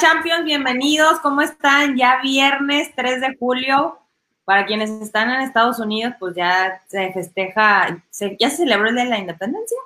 Champions, 0.00 0.46
bienvenidos, 0.46 1.20
¿cómo 1.20 1.42
están? 1.42 1.94
Ya 1.94 2.20
viernes 2.22 2.90
3 2.96 3.20
de 3.20 3.36
julio, 3.38 3.98
para 4.46 4.64
quienes 4.64 4.88
están 4.88 5.28
en 5.28 5.42
Estados 5.42 5.78
Unidos, 5.78 6.14
pues 6.18 6.34
ya 6.34 6.82
se 6.86 7.12
festeja, 7.12 8.02
ya 8.38 8.50
se 8.50 8.56
celebró 8.56 8.88
el 8.88 8.94
Día 8.94 9.04
de 9.04 9.10
la 9.10 9.18
Independencia, 9.18 9.76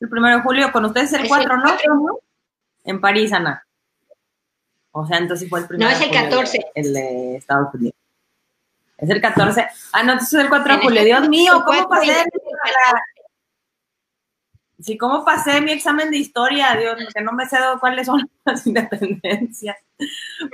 el 0.00 0.08
1 0.10 0.28
de 0.28 0.40
julio, 0.40 0.72
con 0.72 0.84
ustedes 0.84 1.12
el 1.12 1.28
4, 1.28 1.58
¿no? 1.58 2.18
En 2.82 3.00
París, 3.00 3.32
Ana. 3.32 3.64
O 4.90 5.06
sea, 5.06 5.18
entonces 5.18 5.48
fue 5.48 5.60
el 5.60 5.68
primero. 5.68 5.90
No, 5.90 5.96
es 5.96 6.02
el 6.02 6.10
14. 6.10 6.66
El, 6.74 6.92
de 6.92 7.36
Estados 7.36 7.72
Unidos. 7.72 7.94
Es 8.98 9.10
el 9.10 9.20
14. 9.20 9.64
Ah, 9.92 10.02
no, 10.02 10.12
entonces 10.12 10.40
es 10.40 10.44
el 10.44 10.48
4 10.48 10.76
de 10.76 10.82
julio. 10.82 11.04
Dios 11.04 11.28
mío, 11.28 11.62
¿cómo 11.64 11.88
pasé? 11.88 12.24
Sí, 14.78 14.98
¿cómo 14.98 15.24
pasé 15.24 15.62
mi 15.62 15.72
examen 15.72 16.10
de 16.10 16.18
historia? 16.18 16.76
Dios, 16.76 16.96
que 17.14 17.22
no 17.22 17.32
me 17.32 17.46
sé 17.46 17.56
cuáles 17.80 18.06
son 18.06 18.30
las 18.44 18.66
independencias. 18.66 19.76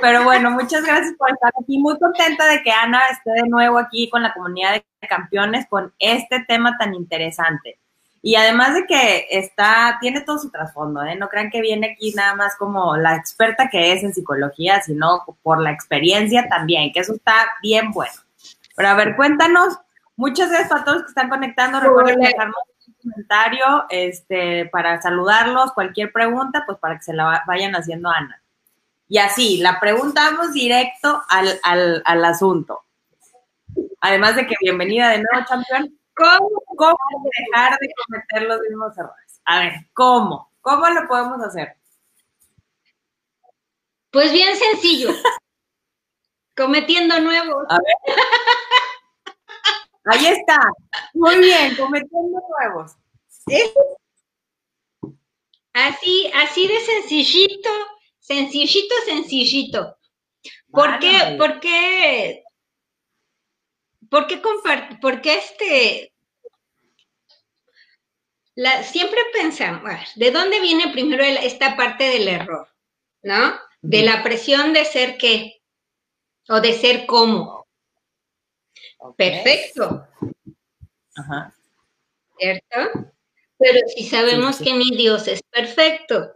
Pero 0.01 0.23
bueno, 0.23 0.51
muchas 0.53 0.85
gracias 0.85 1.15
por 1.19 1.31
estar 1.31 1.51
aquí. 1.61 1.79
Muy 1.79 1.99
contenta 1.99 2.47
de 2.47 2.63
que 2.63 2.71
Ana 2.71 3.01
esté 3.11 3.33
de 3.33 3.49
nuevo 3.49 3.79
aquí 3.79 4.09
con 4.09 4.23
la 4.23 4.33
comunidad 4.33 4.75
de 4.75 5.09
campeones 5.09 5.67
con 5.69 5.93
este 5.99 6.45
tema 6.47 6.77
tan 6.79 6.95
interesante. 6.95 7.81
Y 8.25 8.37
además 8.37 8.75
de 8.75 8.87
que 8.87 9.27
está, 9.31 9.99
tiene 10.01 10.21
todo 10.21 10.39
su 10.39 10.51
trasfondo, 10.51 11.03
¿eh? 11.03 11.17
No 11.17 11.29
crean 11.29 11.51
que 11.51 11.61
viene 11.61 11.93
aquí 11.93 12.15
nada 12.15 12.37
más 12.37 12.55
como 12.57 12.97
la 12.97 13.17
experta 13.17 13.69
que 13.69 13.93
es 13.93 14.05
en 14.05 14.15
psicología, 14.15 14.81
sino 14.81 15.25
por 15.43 15.61
la 15.61 15.73
experiencia 15.73 16.49
también, 16.49 16.93
que 16.93 17.01
eso 17.01 17.15
está 17.15 17.35
bien 17.61 17.91
bueno. 17.91 18.15
Pero 18.77 18.89
a 18.89 18.95
ver, 18.95 19.17
cuéntanos, 19.17 19.77
muchas 20.15 20.51
gracias 20.51 20.71
a 20.73 20.85
todos 20.85 21.03
que 21.03 21.09
están 21.09 21.29
conectando, 21.29 21.81
recuerden 21.81 22.21
dejarnos 22.21 22.63
comentario 23.03 23.85
este, 23.91 24.67
para 24.67 25.01
saludarlos, 25.03 25.73
cualquier 25.73 26.13
pregunta, 26.13 26.65
pues 26.67 26.79
para 26.79 26.97
que 26.97 27.03
se 27.03 27.13
la 27.13 27.43
vayan 27.47 27.75
haciendo 27.75 28.09
a 28.09 28.17
Ana. 28.17 28.43
Y 29.09 29.19
así, 29.19 29.59
la 29.59 29.79
preguntamos 29.79 30.53
directo 30.53 31.23
al, 31.29 31.61
al, 31.63 32.03
al 32.07 32.25
asunto. 32.25 32.85
Además 34.01 34.37
de 34.37 34.47
que 34.47 34.57
bienvenida 34.61 35.11
de 35.11 35.19
nuevo, 35.19 35.47
campeón. 35.47 35.99
¿Cómo, 36.15 36.99
dejar 37.51 37.79
de 37.79 37.89
cometer 38.07 38.43
los 38.49 38.61
mismos 38.61 38.97
errores? 38.99 39.41
A 39.45 39.61
ver, 39.61 39.73
¿cómo? 39.93 40.51
¿Cómo 40.61 40.89
lo 40.89 41.07
podemos 41.09 41.41
hacer? 41.41 41.77
Pues 44.11 44.33
bien 44.33 44.57
sencillo. 44.57 45.11
cometiendo 46.57 47.19
nuevos. 47.21 47.65
A 47.69 47.79
ver. 47.79 48.17
Ahí 50.05 50.27
está. 50.27 50.59
Muy 51.15 51.39
bien, 51.39 51.77
cometiendo 51.77 52.41
nuevos. 52.59 52.93
Así, 55.73 56.31
así 56.35 56.67
de 56.69 56.81
sencillito, 56.81 57.71
sencillito, 58.19 58.95
sencillito. 59.07 59.97
¿Por 60.71 60.99
qué? 60.99 61.37
¿Por 61.39 61.61
qué 61.61 62.43
¿Por 64.13 64.27
qué, 64.27 64.43
por 65.01 65.23
qué 65.23 65.35
este... 65.37 66.13
La, 68.55 68.83
siempre 68.83 69.19
pensamos, 69.33 69.91
¿de 70.17 70.31
dónde 70.31 70.61
viene 70.61 70.93
primero 70.93 71.25
esta 71.25 71.79
parte 71.79 72.05
del 72.05 72.29
error? 72.29 72.69
¿No? 73.23 73.55
De 73.81 74.03
la 74.03 74.23
presión 74.23 74.75
de 74.75 74.85
ser 74.85 75.17
qué 75.17 75.63
o 76.47 76.61
de 76.61 76.75
ser 76.75 77.07
cómo. 77.07 77.62
Perfecto. 79.17 80.07
Ajá. 81.17 81.55
¿Cierto? 82.39 83.13
Pero 83.59 83.79
si 83.95 84.05
sabemos 84.05 84.59
que 84.59 84.75
ni 84.75 84.97
Dios 84.97 85.29
es 85.29 85.43
perfecto, 85.43 86.33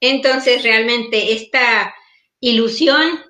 entonces 0.00 0.62
realmente 0.62 1.32
esta 1.32 1.94
ilusión 2.40 3.24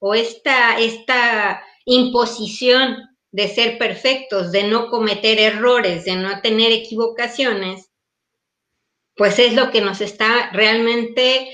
o 0.00 0.14
esta, 0.14 0.78
esta 0.78 1.62
imposición 1.84 2.96
de 3.30 3.48
ser 3.48 3.78
perfectos, 3.78 4.52
de 4.52 4.64
no 4.64 4.88
cometer 4.88 5.38
errores, 5.38 6.04
de 6.04 6.16
no 6.16 6.40
tener 6.40 6.72
equivocaciones, 6.72 7.90
pues 9.14 9.38
es 9.38 9.54
lo 9.54 9.70
que 9.70 9.80
nos 9.80 10.00
está 10.00 10.50
realmente 10.52 11.48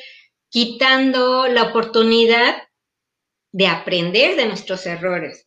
quitando 0.50 1.48
la 1.48 1.64
oportunidad 1.64 2.62
de 3.52 3.66
aprender 3.66 4.36
de 4.36 4.46
nuestros 4.46 4.86
errores. 4.86 5.46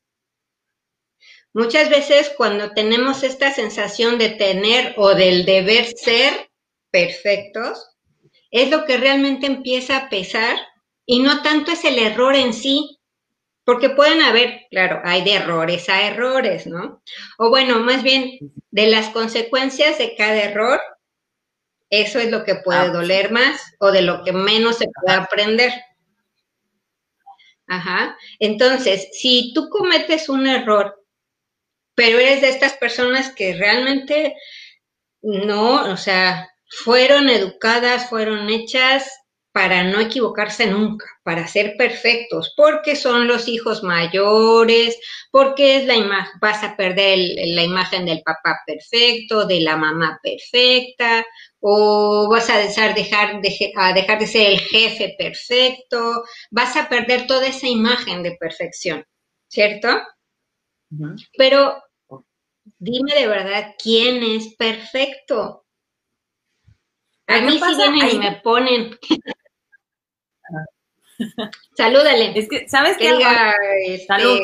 Muchas 1.57 1.89
veces 1.89 2.31
cuando 2.37 2.69
tenemos 2.73 3.23
esta 3.23 3.51
sensación 3.51 4.19
de 4.19 4.29
tener 4.29 4.93
o 4.95 5.15
del 5.15 5.43
deber 5.43 5.87
ser 5.87 6.51
perfectos, 6.91 7.97
es 8.51 8.69
lo 8.69 8.85
que 8.85 8.97
realmente 8.97 9.47
empieza 9.47 9.97
a 9.97 10.07
pesar 10.07 10.55
y 11.03 11.17
no 11.17 11.41
tanto 11.41 11.71
es 11.71 11.83
el 11.83 11.97
error 11.97 12.35
en 12.35 12.53
sí, 12.53 12.99
porque 13.63 13.89
pueden 13.89 14.21
haber, 14.21 14.67
claro, 14.69 15.01
hay 15.03 15.23
de 15.23 15.33
errores 15.33 15.89
a 15.89 16.03
errores, 16.03 16.67
¿no? 16.67 17.01
O 17.39 17.49
bueno, 17.49 17.79
más 17.79 18.03
bien 18.03 18.37
de 18.69 18.85
las 18.85 19.09
consecuencias 19.09 19.97
de 19.97 20.15
cada 20.15 20.35
error, 20.35 20.79
eso 21.89 22.19
es 22.19 22.29
lo 22.29 22.43
que 22.43 22.53
puede 22.53 22.81
ah, 22.81 22.89
doler 22.89 23.31
más 23.31 23.59
o 23.79 23.91
de 23.91 24.03
lo 24.03 24.23
que 24.23 24.31
menos 24.31 24.77
se 24.77 24.85
puede 24.93 25.17
aprender. 25.17 25.73
Ajá. 27.65 28.15
Entonces, 28.37 29.07
si 29.13 29.53
tú 29.55 29.69
cometes 29.69 30.29
un 30.29 30.45
error, 30.45 31.03
pero 31.97 32.19
eres 32.19 32.41
de 32.41 32.49
estas 32.49 32.73
personas 32.73 33.33
que 33.33 33.55
realmente 33.55 34.35
no, 35.23 35.91
o 35.91 35.97
sea, 35.97 36.47
fueron 36.69 37.27
educadas, 37.27 38.07
fueron 38.07 38.47
hechas 38.51 39.11
para 39.51 39.83
no 39.83 39.99
equivocarse 39.99 40.67
nunca, 40.67 41.07
para 41.23 41.47
ser 41.47 41.73
perfectos, 41.75 42.53
porque 42.55 42.95
son 42.95 43.27
los 43.27 43.47
hijos 43.47 43.81
mayores, 43.81 44.95
porque 45.31 45.77
es 45.77 45.85
la 45.87 45.95
imagen, 45.95 46.33
vas 46.39 46.63
a 46.63 46.77
perder 46.77 47.17
la 47.55 47.63
imagen 47.63 48.05
del 48.05 48.21
papá 48.21 48.59
perfecto, 48.67 49.47
de 49.47 49.61
la 49.61 49.75
mamá 49.75 50.19
perfecta, 50.21 51.25
o 51.59 52.29
vas 52.29 52.47
a 52.51 52.59
dejar, 52.59 52.93
dejar, 52.93 53.41
de, 53.41 53.73
a 53.75 53.93
dejar 53.93 54.19
de 54.19 54.27
ser 54.27 54.51
el 54.51 54.59
jefe 54.59 55.15
perfecto, 55.17 56.23
vas 56.51 56.75
a 56.77 56.87
perder 56.87 57.25
toda 57.25 57.47
esa 57.47 57.67
imagen 57.67 58.21
de 58.21 58.37
perfección, 58.39 59.03
¿cierto? 59.47 59.89
Pero 61.35 61.81
dime 62.77 63.13
de 63.13 63.27
verdad, 63.27 63.75
¿quién 63.81 64.23
es 64.23 64.55
perfecto? 64.55 65.65
A 67.27 67.41
mí 67.41 67.59
sí 67.59 67.91
vienen 67.91 68.15
y 68.15 68.19
me 68.19 68.31
ponen. 68.43 68.97
Salúdale. 71.75 72.37
Es 72.37 72.47
que, 72.47 72.69
¿sabes 72.69 72.97
qué? 72.97 73.17
Este, 73.85 74.05
Salud. 74.05 74.39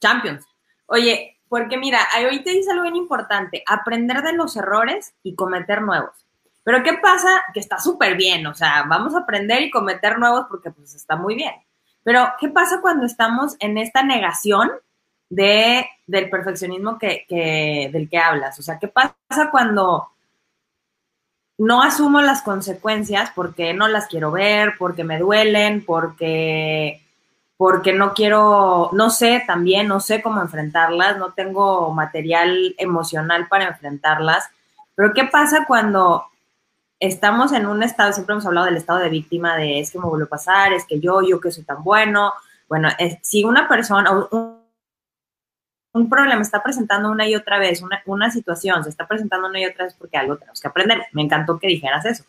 Champions. 0.00 0.44
Oye, 0.86 1.40
porque 1.48 1.78
mira, 1.78 2.00
ahorita 2.14 2.50
dice 2.50 2.70
algo 2.70 2.82
bien 2.82 2.96
importante, 2.96 3.62
aprender 3.66 4.22
de 4.22 4.34
los 4.34 4.56
errores 4.56 5.14
y 5.22 5.34
cometer 5.34 5.82
nuevos. 5.82 6.26
Pero 6.64 6.82
¿qué 6.82 6.94
pasa? 6.94 7.44
Que 7.52 7.60
está 7.60 7.78
súper 7.78 8.16
bien, 8.16 8.46
o 8.46 8.54
sea, 8.54 8.84
vamos 8.88 9.14
a 9.14 9.20
aprender 9.20 9.62
y 9.62 9.70
cometer 9.70 10.18
nuevos 10.18 10.46
porque 10.48 10.70
pues 10.70 10.94
está 10.94 11.16
muy 11.16 11.34
bien. 11.34 11.54
Pero 12.02 12.32
¿qué 12.40 12.48
pasa 12.48 12.80
cuando 12.80 13.06
estamos 13.06 13.56
en 13.60 13.78
esta 13.78 14.02
negación 14.02 14.70
de, 15.30 15.86
del 16.06 16.30
perfeccionismo 16.30 16.98
que, 16.98 17.24
que, 17.28 17.90
del 17.92 18.08
que 18.08 18.18
hablas? 18.18 18.58
O 18.58 18.62
sea, 18.62 18.78
¿qué 18.78 18.88
pasa 18.88 19.50
cuando 19.50 20.08
no 21.58 21.82
asumo 21.82 22.20
las 22.20 22.42
consecuencias 22.42 23.30
porque 23.34 23.74
no 23.74 23.88
las 23.88 24.08
quiero 24.08 24.30
ver, 24.32 24.74
porque 24.78 25.04
me 25.04 25.18
duelen, 25.18 25.84
porque, 25.84 27.02
porque 27.56 27.92
no 27.92 28.12
quiero, 28.14 28.90
no 28.92 29.10
sé 29.10 29.42
también, 29.46 29.86
no 29.86 30.00
sé 30.00 30.22
cómo 30.22 30.40
enfrentarlas, 30.40 31.18
no 31.18 31.32
tengo 31.32 31.92
material 31.92 32.74
emocional 32.78 33.46
para 33.48 33.68
enfrentarlas. 33.68 34.48
Pero 34.96 35.12
¿qué 35.14 35.24
pasa 35.24 35.64
cuando 35.66 36.24
estamos 36.98 37.52
en 37.52 37.66
un 37.66 37.82
estado, 37.82 38.12
siempre 38.12 38.32
hemos 38.32 38.46
hablado 38.46 38.66
del 38.66 38.76
estado 38.76 38.98
de 38.98 39.08
víctima, 39.08 39.56
de 39.56 39.80
es 39.80 39.90
que 39.90 39.98
me 39.98 40.06
vuelve 40.06 40.24
a 40.24 40.28
pasar, 40.28 40.72
es 40.72 40.84
que 40.86 40.98
yo, 41.00 41.22
yo 41.22 41.40
que 41.40 41.52
soy 41.52 41.64
tan 41.64 41.82
bueno. 41.84 42.32
Bueno, 42.68 42.88
si 43.22 43.44
una 43.44 43.68
persona, 43.68 44.10
un, 44.10 44.53
un 45.94 46.08
problema 46.08 46.42
está 46.42 46.62
presentando 46.62 47.10
una 47.10 47.26
y 47.26 47.36
otra 47.36 47.58
vez, 47.58 47.82
una, 48.06 48.30
situación 48.30 48.82
se 48.82 48.90
está 48.90 49.06
presentando 49.06 49.48
una 49.48 49.60
y 49.60 49.64
otra 49.64 49.84
vez 49.84 49.94
porque 49.94 50.16
algo 50.16 50.36
tenemos 50.36 50.60
que 50.60 50.68
aprender. 50.68 51.02
Me 51.12 51.22
encantó 51.22 51.58
que 51.58 51.68
dijeras 51.68 52.04
eso. 52.04 52.24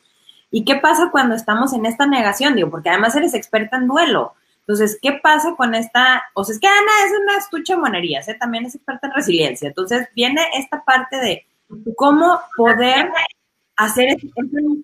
¿Y 0.52 0.64
qué 0.64 0.76
pasa 0.76 1.10
cuando 1.12 1.36
estamos 1.36 1.74
en 1.74 1.88
esta 1.88 2.06
negación? 2.06 2.56
Digo, 2.56 2.70
porque 2.70 2.90
además 2.90 3.16
eres 3.16 3.34
experta 3.34 3.78
en 3.78 3.88
duelo. 3.88 4.36
Entonces, 4.60 5.00
¿qué 5.02 5.14
pasa 5.14 5.56
con 5.56 5.74
esta? 5.74 6.24
O 6.36 6.44
sea, 6.44 6.54
es 6.54 6.60
que 6.60 6.68
Ana 6.68 6.92
es 7.06 7.20
una 7.20 7.38
estucha 7.38 7.74
de 7.74 7.82
monerías, 7.82 8.28
¿eh? 8.28 8.38
también 8.40 8.66
es 8.66 8.76
experta 8.76 9.08
en 9.08 9.14
resiliencia. 9.14 9.68
Entonces, 9.68 10.08
viene 10.16 10.42
esta 10.58 10.84
parte 10.84 11.18
de 11.18 11.46
cómo 11.96 12.40
poder 12.56 13.10
hacer 13.76 14.10
esa 14.10 14.28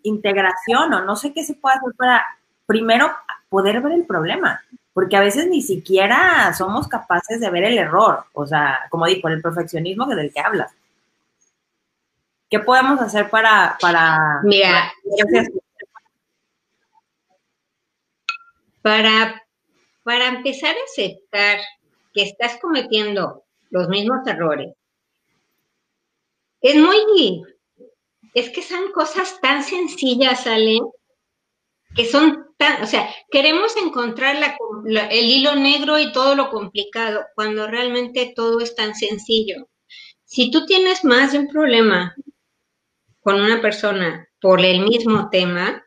integración 0.03 0.91
o 0.93 1.05
no 1.05 1.15
sé 1.15 1.33
qué 1.33 1.43
se 1.43 1.53
puede 1.53 1.75
hacer 1.75 1.93
para, 1.95 2.25
primero, 2.65 3.11
poder 3.47 3.79
ver 3.81 3.93
el 3.93 4.05
problema 4.05 4.59
porque 4.93 5.15
a 5.15 5.21
veces 5.21 5.47
ni 5.47 5.61
siquiera 5.61 6.53
somos 6.53 6.87
capaces 6.87 7.39
de 7.39 7.49
ver 7.49 7.63
el 7.63 7.77
error, 7.77 8.25
o 8.33 8.45
sea, 8.45 8.87
como 8.89 9.05
digo, 9.05 9.29
el 9.29 9.41
perfeccionismo 9.41 10.05
del 10.07 10.33
que 10.33 10.39
hablas. 10.39 10.73
¿Qué 12.49 12.59
podemos 12.59 12.99
hacer 12.99 13.29
para... 13.29 13.77
para 13.79 14.41
Mira, 14.43 14.91
para, 18.81 19.41
para 20.03 20.27
empezar 20.27 20.75
a 20.75 20.83
aceptar 20.83 21.59
que 22.13 22.23
estás 22.23 22.57
cometiendo 22.61 23.43
los 23.69 23.87
mismos 23.87 24.27
errores, 24.27 24.73
es 26.59 26.75
muy, 26.75 27.43
es 28.33 28.49
que 28.49 28.61
son 28.61 28.91
cosas 28.91 29.39
tan 29.39 29.63
sencillas, 29.63 30.45
Ale, 30.45 30.79
que 31.95 32.05
son 32.05 32.50
o 32.81 32.85
sea, 32.85 33.09
queremos 33.29 33.75
encontrar 33.77 34.37
el 34.85 35.25
hilo 35.25 35.55
negro 35.55 35.99
y 35.99 36.11
todo 36.11 36.35
lo 36.35 36.49
complicado, 36.49 37.25
cuando 37.35 37.67
realmente 37.67 38.33
todo 38.35 38.59
es 38.59 38.75
tan 38.75 38.95
sencillo. 38.95 39.67
Si 40.25 40.51
tú 40.51 40.65
tienes 40.65 41.03
más 41.03 41.31
de 41.31 41.39
un 41.39 41.47
problema 41.47 42.15
con 43.21 43.39
una 43.41 43.61
persona 43.61 44.27
por 44.39 44.63
el 44.63 44.81
mismo 44.81 45.29
tema, 45.29 45.83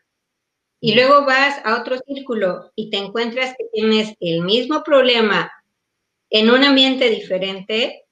y 0.84 0.94
luego 0.94 1.24
vas 1.24 1.62
a 1.64 1.80
otro 1.80 1.96
círculo 2.06 2.70
y 2.74 2.90
te 2.90 2.98
encuentras 2.98 3.54
que 3.56 3.64
tienes 3.72 4.14
el 4.20 4.42
mismo 4.42 4.82
problema 4.84 5.50
en 6.28 6.50
un 6.50 6.62
ambiente 6.62 7.08
diferente, 7.08 8.04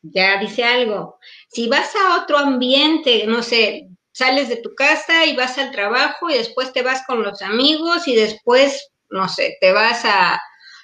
ya 0.00 0.40
dice 0.40 0.64
algo. 0.64 1.18
Si 1.48 1.68
vas 1.68 1.94
a 1.94 2.22
otro 2.22 2.38
ambiente, 2.38 3.26
no 3.26 3.42
sé, 3.42 3.90
sales 4.12 4.48
de 4.48 4.56
tu 4.56 4.74
casa 4.74 5.26
y 5.26 5.34
vas 5.34 5.58
al 5.58 5.72
trabajo 5.72 6.30
y 6.30 6.34
después 6.34 6.72
te 6.72 6.82
vas 6.82 7.02
con 7.06 7.22
los 7.22 7.42
amigos 7.42 8.06
y 8.06 8.14
después, 8.14 8.90
no 9.10 9.28
sé, 9.28 9.56
te 9.60 9.72
vas 9.72 10.04
a, 10.04 10.40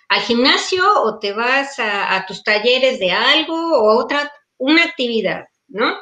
al 0.09 0.21
gimnasio 0.23 0.85
o 1.03 1.19
te 1.19 1.33
vas 1.33 1.79
a, 1.79 2.17
a 2.17 2.27
tus 2.27 2.43
talleres 2.43 2.99
de 2.99 3.13
algo 3.13 3.55
o 3.55 3.99
otra, 3.99 4.33
una 4.57 4.85
actividad, 4.85 5.45
¿no? 5.69 5.95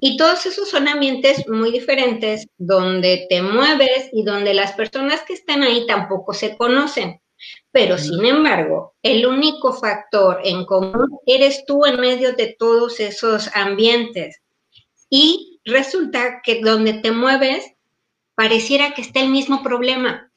Y 0.00 0.16
todos 0.16 0.44
esos 0.46 0.68
son 0.68 0.88
ambientes 0.88 1.48
muy 1.48 1.70
diferentes 1.70 2.46
donde 2.58 3.26
te 3.30 3.40
mueves 3.40 4.08
y 4.12 4.24
donde 4.24 4.52
las 4.52 4.72
personas 4.72 5.22
que 5.22 5.34
están 5.34 5.62
ahí 5.62 5.86
tampoco 5.86 6.34
se 6.34 6.56
conocen. 6.56 7.20
Pero 7.72 7.96
sin 7.96 8.24
embargo, 8.24 8.94
el 9.02 9.26
único 9.26 9.72
factor 9.72 10.40
en 10.44 10.66
común 10.66 11.18
eres 11.24 11.64
tú 11.66 11.86
en 11.86 12.00
medio 12.00 12.32
de 12.34 12.54
todos 12.58 13.00
esos 13.00 13.48
ambientes. 13.54 14.40
Y 15.08 15.49
resulta 15.64 16.40
que 16.42 16.60
donde 16.60 16.94
te 16.94 17.12
mueves, 17.12 17.64
pareciera 18.34 18.94
que 18.94 19.02
está 19.02 19.20
el 19.20 19.30
mismo 19.30 19.62
problema. 19.62 20.30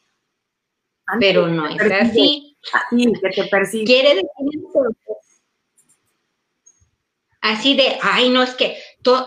Pero 1.19 1.47
no 1.47 1.67
es 1.67 1.81
así. 1.91 2.57
que 2.91 3.43
te 3.43 3.49
Quiere 3.85 4.15
decir 4.15 5.13
Así 7.41 7.75
de, 7.75 7.97
ay, 8.01 8.29
no, 8.29 8.41
es 8.41 8.55
que 8.55 8.77
todo, 9.01 9.25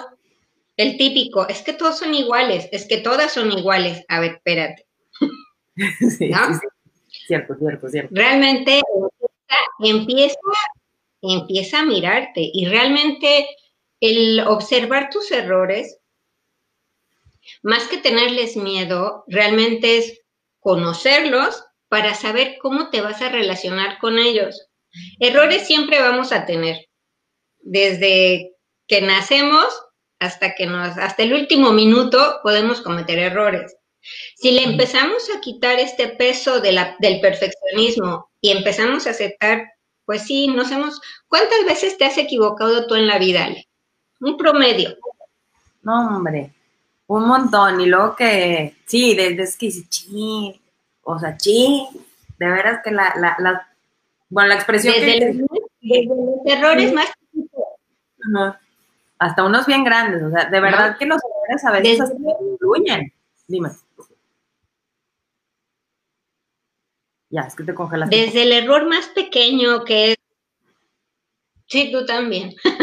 el 0.79 0.97
típico, 0.97 1.47
es 1.49 1.61
que 1.61 1.75
todos 1.75 1.99
son 1.99 2.15
iguales, 2.15 2.67
es 2.73 2.87
que 2.87 2.99
todas 2.99 3.33
son 3.33 3.53
iguales. 3.53 4.05
A 4.09 4.21
ver, 4.21 4.33
espérate. 4.37 4.87
¿No? 5.77 6.61
Cierto, 7.27 7.55
cierto, 7.59 7.89
cierto. 7.89 8.15
Realmente 8.15 8.81
empieza, 9.81 10.39
empieza 11.21 11.81
a 11.81 11.85
mirarte 11.85 12.51
y 12.53 12.67
realmente 12.67 13.47
el 14.01 14.41
observar 14.41 15.11
tus 15.11 15.31
errores, 15.31 15.99
más 17.63 17.85
que 17.89 17.99
tenerles 17.99 18.57
miedo, 18.57 19.25
realmente 19.29 19.99
es 19.99 20.21
conocerlos 20.61 21.65
para 21.89 22.15
saber 22.15 22.59
cómo 22.61 22.91
te 22.91 23.01
vas 23.01 23.23
a 23.23 23.29
relacionar 23.29 23.99
con 23.99 24.19
ellos. 24.19 24.67
Errores 25.21 25.67
siempre 25.67 26.01
vamos 26.01 26.33
a 26.33 26.45
tener, 26.47 26.89
desde 27.61 28.53
que 28.87 29.01
nacemos 29.01 29.67
hasta 30.19 30.55
que 30.55 30.67
nos, 30.67 30.97
hasta 30.99 31.23
el 31.23 31.35
último 31.35 31.73
minuto 31.73 32.41
podemos 32.43 32.81
cometer 32.81 33.19
errores. 33.19 33.77
Si 34.37 34.53
le 34.53 34.63
empezamos 34.63 35.29
a 35.31 35.41
quitar 35.41 35.79
este 35.79 36.09
peso 36.09 36.61
de 36.61 36.73
la, 36.73 36.97
del 37.01 37.21
perfeccionismo 37.21 38.31
y 38.41 38.51
empezamos 38.51 39.07
a 39.07 39.11
aceptar, 39.11 39.67
pues 40.05 40.23
sí, 40.23 40.49
nos 40.49 40.71
hemos... 40.71 41.01
¿Cuántas 41.27 41.65
veces 41.65 41.99
te 41.99 42.05
has 42.05 42.17
equivocado 42.17 42.87
tú 42.87 42.95
en 42.95 43.09
la 43.09 43.19
vida, 43.19 43.45
Ale? 43.45 43.69
Un 44.21 44.37
promedio. 44.37 44.97
No, 45.83 46.17
hombre, 46.17 46.53
un 47.07 47.27
montón. 47.27 47.81
Y 47.81 47.87
luego 47.87 48.17
que, 48.17 48.77
sí, 48.87 49.15
desde 49.15 49.59
que 49.59 49.67
dice, 49.67 49.87
chi, 49.89 50.61
o 51.03 51.19
sea, 51.19 51.37
chi, 51.37 51.87
de 52.39 52.47
veras 52.51 52.81
que 52.83 52.91
la, 52.91 53.15
la, 53.17 53.37
la 53.39 53.69
bueno, 54.29 54.49
la 54.49 54.55
expresión 54.57 54.95
desde, 54.95 55.35
los, 55.35 55.49
errores 56.45 56.93
más 56.93 57.07
Hasta 59.19 59.45
unos 59.45 59.67
bien 59.67 59.85
grandes, 59.85 60.23
o 60.23 60.31
sea, 60.31 60.47
de 60.47 60.61
verdad 60.61 60.97
que 60.99 61.07
los 61.07 61.21
errores 61.23 61.65
a 61.65 61.71
veces 61.73 62.13
influyen. 62.41 63.13
Dime. 63.47 63.71
Ya, 67.31 67.43
es 67.43 67.55
que 67.55 67.65
te 67.65 67.75
congelas. 67.75 68.11
Desde 68.11 68.43
el 68.43 68.53
error 68.53 68.87
más 68.87 69.07
pequeño 69.09 69.85
que 69.85 70.13
es. 70.13 70.17
Sí, 71.67 71.91
tú 71.93 72.05
también. 72.05 72.55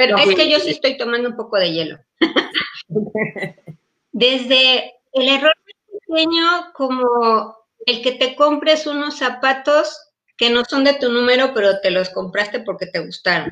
Pero 0.00 0.16
es 0.16 0.34
que 0.34 0.50
yo 0.50 0.58
sí 0.58 0.70
estoy 0.70 0.96
tomando 0.96 1.28
un 1.28 1.36
poco 1.36 1.58
de 1.58 1.72
hielo. 1.72 1.98
Desde 4.12 4.94
el 5.12 5.28
error 5.28 5.52
pequeño 6.06 6.72
como 6.72 7.54
el 7.84 8.00
que 8.00 8.12
te 8.12 8.34
compres 8.34 8.86
unos 8.86 9.18
zapatos 9.18 9.94
que 10.38 10.48
no 10.48 10.64
son 10.64 10.84
de 10.84 10.94
tu 10.94 11.12
número, 11.12 11.52
pero 11.52 11.80
te 11.80 11.90
los 11.90 12.08
compraste 12.08 12.60
porque 12.60 12.86
te 12.86 13.00
gustaron. 13.00 13.50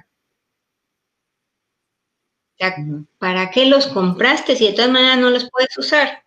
¿Para 3.18 3.50
qué 3.50 3.66
los 3.66 3.86
compraste 3.88 4.56
si 4.56 4.68
de 4.68 4.72
todas 4.72 4.90
maneras 4.90 5.18
no 5.18 5.28
los 5.28 5.50
puedes 5.50 5.76
usar? 5.76 6.24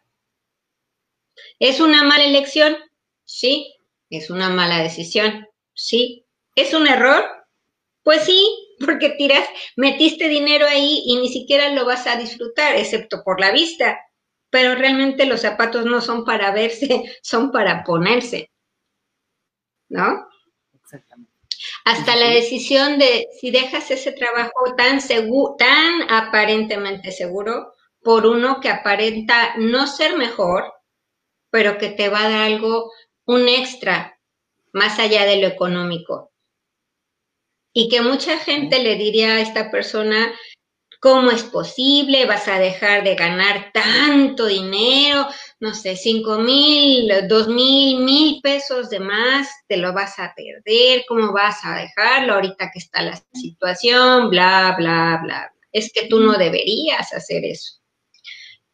¿Es 1.57 1.79
una 1.79 2.03
mala 2.03 2.25
elección? 2.25 2.77
Sí, 3.25 3.75
¿Es 4.11 4.29
una 4.29 4.49
mala 4.49 4.83
decisión? 4.83 5.47
Sí. 5.73 6.25
¿Es 6.53 6.75
un 6.75 6.85
error? 6.85 7.23
Pues 8.03 8.25
sí, 8.25 8.70
porque 8.85 9.11
tiras, 9.11 9.47
metiste 9.75 10.27
dinero 10.27 10.65
ahí 10.67 11.03
y 11.05 11.17
ni 11.17 11.29
siquiera 11.29 11.69
lo 11.73 11.85
vas 11.85 12.07
a 12.07 12.15
disfrutar, 12.17 12.75
excepto 12.75 13.23
por 13.23 13.39
la 13.39 13.51
vista. 13.51 13.99
Pero 14.49 14.75
realmente 14.75 15.25
los 15.25 15.41
zapatos 15.41 15.85
no 15.85 16.01
son 16.01 16.25
para 16.25 16.51
verse, 16.51 17.03
son 17.21 17.51
para 17.51 17.83
ponerse. 17.83 18.51
¿No? 19.89 20.27
Exactamente. 20.73 21.31
Hasta 21.85 22.15
la 22.15 22.29
decisión 22.29 22.97
de 22.97 23.27
si 23.39 23.51
dejas 23.51 23.91
ese 23.91 24.11
trabajo 24.11 24.75
tan 24.75 24.99
seguro, 24.99 25.55
tan 25.57 26.09
aparentemente 26.09 27.11
seguro, 27.11 27.73
por 28.03 28.25
uno 28.25 28.59
que 28.59 28.69
aparenta 28.69 29.55
no 29.57 29.85
ser 29.85 30.17
mejor, 30.17 30.73
pero 31.49 31.77
que 31.77 31.89
te 31.89 32.09
va 32.09 32.25
a 32.25 32.29
dar 32.29 32.41
algo 32.43 32.91
un 33.25 33.47
extra 33.47 34.17
más 34.73 34.99
allá 34.99 35.25
de 35.25 35.37
lo 35.37 35.47
económico. 35.47 36.30
Y 37.73 37.89
que 37.89 38.01
mucha 38.01 38.37
gente 38.37 38.83
le 38.83 38.95
diría 38.95 39.35
a 39.35 39.41
esta 39.41 39.71
persona, 39.71 40.33
¿cómo 40.99 41.31
es 41.31 41.43
posible? 41.43 42.25
¿Vas 42.25 42.47
a 42.47 42.59
dejar 42.59 43.03
de 43.03 43.15
ganar 43.15 43.71
tanto 43.73 44.47
dinero? 44.47 45.27
No 45.59 45.73
sé, 45.73 45.95
cinco 45.95 46.37
mil, 46.39 47.11
dos 47.27 47.47
mil, 47.47 47.99
mil 47.99 48.41
pesos 48.41 48.89
de 48.89 48.99
más, 48.99 49.49
te 49.67 49.77
lo 49.77 49.93
vas 49.93 50.19
a 50.19 50.33
perder, 50.35 51.05
¿cómo 51.07 51.31
vas 51.31 51.59
a 51.63 51.75
dejarlo 51.75 52.33
ahorita 52.33 52.71
que 52.71 52.79
está 52.79 53.01
la 53.01 53.21
situación? 53.33 54.29
Bla, 54.29 54.75
bla, 54.77 55.21
bla. 55.23 55.53
Es 55.71 55.91
que 55.93 56.07
tú 56.07 56.19
no 56.19 56.33
deberías 56.33 57.13
hacer 57.13 57.45
eso. 57.45 57.79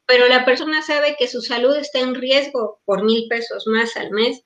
Pero 0.08 0.28
la 0.28 0.46
persona 0.46 0.82
sabe 0.82 1.16
que 1.20 1.28
su 1.28 1.42
salud 1.42 1.76
está 1.76 2.00
en 2.00 2.16
riesgo 2.16 2.80
por 2.86 3.04
mil 3.04 3.28
pesos 3.28 3.68
más 3.68 3.96
al 3.98 4.12
mes 4.12 4.44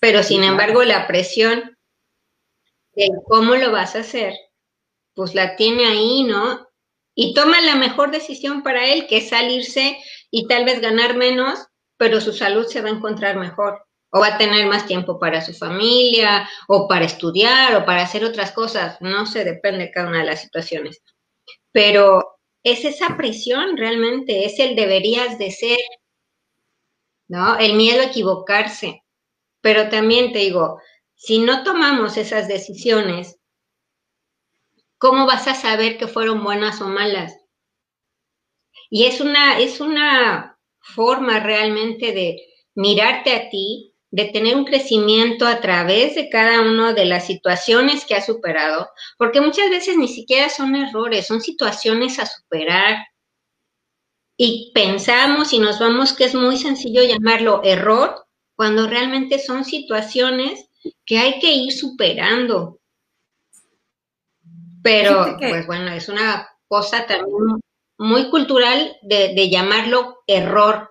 pero 0.00 0.22
sin 0.22 0.42
embargo, 0.42 0.82
la 0.82 1.06
presión 1.06 1.76
cómo 3.28 3.54
lo 3.56 3.72
vas 3.72 3.96
a 3.96 4.00
hacer, 4.00 4.34
pues 5.14 5.34
la 5.34 5.56
tiene 5.56 5.86
ahí, 5.86 6.24
¿no? 6.24 6.66
Y 7.14 7.34
toma 7.34 7.60
la 7.60 7.76
mejor 7.76 8.10
decisión 8.10 8.62
para 8.62 8.86
él, 8.86 9.06
que 9.06 9.18
es 9.18 9.28
salirse 9.30 9.98
y 10.30 10.46
tal 10.46 10.64
vez 10.64 10.80
ganar 10.80 11.16
menos, 11.16 11.66
pero 11.96 12.20
su 12.20 12.32
salud 12.32 12.66
se 12.66 12.80
va 12.80 12.88
a 12.88 12.92
encontrar 12.92 13.36
mejor. 13.36 13.84
O 14.12 14.20
va 14.20 14.28
a 14.28 14.38
tener 14.38 14.66
más 14.66 14.86
tiempo 14.86 15.18
para 15.20 15.40
su 15.40 15.52
familia, 15.52 16.48
o 16.66 16.88
para 16.88 17.04
estudiar, 17.04 17.76
o 17.76 17.84
para 17.84 18.02
hacer 18.02 18.24
otras 18.24 18.52
cosas. 18.52 18.96
No 19.00 19.26
sé, 19.26 19.44
depende 19.44 19.84
de 19.84 19.90
cada 19.92 20.08
una 20.08 20.18
de 20.20 20.24
las 20.24 20.40
situaciones. 20.40 21.02
Pero 21.72 22.38
es 22.64 22.84
esa 22.84 23.16
presión 23.16 23.76
realmente, 23.76 24.44
es 24.44 24.58
el 24.58 24.74
deberías 24.74 25.38
de 25.38 25.50
ser, 25.50 25.78
¿no? 27.28 27.58
El 27.58 27.74
miedo 27.74 28.00
a 28.00 28.06
equivocarse. 28.06 29.04
Pero 29.60 29.88
también 29.90 30.32
te 30.32 30.40
digo, 30.40 30.80
si 31.22 31.38
no 31.38 31.64
tomamos 31.64 32.16
esas 32.16 32.48
decisiones, 32.48 33.38
¿cómo 34.96 35.26
vas 35.26 35.46
a 35.48 35.54
saber 35.54 35.98
que 35.98 36.08
fueron 36.08 36.42
buenas 36.42 36.80
o 36.80 36.88
malas? 36.88 37.36
Y 38.88 39.04
es 39.04 39.20
una, 39.20 39.58
es 39.58 39.80
una 39.80 40.58
forma 40.78 41.38
realmente 41.40 42.12
de 42.12 42.40
mirarte 42.74 43.34
a 43.34 43.50
ti, 43.50 43.94
de 44.10 44.24
tener 44.32 44.56
un 44.56 44.64
crecimiento 44.64 45.46
a 45.46 45.60
través 45.60 46.14
de 46.14 46.30
cada 46.30 46.62
una 46.62 46.94
de 46.94 47.04
las 47.04 47.26
situaciones 47.26 48.06
que 48.06 48.14
has 48.14 48.24
superado, 48.24 48.88
porque 49.18 49.42
muchas 49.42 49.68
veces 49.68 49.98
ni 49.98 50.08
siquiera 50.08 50.48
son 50.48 50.74
errores, 50.74 51.26
son 51.26 51.42
situaciones 51.42 52.18
a 52.18 52.24
superar. 52.24 52.96
Y 54.38 54.72
pensamos 54.72 55.52
y 55.52 55.58
nos 55.58 55.78
vamos 55.78 56.14
que 56.14 56.24
es 56.24 56.34
muy 56.34 56.56
sencillo 56.56 57.02
llamarlo 57.02 57.60
error 57.62 58.26
cuando 58.56 58.86
realmente 58.86 59.38
son 59.38 59.66
situaciones 59.66 60.69
que 61.04 61.18
hay 61.18 61.38
que 61.40 61.52
ir 61.52 61.72
superando. 61.72 62.78
Pero, 64.82 65.36
pues 65.38 65.66
bueno, 65.66 65.90
es 65.90 66.08
una 66.08 66.48
cosa 66.68 67.06
también 67.06 67.60
muy 67.98 68.30
cultural 68.30 68.96
de, 69.02 69.50
llamarlo 69.50 70.22
error. 70.26 70.90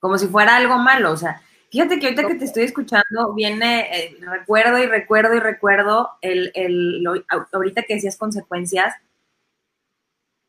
Como 0.00 0.18
si 0.18 0.26
fuera 0.26 0.56
algo 0.56 0.78
malo, 0.78 1.12
o 1.12 1.16
sea, 1.16 1.40
fíjate 1.70 2.00
que 2.00 2.06
ahorita 2.06 2.26
que 2.26 2.34
te 2.34 2.44
estoy 2.44 2.64
escuchando, 2.64 3.32
viene, 3.34 3.88
eh, 3.96 4.16
recuerdo 4.20 4.78
y 4.78 4.86
recuerdo 4.86 5.36
y 5.36 5.38
recuerdo 5.38 6.10
el, 6.20 6.50
el 6.54 7.04
ahorita 7.52 7.82
que 7.82 7.94
decías 7.94 8.16
consecuencias, 8.16 8.94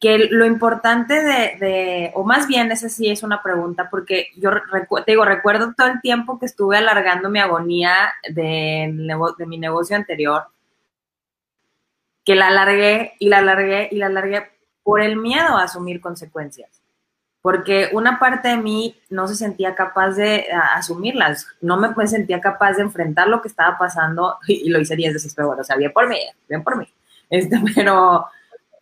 que 0.03 0.17
lo 0.17 0.45
importante 0.45 1.13
de, 1.13 2.12
o 2.13 2.25
más 2.25 2.45
bien 2.45 2.69
esa 2.74 2.89
sí 2.89 3.10
es 3.10 3.24
una 3.24 3.41
pregunta, 3.41 3.88
porque 3.89 4.27
yo 4.36 4.51
te 5.05 5.13
digo, 5.13 5.24
recuerdo 5.24 5.74
todo 5.77 5.88
el 5.88 6.01
tiempo 6.01 6.38
que 6.38 6.45
estuve 6.45 6.75
alargando 6.75 7.29
mi 7.29 7.39
agonía 7.39 8.13
de, 8.29 8.93
de 9.38 9.45
mi 9.45 9.57
negocio 9.57 9.95
anterior, 9.95 10.43
que 12.25 12.36
la 12.36 12.48
alargué 12.48 13.13
y 13.17 13.29
la 13.29 13.38
alargué 13.38 13.88
y 13.91 13.95
la 13.95 14.07
alargué 14.07 14.51
por 14.83 15.00
el 15.00 15.15
miedo 15.15 15.55
a 15.55 15.63
asumir 15.63 16.01
consecuencias. 16.01 16.81
Porque 17.41 17.88
una 17.93 18.19
parte 18.19 18.50
de 18.50 18.57
mí 18.57 19.00
no 19.10 19.29
se 19.29 19.36
sentía 19.36 19.74
capaz 19.74 20.15
de 20.15 20.48
asumirlas, 20.75 21.48
no 21.62 21.77
me 21.77 22.07
sentía 22.07 22.41
capaz 22.41 22.74
de 22.74 22.81
enfrentar 22.81 23.29
lo 23.29 23.41
que 23.41 23.48
estaba 23.48 23.77
pasando 23.77 24.38
y, 24.50 24.69
lo 24.69 24.81
hice 24.81 24.98
10 24.98 25.13
veces 25.13 25.33
peor, 25.33 25.62
o 25.62 25.63
sea, 25.63 25.77
bien 25.77 25.93
por 25.93 26.10
mí, 26.10 26.19
bien 26.50 26.62
por 26.62 26.75
mí. 26.75 26.89
Este, 27.29 27.57
pero, 27.74 28.27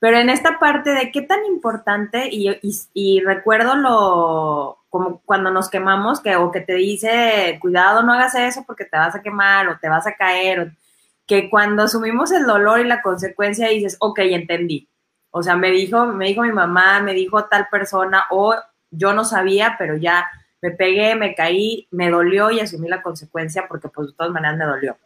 pero 0.02 0.18
en 0.18 0.32
esta 0.32 0.58
parte 0.58 0.90
de 0.90 1.12
qué 1.12 1.22
tan 1.22 1.46
importante, 1.46 2.28
y, 2.32 3.22
recuerdo 3.24 3.76
lo, 3.76 4.80
como 4.90 5.22
cuando 5.26 5.52
nos 5.52 5.70
quemamos, 5.70 6.22
que 6.22 6.36
o 6.38 6.52
que 6.52 6.62
te 6.62 6.74
dice, 6.74 7.60
cuidado, 7.62 8.02
no 8.02 8.12
hagas 8.12 8.34
eso 8.34 8.64
porque 8.66 8.86
te 8.86 8.98
vas 8.98 9.14
a 9.14 9.22
quemar 9.22 9.68
o 9.68 9.78
te 9.78 9.90
vas 9.90 10.08
a 10.08 10.16
caer, 10.16 10.60
o, 10.60 10.72
que 11.28 11.52
cuando 11.52 11.84
asumimos 11.84 12.32
el 12.32 12.48
dolor 12.48 12.80
y 12.80 12.86
la 12.86 13.04
consecuencia 13.04 13.68
dices, 13.68 13.96
ok, 14.00 14.18
entendí, 14.24 14.90
o 15.30 15.44
sea, 15.44 15.56
me 15.56 15.70
dijo, 15.70 16.08
me 16.08 16.30
dijo 16.30 16.42
mi 16.42 16.52
mamá, 16.52 17.00
me 17.02 17.14
dijo 17.14 17.46
tal 17.46 17.68
persona, 17.70 18.26
o 18.32 18.56
yo 18.90 19.14
no 19.14 19.24
sabía, 19.24 19.76
pero 19.78 19.98
ya 19.98 20.26
me 20.64 20.72
pegué, 20.72 21.14
me 21.14 21.36
caí, 21.36 21.88
me 21.92 22.10
dolió 22.10 22.50
y 22.50 22.60
asumí 22.60 22.90
la 22.90 23.04
consecuencia 23.04 23.68
porque 23.68 23.88
pues 23.88 24.08
de 24.08 24.14
todas 24.14 24.34
maneras 24.34 24.58
me 24.58 24.66
dolió. 24.66 24.98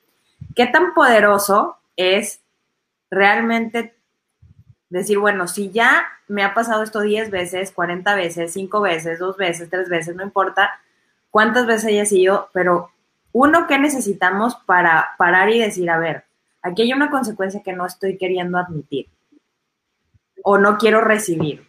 ¿Qué 0.56 0.68
tan 0.68 0.94
poderoso 0.94 1.80
es 1.98 2.40
realmente 3.10 3.95
decir, 4.90 5.18
bueno, 5.18 5.48
si 5.48 5.72
ya 5.72 6.06
me 6.28 6.44
ha 6.44 6.54
pasado 6.54 6.84
esto 6.84 7.02
10 7.02 7.32
veces, 7.32 7.72
40 7.72 8.16
veces, 8.16 8.54
5 8.54 8.82
veces, 8.82 9.20
2 9.20 9.38
veces, 9.38 9.70
3 9.70 9.90
veces, 9.90 10.16
no 10.16 10.24
importa 10.24 10.72
cuántas 11.32 11.66
veces 11.66 11.86
haya 11.86 12.06
sido, 12.06 12.50
pero 12.54 12.92
uno, 13.32 13.68
¿qué 13.68 13.78
necesitamos 13.78 14.56
para 14.66 15.10
parar 15.18 15.50
y 15.50 15.60
decir, 15.60 15.90
a 15.90 15.98
ver, 15.98 16.24
aquí 16.62 16.84
hay 16.84 16.94
una 16.94 17.10
consecuencia 17.10 17.62
que 17.64 17.74
no 17.74 17.86
estoy 17.86 18.18
queriendo 18.18 18.58
admitir? 18.58 19.08
o 20.48 20.60
no 20.60 20.78
quiero 20.78 21.02
recibir. 21.02 21.66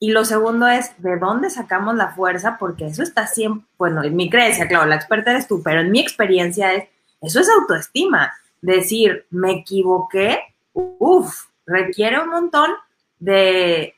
Y 0.00 0.10
lo 0.10 0.24
segundo 0.24 0.66
es, 0.66 0.90
¿de 0.98 1.18
dónde 1.18 1.50
sacamos 1.50 1.94
la 1.94 2.08
fuerza? 2.08 2.56
Porque 2.58 2.86
eso 2.86 3.02
está 3.02 3.26
siempre, 3.26 3.68
bueno, 3.76 4.02
en 4.02 4.16
mi 4.16 4.30
creencia, 4.30 4.66
claro, 4.66 4.86
la 4.86 4.96
experta 4.96 5.30
eres 5.30 5.46
tú, 5.46 5.62
pero 5.62 5.82
en 5.82 5.90
mi 5.90 6.00
experiencia 6.00 6.72
es, 6.72 6.88
eso 7.20 7.40
es 7.40 7.48
autoestima. 7.50 8.32
Decir, 8.62 9.26
me 9.30 9.52
equivoqué, 9.52 10.40
uff, 10.72 11.48
requiere 11.66 12.20
un 12.20 12.28
montón 12.28 12.70
de, 13.18 13.94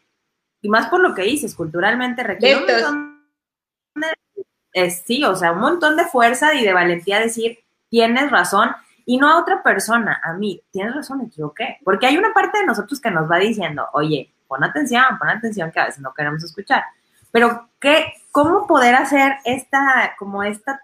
y 0.62 0.68
más 0.68 0.88
por 0.88 1.00
lo 1.00 1.14
que 1.14 1.22
dices, 1.22 1.54
culturalmente 1.54 2.22
requiere 2.22 2.56
un 2.56 2.66
montón 2.66 3.26
de, 4.72 4.90
sí, 4.90 5.24
o 5.24 5.34
sea, 5.34 5.52
un 5.52 5.60
montón 5.60 5.96
de 5.96 6.04
fuerza 6.04 6.54
y 6.54 6.64
de 6.64 6.72
valentía 6.72 7.18
decir, 7.18 7.58
tienes 7.88 8.30
razón, 8.30 8.70
y 9.04 9.18
no 9.18 9.30
a 9.30 9.40
otra 9.40 9.62
persona, 9.62 10.20
a 10.24 10.32
mí, 10.32 10.62
tienes 10.72 10.94
razón, 10.94 11.18
me 11.18 11.24
equivoqué. 11.24 11.78
Porque 11.84 12.06
hay 12.06 12.18
una 12.18 12.34
parte 12.34 12.58
de 12.58 12.66
nosotros 12.66 13.00
que 13.00 13.10
nos 13.10 13.30
va 13.30 13.38
diciendo, 13.38 13.86
oye, 13.92 14.34
pon 14.48 14.64
atención, 14.64 15.04
pon 15.18 15.28
atención, 15.28 15.70
que 15.70 15.78
a 15.78 15.86
veces 15.86 16.00
no 16.00 16.12
queremos 16.12 16.42
escuchar. 16.42 16.82
Pero, 17.30 17.68
¿qué, 17.80 18.14
¿cómo 18.32 18.66
poder 18.66 18.96
hacer 18.96 19.36
esta, 19.44 20.14
como 20.18 20.42
esta, 20.42 20.82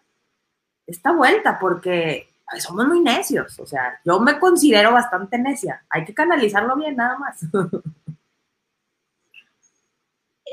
esta 0.87 1.11
vuelta? 1.13 1.59
Porque 1.59 2.32
somos 2.61 2.87
muy 2.87 3.01
necios, 3.01 3.59
o 3.59 3.67
sea, 3.67 4.01
yo 4.05 4.21
me 4.21 4.39
considero 4.39 4.93
bastante 4.93 5.39
necia. 5.39 5.85
Hay 5.89 6.05
que 6.05 6.15
canalizarlo 6.15 6.77
bien, 6.77 6.97
nada 6.97 7.19
más. 7.19 7.41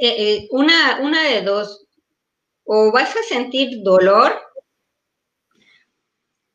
Eh, 0.02 0.16
eh, 0.18 0.48
una, 0.52 1.00
una 1.02 1.22
de 1.24 1.42
dos, 1.42 1.86
o 2.64 2.90
vas 2.90 3.14
a 3.18 3.24
sentir 3.24 3.84
dolor 3.84 4.32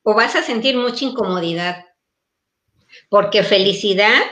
o 0.04 0.14
vas 0.14 0.36
a 0.36 0.42
sentir 0.42 0.76
mucha 0.76 1.04
incomodidad. 1.04 1.84
Porque 3.08 3.42
felicidad, 3.42 4.22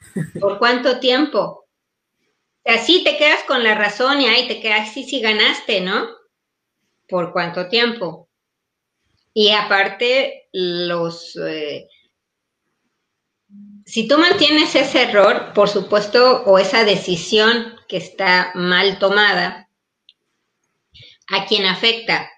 ¿por 0.40 0.58
cuánto 0.58 0.98
tiempo? 1.00 1.66
Así 2.64 3.04
te 3.04 3.16
quedas 3.18 3.42
con 3.44 3.62
la 3.62 3.74
razón 3.74 4.20
y 4.20 4.26
ahí 4.26 4.48
te 4.48 4.60
quedas, 4.60 4.92
sí, 4.92 5.04
sí 5.04 5.20
ganaste, 5.20 5.80
¿no? 5.80 6.08
¿Por 7.08 7.32
cuánto 7.32 7.68
tiempo? 7.68 8.27
Y 9.34 9.50
aparte, 9.50 10.48
los... 10.52 11.36
Eh, 11.36 11.88
si 13.84 14.06
tú 14.06 14.18
mantienes 14.18 14.74
ese 14.74 15.02
error, 15.02 15.52
por 15.54 15.68
supuesto, 15.68 16.42
o 16.44 16.58
esa 16.58 16.84
decisión 16.84 17.74
que 17.88 17.96
está 17.96 18.50
mal 18.54 18.98
tomada, 18.98 19.70
¿a 21.30 21.46
quién 21.46 21.64
afecta? 21.64 22.30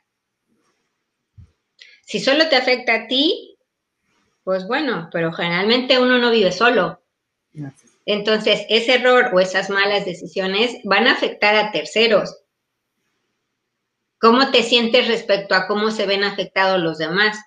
Si 2.05 2.21
solo 2.21 2.49
te 2.49 2.57
afecta 2.57 2.95
a 2.95 3.07
ti, 3.09 3.57
pues 4.45 4.67
bueno, 4.67 5.09
pero 5.13 5.33
generalmente 5.33 5.99
uno 5.99 6.19
no 6.19 6.31
vive 6.31 6.53
solo. 6.53 7.03
Entonces, 8.07 8.67
ese 8.69 8.95
error 8.95 9.31
o 9.33 9.41
esas 9.41 9.71
malas 9.71 10.05
decisiones 10.05 10.79
van 10.85 11.07
a 11.07 11.13
afectar 11.13 11.55
a 11.55 11.71
terceros. 11.71 12.40
¿Cómo 14.21 14.51
te 14.51 14.63
sientes 14.63 15.09
respecto 15.09 15.55
a 15.55 15.67
cómo 15.67 15.91
se 15.91 16.07
ven 16.07 16.25
afectados 16.25 16.81
los 16.81 16.99
demás? 16.99 17.39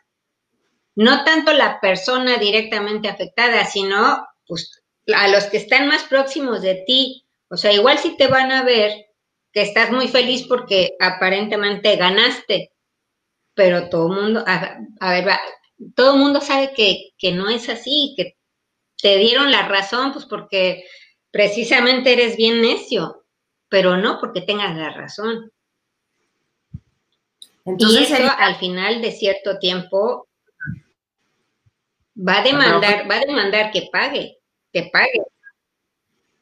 No 0.96 1.24
tanto 1.24 1.54
la 1.54 1.80
persona 1.80 2.38
directamente 2.38 3.08
afectada, 3.08 3.66
sino 3.66 4.26
pues, 4.48 4.84
a 5.14 5.28
los 5.28 5.46
que 5.46 5.58
están 5.58 5.88
más 5.88 6.04
próximos 6.04 6.62
de 6.62 6.84
ti. 6.88 7.26
O 7.50 7.58
sea, 7.58 7.72
igual 7.72 8.00
si 8.00 8.18
te 8.18 8.28
van 8.28 8.52
a 8.52 8.64
ver 8.64 9.06
que 9.52 9.62
estás 9.62 9.92
muy 9.92 10.08
feliz 10.08 10.48
porque 10.48 10.96
aparentemente 11.00 11.96
ganaste, 11.96 12.72
pero 13.54 13.90
todo 13.90 14.12
el 14.12 14.22
mundo, 14.22 14.44
a, 14.48 15.12
ver, 15.12 15.28
todo 15.96 16.18
mundo 16.18 16.42
sabe 16.42 16.74
que, 16.74 17.32
no 17.34 17.50
es 17.50 17.70
así, 17.70 18.16
que 18.18 18.36
te 19.00 19.18
dieron 19.18 19.52
la 19.52 19.68
razón, 19.68 20.12
pues 20.12 20.26
porque 20.26 20.86
precisamente 21.30 22.14
eres 22.14 22.36
bien 22.36 22.62
necio, 22.62 23.26
pero 23.70 23.96
no 23.98 24.20
porque 24.20 24.42
tengas 24.42 24.76
la 24.76 24.90
razón. 24.90 25.52
Entonces, 27.66 28.10
y 28.10 28.14
eso 28.14 28.32
al 28.38 28.56
final 28.58 29.02
de 29.02 29.12
cierto 29.12 29.58
tiempo 29.58 30.28
va 32.16 32.40
a 32.40 32.44
demandar, 32.44 33.10
va 33.10 33.16
a 33.16 33.26
demandar 33.26 33.72
que 33.72 33.90
pague, 33.92 34.40
que 34.72 34.90
pague. 34.92 35.24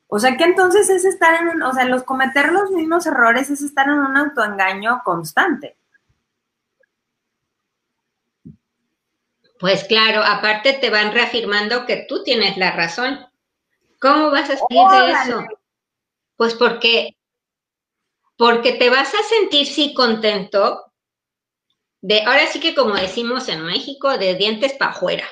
O 0.07 0.19
sea 0.19 0.35
que 0.35 0.43
entonces 0.43 0.89
es 0.89 1.05
estar 1.05 1.41
en, 1.41 1.61
o 1.61 1.73
sea, 1.73 1.85
los 1.85 2.03
cometer 2.03 2.51
los 2.51 2.71
mismos 2.71 3.05
errores 3.05 3.49
es 3.49 3.61
estar 3.61 3.87
en 3.87 3.99
un 3.99 4.17
autoengaño 4.17 5.01
constante. 5.05 5.77
Pues 9.59 9.83
claro, 9.83 10.23
aparte 10.23 10.73
te 10.73 10.89
van 10.89 11.13
reafirmando 11.13 11.85
que 11.85 12.05
tú 12.09 12.23
tienes 12.23 12.57
la 12.57 12.71
razón. 12.71 13.25
¿Cómo 13.99 14.31
vas 14.31 14.49
a 14.49 14.57
salir 14.57 15.05
de 15.05 15.11
eso? 15.11 15.45
Pues 16.35 16.55
porque, 16.55 17.15
porque 18.35 18.73
te 18.73 18.89
vas 18.89 19.13
a 19.13 19.23
sentir 19.23 19.67
sí 19.67 19.93
contento 19.93 20.90
de, 22.01 22.21
ahora 22.21 22.47
sí 22.47 22.59
que 22.59 22.75
como 22.75 22.95
decimos 22.95 23.47
en 23.49 23.63
México, 23.65 24.17
de 24.17 24.35
dientes 24.35 24.73
para 24.73 24.91
afuera. 24.91 25.27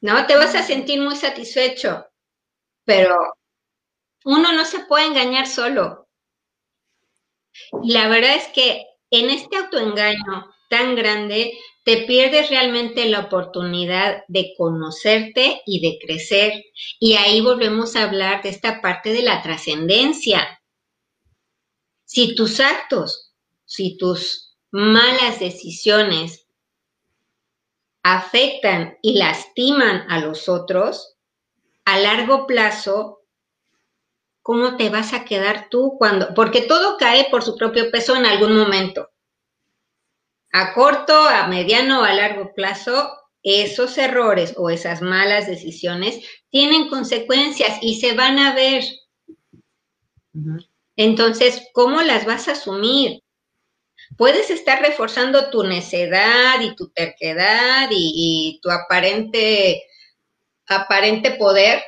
¿No? 0.00 0.26
Te 0.26 0.36
vas 0.36 0.54
a 0.54 0.62
sentir 0.62 1.00
muy 1.00 1.16
satisfecho, 1.16 2.06
pero 2.84 3.16
uno 4.24 4.52
no 4.52 4.64
se 4.64 4.80
puede 4.80 5.06
engañar 5.06 5.46
solo. 5.46 6.08
Y 7.82 7.92
la 7.92 8.08
verdad 8.08 8.34
es 8.34 8.48
que 8.48 8.86
en 9.10 9.30
este 9.30 9.56
autoengaño 9.56 10.52
tan 10.68 10.96
grande, 10.96 11.58
te 11.84 11.98
pierdes 11.98 12.50
realmente 12.50 13.08
la 13.08 13.20
oportunidad 13.20 14.24
de 14.28 14.54
conocerte 14.56 15.62
y 15.66 15.80
de 15.80 15.98
crecer. 16.04 16.64
Y 16.98 17.14
ahí 17.14 17.40
volvemos 17.40 17.96
a 17.96 18.04
hablar 18.04 18.42
de 18.42 18.48
esta 18.48 18.80
parte 18.80 19.12
de 19.12 19.22
la 19.22 19.42
trascendencia. 19.42 20.60
Si 22.04 22.34
tus 22.34 22.60
actos, 22.60 23.32
si 23.64 23.96
tus 23.96 24.45
malas 24.70 25.40
decisiones 25.40 26.46
afectan 28.02 28.98
y 29.02 29.18
lastiman 29.18 30.04
a 30.08 30.20
los 30.20 30.48
otros, 30.48 31.16
a 31.84 31.98
largo 31.98 32.46
plazo, 32.46 33.22
¿cómo 34.42 34.76
te 34.76 34.90
vas 34.90 35.12
a 35.12 35.24
quedar 35.24 35.68
tú 35.70 35.96
cuando? 35.98 36.32
Porque 36.34 36.62
todo 36.62 36.96
cae 36.98 37.26
por 37.30 37.42
su 37.42 37.56
propio 37.56 37.90
peso 37.90 38.14
en 38.14 38.26
algún 38.26 38.56
momento. 38.56 39.10
A 40.52 40.72
corto, 40.72 41.14
a 41.14 41.48
mediano 41.48 42.00
o 42.00 42.04
a 42.04 42.14
largo 42.14 42.54
plazo, 42.54 43.10
esos 43.42 43.98
errores 43.98 44.54
o 44.56 44.70
esas 44.70 45.02
malas 45.02 45.46
decisiones 45.46 46.20
tienen 46.50 46.88
consecuencias 46.88 47.78
y 47.82 48.00
se 48.00 48.14
van 48.14 48.38
a 48.38 48.54
ver. 48.54 48.84
Entonces, 50.96 51.68
¿cómo 51.72 52.02
las 52.02 52.24
vas 52.24 52.46
a 52.46 52.52
asumir? 52.52 53.22
Puedes 54.16 54.50
estar 54.50 54.80
reforzando 54.80 55.50
tu 55.50 55.62
necedad 55.62 56.60
y 56.60 56.74
tu 56.74 56.88
terquedad 56.88 57.88
y, 57.90 58.58
tu 58.62 58.70
aparente, 58.70 59.82
aparente 60.68 61.32
poder, 61.32 61.82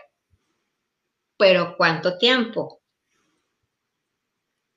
pero 1.39 1.75
¿cuánto 1.77 2.19
tiempo? 2.19 2.81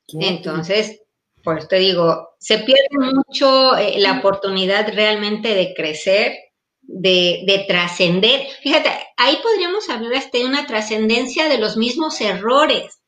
Entonces, 0.07 1.01
por 1.43 1.57
eso 1.57 1.67
te 1.67 1.77
digo, 1.77 2.35
se 2.39 2.59
pierde 2.59 2.87
mucho 2.91 3.75
eh, 3.77 3.99
la 3.99 4.19
oportunidad 4.19 4.93
realmente 4.93 5.53
de 5.53 5.73
crecer, 5.73 6.37
de, 6.81 7.43
de 7.45 7.65
trascender. 7.67 8.47
Fíjate, 8.61 8.89
ahí 9.17 9.37
podríamos 9.41 9.89
hablar 9.89 10.15
hasta 10.15 10.37
de 10.37 10.45
una 10.45 10.65
trascendencia 10.65 11.49
de 11.49 11.57
los 11.57 11.77
mismos 11.77 12.19
errores. 12.21 13.01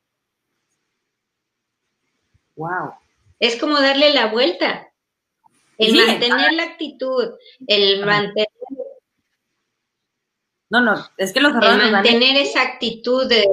Wow. 2.55 3.02
Es 3.43 3.59
como 3.59 3.77
darle 3.77 4.13
la 4.13 4.27
vuelta. 4.27 4.87
El 5.77 5.97
mantener 5.97 6.53
la 6.53 6.63
actitud, 6.63 7.33
el 7.67 8.05
mantener. 8.05 8.47
No, 10.69 10.79
no, 10.79 11.05
es 11.17 11.33
que 11.33 11.41
los. 11.41 11.53
El 11.53 11.91
mantener 11.91 12.37
esa 12.37 12.61
actitud 12.61 13.27
de. 13.27 13.45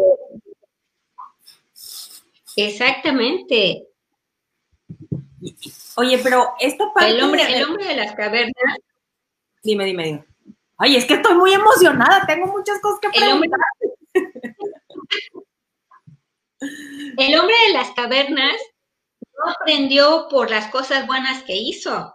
Exactamente. 2.54 3.88
Oye, 5.96 6.20
pero 6.22 6.54
esta 6.60 6.94
parte. 6.94 7.10
El 7.10 7.24
hombre, 7.24 7.42
el 7.52 7.64
hombre 7.64 7.86
de 7.86 7.96
las 7.96 8.14
cavernas. 8.14 8.78
Dime, 9.64 9.86
dime, 9.86 10.04
dime. 10.04 10.24
Oye, 10.78 10.98
es 10.98 11.04
que 11.04 11.14
estoy 11.14 11.34
muy 11.34 11.52
emocionada, 11.52 12.24
tengo 12.28 12.46
muchas 12.46 12.80
cosas 12.80 13.00
que 13.00 13.08
preguntar. 13.08 13.58
el 17.18 17.40
hombre 17.40 17.56
de 17.66 17.72
las 17.72 17.90
cavernas 17.90 18.54
no 19.40 19.52
aprendió 19.52 20.28
por 20.28 20.50
las 20.50 20.68
cosas 20.68 21.06
buenas 21.06 21.42
que 21.44 21.56
hizo. 21.56 22.14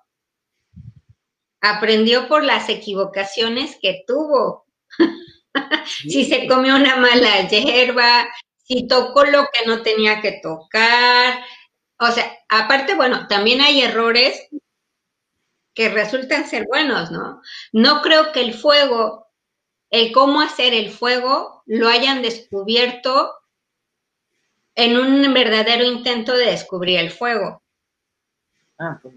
Aprendió 1.62 2.27
por 2.27 2.44
las 2.44 2.70
equivocaciones 2.70 3.77
que 3.82 4.03
tuvo. 4.05 4.65
si 5.86 6.25
se 6.25 6.48
comió 6.48 6.75
una 6.75 6.98
mala 6.98 7.48
hierba, 7.48 8.27
si 8.63 8.88
tocó 8.88 9.24
lo 9.25 9.48
que 9.51 9.65
no 9.65 9.82
tenía 9.82 10.22
que 10.22 10.39
tocar. 10.41 11.44
O 12.00 12.11
sea, 12.11 12.31
aparte, 12.50 12.96
bueno, 12.96 13.27
también 13.27 13.61
hay 13.61 13.81
errores 13.81 14.48
que 15.74 15.90
resultan 15.90 16.48
ser 16.48 16.66
buenos, 16.68 17.11
¿no? 17.11 17.42
No 17.72 18.01
creo 18.01 18.31
que 18.31 18.42
el 18.42 18.53
fuego, 18.53 19.27
el 19.90 20.11
cómo 20.11 20.42
hacer 20.42 20.74
el 20.74 20.92
fuego, 20.92 21.64
lo 21.66 21.90
hayan 21.90 22.22
descubierto 22.22 23.33
en 24.75 24.98
un 24.98 25.33
verdadero 25.33 25.83
intento 25.83 26.35
de 26.35 26.48
descubrir 26.48 27.00
el 27.00 27.11
fuego. 27.11 27.64
Ah, 28.77 29.00
pues. 29.01 29.16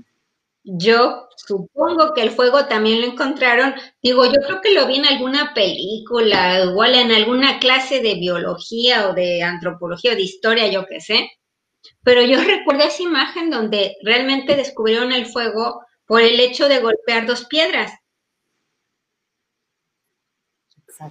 Yo 0.71 1.29
supongo 1.37 2.13
que 2.13 2.21
el 2.21 2.31
fuego 2.31 2.67
también 2.67 3.01
lo 3.01 3.07
encontraron, 3.07 3.75
digo, 4.03 4.27
yo 4.27 4.41
creo 4.47 4.61
que 4.61 4.75
lo 4.75 4.87
vi 4.87 4.97
en 4.97 5.07
alguna 5.07 5.55
película, 5.55 6.63
igual 6.63 6.95
en 6.95 7.11
alguna 7.11 7.59
clase 7.59 8.03
de 8.03 8.17
biología 8.17 9.09
o 9.09 9.15
de 9.15 9.43
antropología 9.43 10.13
o 10.13 10.15
de 10.15 10.23
historia, 10.23 10.69
yo 10.69 10.85
qué 10.87 11.01
sé, 11.01 11.31
pero 12.03 12.23
yo 12.23 12.39
recuerdo 12.45 12.85
esa 12.85 13.03
imagen 13.03 13.51
donde 13.51 13.97
realmente 14.03 14.57
descubrieron 14.57 15.11
el 15.13 15.27
fuego 15.27 15.81
por 16.07 16.21
el 16.21 16.39
hecho 16.39 16.69
de 16.69 16.81
golpear 16.81 17.27
dos 17.27 17.47
piedras. 17.47 17.93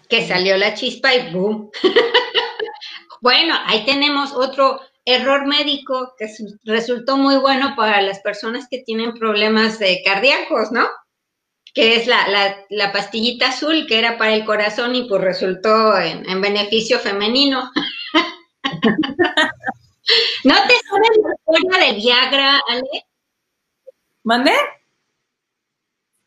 Que 0.10 0.28
salió 0.28 0.58
la 0.58 0.74
chispa 0.74 1.16
y 1.16 1.34
¡boom! 1.34 1.72
Bueno, 3.22 3.56
ahí 3.66 3.86
tenemos 3.86 4.34
otro 4.34 4.80
error 5.08 5.48
médico 5.48 6.14
que 6.18 6.28
resultó 6.66 7.18
muy 7.18 7.38
bueno 7.38 7.76
para 7.78 8.02
las 8.02 8.20
personas 8.20 8.68
que 8.70 8.80
tienen 8.80 9.14
problemas 9.14 9.80
de 9.80 10.02
cardíacos, 10.04 10.74
¿no? 10.74 10.86
Que 11.74 11.96
es 11.96 12.08
la, 12.08 12.28
la, 12.70 12.92
pastillita 12.92 13.48
azul 13.50 13.86
que 13.88 14.00
era 14.00 14.18
para 14.18 14.34
el 14.34 14.44
corazón 14.46 14.96
y 14.96 15.08
pues 15.08 15.22
resultó 15.22 15.98
en, 15.98 16.42
beneficio 16.42 17.00
femenino. 17.00 17.72
¿No 20.44 20.56
te 20.68 20.74
sabes 20.90 21.10
la 21.24 21.34
historia 21.34 21.78
de 21.86 21.94
Viagra, 22.00 22.62
Ale? 22.68 23.06
¿Mandé? 24.24 24.52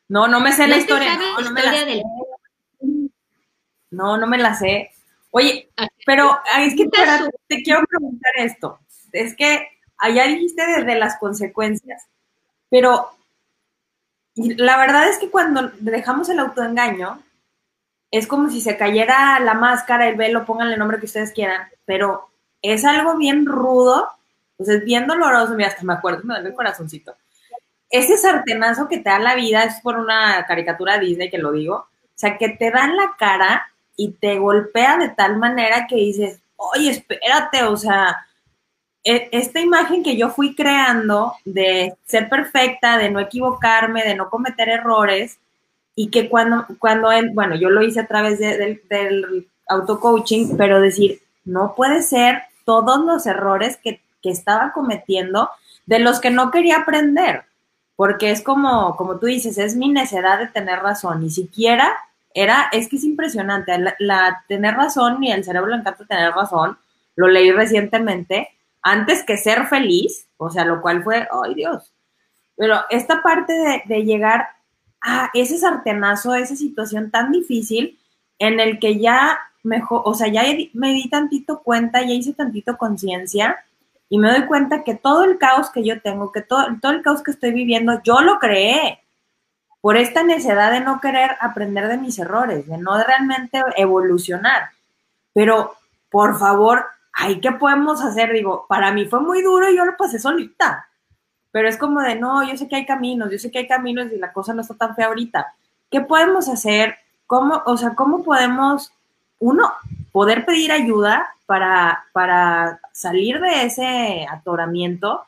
No, 0.09 0.27
no 0.27 0.41
me 0.41 0.53
sé 0.53 0.67
la 0.67 0.79
historia. 0.79 1.17
no, 1.17 1.39
no, 1.41 1.51
me 1.51 1.63
la 1.63 1.73
sé. 1.73 2.03
no, 3.91 4.17
no 4.17 4.27
me 4.27 4.39
la 4.39 4.55
sé. 4.55 4.91
Oye, 5.33 5.71
pero 6.11 6.41
es 6.59 6.75
que 6.75 6.89
te, 7.47 7.63
quiero 7.63 7.87
preguntar 7.87 8.33
esto. 8.39 8.81
Es 9.13 9.37
que 9.37 9.69
allá 9.97 10.25
dijiste 10.27 10.67
desde 10.67 10.99
las 10.99 11.17
consecuencias, 11.19 12.03
pero 12.69 13.11
la 14.35 14.77
verdad 14.77 15.09
es 15.09 15.19
que 15.19 15.31
cuando 15.31 15.71
dejamos 15.79 16.29
el 16.29 16.41
autoengaño, 16.41 17.23
es 18.11 18.27
como 18.27 18.51
si 18.51 18.61
se 18.61 18.77
cayera 18.77 19.39
la 19.39 19.55
máscara, 19.55 20.09
el 20.09 20.17
velo, 20.17 20.45
pónganle 20.45 20.73
el 20.73 20.81
nombre 20.81 20.99
que 20.99 21.07
ustedes 21.07 21.31
quieran, 21.31 21.69
pero 21.85 22.29
es 22.61 22.85
algo 22.85 23.17
bien 23.17 23.47
rudo, 23.47 24.09
pues 24.57 24.69
es 24.69 24.85
bien 24.85 25.07
doloroso, 25.07 25.55
mira, 25.55 25.69
hasta 25.69 25.85
me 25.85 25.93
acuerdo, 25.93 26.23
me 26.25 26.35
duele 26.35 26.49
el 26.49 26.55
corazoncito. 26.57 27.15
Ese 27.89 28.17
sartenazo 28.17 28.89
que 28.89 28.99
te 28.99 29.11
da 29.11 29.21
la 29.21 29.37
vida, 29.37 29.63
es 29.63 29.81
por 29.81 29.97
una 29.97 30.45
caricatura 30.49 30.99
Disney 30.99 31.31
que 31.31 31.39
lo 31.39 31.53
digo, 31.53 31.75
o 31.77 32.17
sea, 32.17 32.37
que 32.37 32.49
te 32.49 32.73
dan 32.73 32.97
la 32.97 33.15
cara 33.17 33.71
y 34.01 34.13
te 34.13 34.39
golpea 34.39 34.97
de 34.97 35.11
tal 35.11 35.37
manera 35.37 35.87
que 35.87 35.97
dices, 35.97 36.41
oye, 36.57 36.89
espérate, 36.89 37.65
o 37.65 37.77
sea, 37.77 38.17
e, 39.05 39.29
esta 39.31 39.61
imagen 39.61 40.03
que 40.03 40.17
yo 40.17 40.31
fui 40.31 40.55
creando 40.55 41.35
de 41.45 41.93
ser 42.07 42.31
perfecta, 42.31 42.97
de 42.97 43.11
no 43.11 43.21
equivocarme, 43.21 44.03
de 44.03 44.15
no 44.15 44.31
cometer 44.31 44.71
errores, 44.71 45.39
y 45.95 46.09
que 46.09 46.31
cuando, 46.31 46.67
cuando 46.79 47.11
bueno, 47.35 47.57
yo 47.57 47.69
lo 47.69 47.83
hice 47.83 48.01
a 48.01 48.07
través 48.07 48.39
del 48.39 49.47
auto-coaching, 49.69 50.57
pero 50.57 50.81
decir, 50.81 51.21
no 51.45 51.75
puede 51.75 52.01
ser 52.01 52.45
todos 52.65 53.05
los 53.05 53.27
errores 53.27 53.77
que, 53.77 54.01
que, 54.23 54.31
estaba 54.31 54.73
cometiendo 54.73 55.51
de 55.85 55.99
los 55.99 56.21
que 56.21 56.31
no 56.31 56.51
quería 56.51 56.79
aprender, 56.79 57.45
porque 57.97 58.31
es 58.31 58.41
como, 58.41 58.97
como 58.97 59.19
tú 59.19 59.27
dices, 59.27 59.59
es 59.59 59.77
mi 59.77 59.91
necedad 59.91 60.39
de 60.39 60.47
tener 60.47 60.79
razón, 60.79 61.21
ni 61.21 61.29
siquiera 61.29 61.95
era, 62.35 62.69
es 62.73 62.89
que 62.89 62.97
es 62.97 63.05
impresionante, 63.05 63.73
la, 63.99 64.45
tener 64.49 64.75
razón 64.75 65.23
y 65.23 65.33
el 65.33 65.45
cerebro 65.45 65.71
le 65.71 65.77
encanta 65.77 66.05
tener 66.05 66.33
razón, 66.33 66.79
lo 67.17 67.29
leí 67.29 67.51
recientemente, 67.51 68.49
antes 68.83 69.25
que 69.25 69.37
ser 69.37 69.67
feliz, 69.67 70.27
o 70.37 70.51
sea, 70.51 70.65
lo 70.65 70.81
cual 70.81 71.03
fue, 71.03 71.29
ay 71.45 71.55
Dios, 71.55 71.93
pero 72.57 72.81
esta 72.91 73.23
parte 73.23 73.83
de, 73.87 74.05
llegar 74.05 74.47
a 75.01 75.31
ese 75.35 75.59
sartenazo, 75.59 76.35
esa 76.35 76.57
situación 76.57 77.11
tan 77.11 77.33
difícil 77.33 77.99
en 78.39 78.61
el 78.61 78.79
que 78.79 78.99
ya 78.99 79.39
mejor, 79.63 80.03
o 80.05 80.15
sea, 80.15 80.29
ya 80.29 80.43
me 80.75 80.93
di 80.93 81.09
tantito 81.09 81.63
cuenta, 81.63 82.03
ya 82.03 82.13
hice 82.13 82.33
tantito 82.33 82.77
conciencia 82.79 83.57
y 84.09 84.19
me 84.19 84.31
doy 84.31 84.47
cuenta 84.47 84.85
que 84.85 84.95
todo 84.95 85.25
el 85.25 85.39
caos 85.39 85.71
que 85.71 85.85
yo 85.85 86.01
tengo, 86.01 86.33
que 86.33 86.43
todo, 86.43 86.67
todo 86.81 86.93
el 86.93 87.03
caos 87.03 87.23
que 87.23 87.31
estoy 87.31 87.53
viviendo, 87.53 88.01
yo 88.03 88.21
lo 88.21 88.39
creé 88.39 89.01
por 89.81 89.97
esta 89.97 90.23
necesidad 90.23 90.73
de 90.73 90.81
no 90.81 91.01
querer 91.01 91.37
aprender 91.41 91.89
de 91.89 91.97
mis 91.97 92.19
errores, 92.19 92.67
de 92.67 92.77
no 92.79 93.03
realmente 93.03 93.63
evolucionar. 93.77 94.71
Pero, 95.33 95.75
por 96.11 96.39
favor, 96.39 96.85
ay, 97.13 97.41
¿qué 97.41 97.53
podemos 97.53 98.03
hacer? 98.03 98.33
Digo, 98.33 98.67
para 98.69 98.93
mí 98.93 99.07
fue 99.07 99.21
muy 99.21 99.43
duro 99.43 99.71
y 99.71 99.77
yo 99.77 99.85
lo 99.85 99.97
pasé 99.97 100.19
solita. 100.19 100.87
Pero 101.51 101.69
es 101.69 101.77
como 101.77 102.01
de, 102.01 102.15
no, 102.15 102.47
yo 102.47 102.57
sé 102.57 102.69
que 102.69 102.77
hay 102.77 102.87
caminos, 102.87 103.31
yo 103.31 103.39
sé 103.39 103.51
que 103.51 103.61
hay 103.61 103.67
caminos 103.67 104.13
y 104.13 104.19
la 104.19 104.33
cosa 104.33 104.55
no 104.55 104.61
está 104.61 104.75
tan 104.75 104.95
fea 104.95 105.07
ahorita. 105.07 105.55
¿Qué 105.91 106.01
podemos 106.01 106.49
hacer? 106.49 106.97
¿Cómo, 107.27 107.63
o 107.65 107.77
sea, 107.77 107.95
cómo 107.95 108.23
podemos, 108.23 108.93
uno, 109.39 109.73
poder 110.13 110.45
pedir 110.45 110.73
ayuda 110.73 111.35
para, 111.47 112.05
para 112.13 112.81
salir 112.93 113.41
de 113.41 113.65
ese 113.65 114.27
atoramiento 114.31 115.25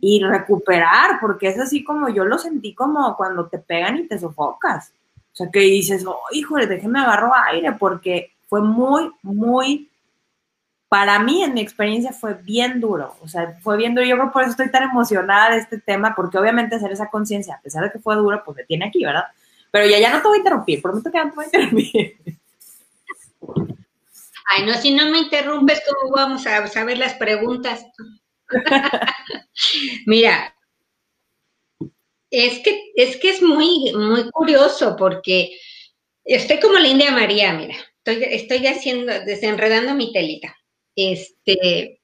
y 0.00 0.22
recuperar, 0.24 1.20
porque 1.20 1.48
es 1.48 1.58
así 1.58 1.84
como 1.84 2.08
yo 2.08 2.24
lo 2.24 2.38
sentí 2.38 2.74
como 2.74 3.16
cuando 3.16 3.46
te 3.46 3.58
pegan 3.58 3.98
y 3.98 4.08
te 4.08 4.18
sofocas. 4.18 4.92
O 5.32 5.36
sea, 5.36 5.50
que 5.50 5.60
dices, 5.60 6.04
oh, 6.06 6.20
híjole, 6.32 6.66
déjeme 6.66 7.00
agarro 7.00 7.32
aire, 7.48 7.72
porque 7.72 8.32
fue 8.48 8.62
muy, 8.62 9.12
muy, 9.22 9.88
para 10.88 11.18
mí 11.20 11.42
en 11.42 11.54
mi 11.54 11.60
experiencia 11.60 12.12
fue 12.12 12.34
bien 12.34 12.80
duro. 12.80 13.14
O 13.22 13.28
sea, 13.28 13.56
fue 13.62 13.76
bien 13.76 13.94
duro. 13.94 14.06
Yo 14.06 14.16
creo 14.16 14.32
por 14.32 14.42
eso 14.42 14.52
estoy 14.52 14.70
tan 14.70 14.84
emocionada 14.84 15.52
de 15.52 15.58
este 15.58 15.78
tema, 15.78 16.14
porque 16.16 16.38
obviamente 16.38 16.76
hacer 16.76 16.92
esa 16.92 17.10
conciencia, 17.10 17.54
a 17.54 17.60
pesar 17.60 17.84
de 17.84 17.92
que 17.92 17.98
fue 17.98 18.16
duro, 18.16 18.42
pues 18.44 18.56
me 18.56 18.64
tiene 18.64 18.86
aquí, 18.86 19.04
¿verdad? 19.04 19.24
Pero 19.70 19.86
ya, 19.86 20.00
ya 20.00 20.10
no 20.10 20.20
te 20.20 20.28
voy 20.28 20.36
a 20.36 20.38
interrumpir, 20.38 20.82
prometo 20.82 21.12
que 21.12 21.18
no 21.18 21.30
te 21.30 21.36
voy 21.36 21.44
a 21.44 21.46
interrumpir. 21.46 22.16
Ay, 24.52 24.66
no, 24.66 24.74
si 24.74 24.92
no 24.92 25.08
me 25.10 25.18
interrumpes, 25.18 25.80
¿cómo 25.88 26.12
vamos 26.12 26.44
a 26.46 26.66
saber 26.66 26.98
las 26.98 27.14
preguntas? 27.14 27.86
Mira, 30.06 30.54
Es 32.30 32.60
que, 32.60 32.92
es 32.96 33.16
que 33.18 33.30
es 33.30 33.42
muy, 33.42 33.92
muy 33.94 34.30
curioso 34.30 34.96
porque 34.96 35.58
estoy 36.24 36.60
como 36.60 36.78
la 36.78 36.88
India 36.88 37.12
María, 37.12 37.52
mira, 37.54 37.76
estoy, 38.04 38.24
estoy 38.24 38.66
haciendo, 38.68 39.12
desenredando 39.24 39.94
mi 39.94 40.12
telita. 40.12 40.56
Este, 40.96 42.00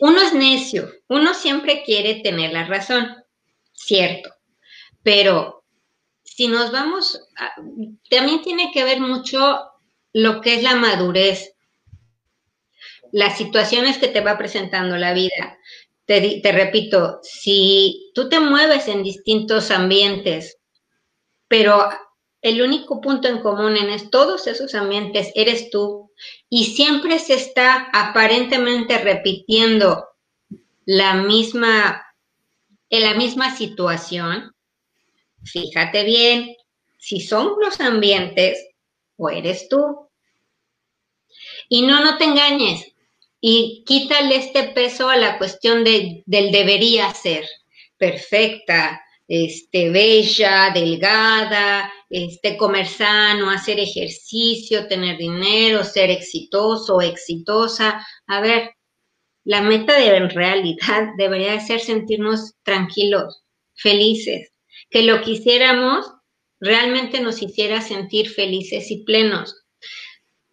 uno 0.00 0.20
es 0.20 0.32
necio, 0.34 0.90
uno 1.08 1.34
siempre 1.34 1.82
quiere 1.84 2.16
tener 2.16 2.52
la 2.52 2.64
razón, 2.66 3.08
cierto, 3.72 4.30
pero 5.02 5.64
si 6.24 6.48
nos 6.48 6.72
vamos, 6.72 7.20
también 8.10 8.42
tiene 8.42 8.72
que 8.72 8.84
ver 8.84 9.00
mucho 9.00 9.60
lo 10.12 10.40
que 10.42 10.56
es 10.56 10.62
la 10.64 10.76
madurez, 10.76 11.53
las 13.14 13.38
situaciones 13.38 13.98
que 13.98 14.08
te 14.08 14.20
va 14.20 14.36
presentando 14.36 14.96
la 14.96 15.14
vida. 15.14 15.56
Te, 16.04 16.40
repito, 16.50 17.20
si 17.22 18.10
tú 18.12 18.28
te 18.28 18.40
mueves 18.40 18.88
en 18.88 19.04
distintos 19.04 19.70
ambientes, 19.70 20.58
pero 21.46 21.90
el 22.42 22.60
único 22.60 23.00
punto 23.00 23.28
en 23.28 23.38
común 23.38 23.76
en 23.76 24.10
todos 24.10 24.48
esos 24.48 24.74
ambientes 24.74 25.30
eres 25.36 25.70
tú 25.70 26.10
y 26.50 26.64
siempre 26.74 27.20
se 27.20 27.34
está 27.34 27.88
aparentemente 27.92 28.98
repitiendo 28.98 30.08
la 30.84 31.14
misma, 31.14 32.04
en 32.90 33.02
la 33.02 33.14
misma 33.14 33.56
situación, 33.56 34.52
fíjate 35.44 36.02
bien 36.02 36.56
si 36.98 37.20
son 37.20 37.52
los 37.62 37.80
ambientes 37.80 38.58
o 39.16 39.30
eres 39.30 39.68
tú. 39.68 40.08
Y 41.68 41.82
no, 41.82 42.02
no 42.02 42.18
te 42.18 42.24
engañes 42.24 42.93
y 43.46 43.84
quítale 43.84 44.36
este 44.36 44.62
peso 44.68 45.10
a 45.10 45.18
la 45.18 45.36
cuestión 45.36 45.84
de, 45.84 46.22
del 46.24 46.50
debería 46.50 47.12
ser, 47.12 47.44
perfecta, 47.98 49.02
este, 49.28 49.90
bella, 49.90 50.70
delgada, 50.72 51.92
este, 52.08 52.56
comer 52.56 52.86
sano, 52.86 53.50
hacer 53.50 53.78
ejercicio, 53.78 54.88
tener 54.88 55.18
dinero, 55.18 55.84
ser 55.84 56.10
exitoso, 56.10 57.02
exitosa. 57.02 58.06
A 58.26 58.40
ver, 58.40 58.70
la 59.44 59.60
meta 59.60 59.92
de 59.92 60.16
en 60.16 60.30
realidad 60.30 61.08
debería 61.18 61.60
ser 61.60 61.80
sentirnos 61.80 62.54
tranquilos, 62.62 63.42
felices, 63.74 64.54
que 64.88 65.02
lo 65.02 65.20
que 65.20 65.32
realmente 66.60 67.20
nos 67.20 67.42
hiciera 67.42 67.82
sentir 67.82 68.30
felices 68.30 68.90
y 68.90 69.04
plenos. 69.04 69.54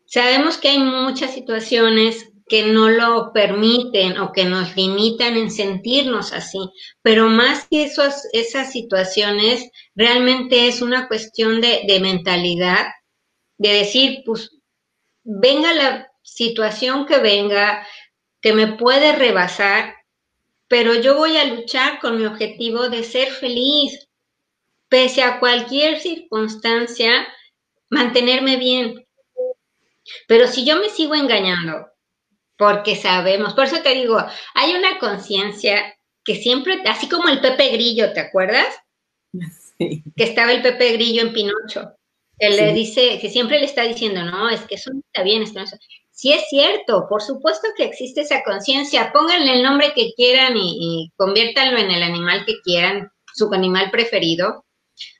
Sabemos 0.07 0.57
que 0.57 0.67
hay 0.67 0.79
muchas 0.79 1.33
situaciones 1.33 2.30
que 2.51 2.63
no 2.63 2.89
lo 2.89 3.31
permiten 3.31 4.17
o 4.17 4.33
que 4.33 4.43
nos 4.43 4.75
limitan 4.75 5.37
en 5.37 5.49
sentirnos 5.49 6.33
así, 6.33 6.59
pero 7.01 7.29
más 7.29 7.65
que 7.69 7.83
esas 7.85 8.73
situaciones, 8.73 9.71
realmente 9.95 10.67
es 10.67 10.81
una 10.81 11.07
cuestión 11.07 11.61
de, 11.61 11.83
de 11.87 12.01
mentalidad, 12.01 12.87
de 13.57 13.69
decir, 13.69 14.23
pues, 14.25 14.51
venga 15.23 15.73
la 15.73 16.11
situación 16.23 17.05
que 17.05 17.19
venga, 17.19 17.87
que 18.41 18.51
me 18.51 18.67
puede 18.73 19.13
rebasar, 19.13 19.95
pero 20.67 20.93
yo 20.95 21.15
voy 21.15 21.37
a 21.37 21.45
luchar 21.45 22.01
con 22.01 22.17
mi 22.17 22.25
objetivo 22.25 22.89
de 22.89 23.05
ser 23.05 23.29
feliz, 23.29 24.09
pese 24.89 25.23
a 25.23 25.39
cualquier 25.39 26.01
circunstancia, 26.01 27.29
mantenerme 27.89 28.57
bien. 28.57 29.07
Pero 30.27 30.47
si 30.47 30.65
yo 30.65 30.79
me 30.79 30.89
sigo 30.89 31.15
engañando, 31.15 31.90
porque 32.61 32.95
sabemos, 32.95 33.55
por 33.55 33.65
eso 33.65 33.81
te 33.81 33.95
digo, 33.95 34.23
hay 34.53 34.75
una 34.75 34.99
conciencia 34.99 35.97
que 36.23 36.35
siempre, 36.35 36.79
así 36.85 37.09
como 37.09 37.27
el 37.27 37.41
Pepe 37.41 37.69
Grillo, 37.69 38.13
¿te 38.13 38.19
acuerdas? 38.19 38.67
Sí. 39.79 40.03
Que 40.15 40.25
estaba 40.25 40.51
el 40.51 40.61
Pepe 40.61 40.91
Grillo 40.91 41.23
en 41.23 41.33
Pinocho. 41.33 41.95
Él 42.37 42.57
le 42.57 42.71
dice, 42.73 43.17
que 43.19 43.31
siempre 43.31 43.57
le 43.57 43.65
está 43.65 43.81
diciendo, 43.81 44.23
no, 44.23 44.47
es 44.47 44.61
que 44.61 44.75
eso 44.75 44.91
no 44.93 44.99
está 44.99 45.23
bien, 45.23 45.41
esto 45.41 45.57
no 45.57 45.65
está... 45.65 45.79
Sí 46.11 46.33
es 46.33 46.43
cierto, 46.51 47.07
por 47.09 47.23
supuesto 47.23 47.67
que 47.75 47.85
existe 47.85 48.21
esa 48.21 48.43
conciencia, 48.43 49.11
pónganle 49.11 49.53
el 49.53 49.63
nombre 49.63 49.93
que 49.95 50.13
quieran 50.15 50.55
y, 50.55 50.77
y 50.79 51.11
conviértanlo 51.15 51.79
en 51.79 51.89
el 51.89 52.03
animal 52.03 52.45
que 52.45 52.61
quieran, 52.63 53.09
su 53.33 53.51
animal 53.51 53.89
preferido, 53.89 54.65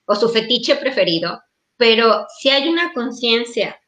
o 0.06 0.14
su 0.14 0.30
fetiche 0.30 0.76
preferido, 0.76 1.42
pero 1.76 2.28
si 2.40 2.52
hay 2.52 2.70
una 2.70 2.94
conciencia, 2.94 3.81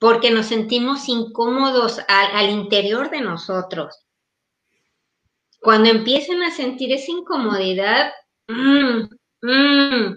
porque 0.00 0.30
nos 0.30 0.46
sentimos 0.46 1.08
incómodos 1.08 2.00
al, 2.08 2.48
interior 2.48 3.10
de 3.10 3.20
nosotros. 3.20 3.94
Cuando 5.60 5.90
empiecen 5.90 6.42
a 6.42 6.50
sentir 6.50 6.90
esa 6.90 7.12
incomodidad, 7.12 8.10
mm, 8.48 9.02
mm, 9.42 10.16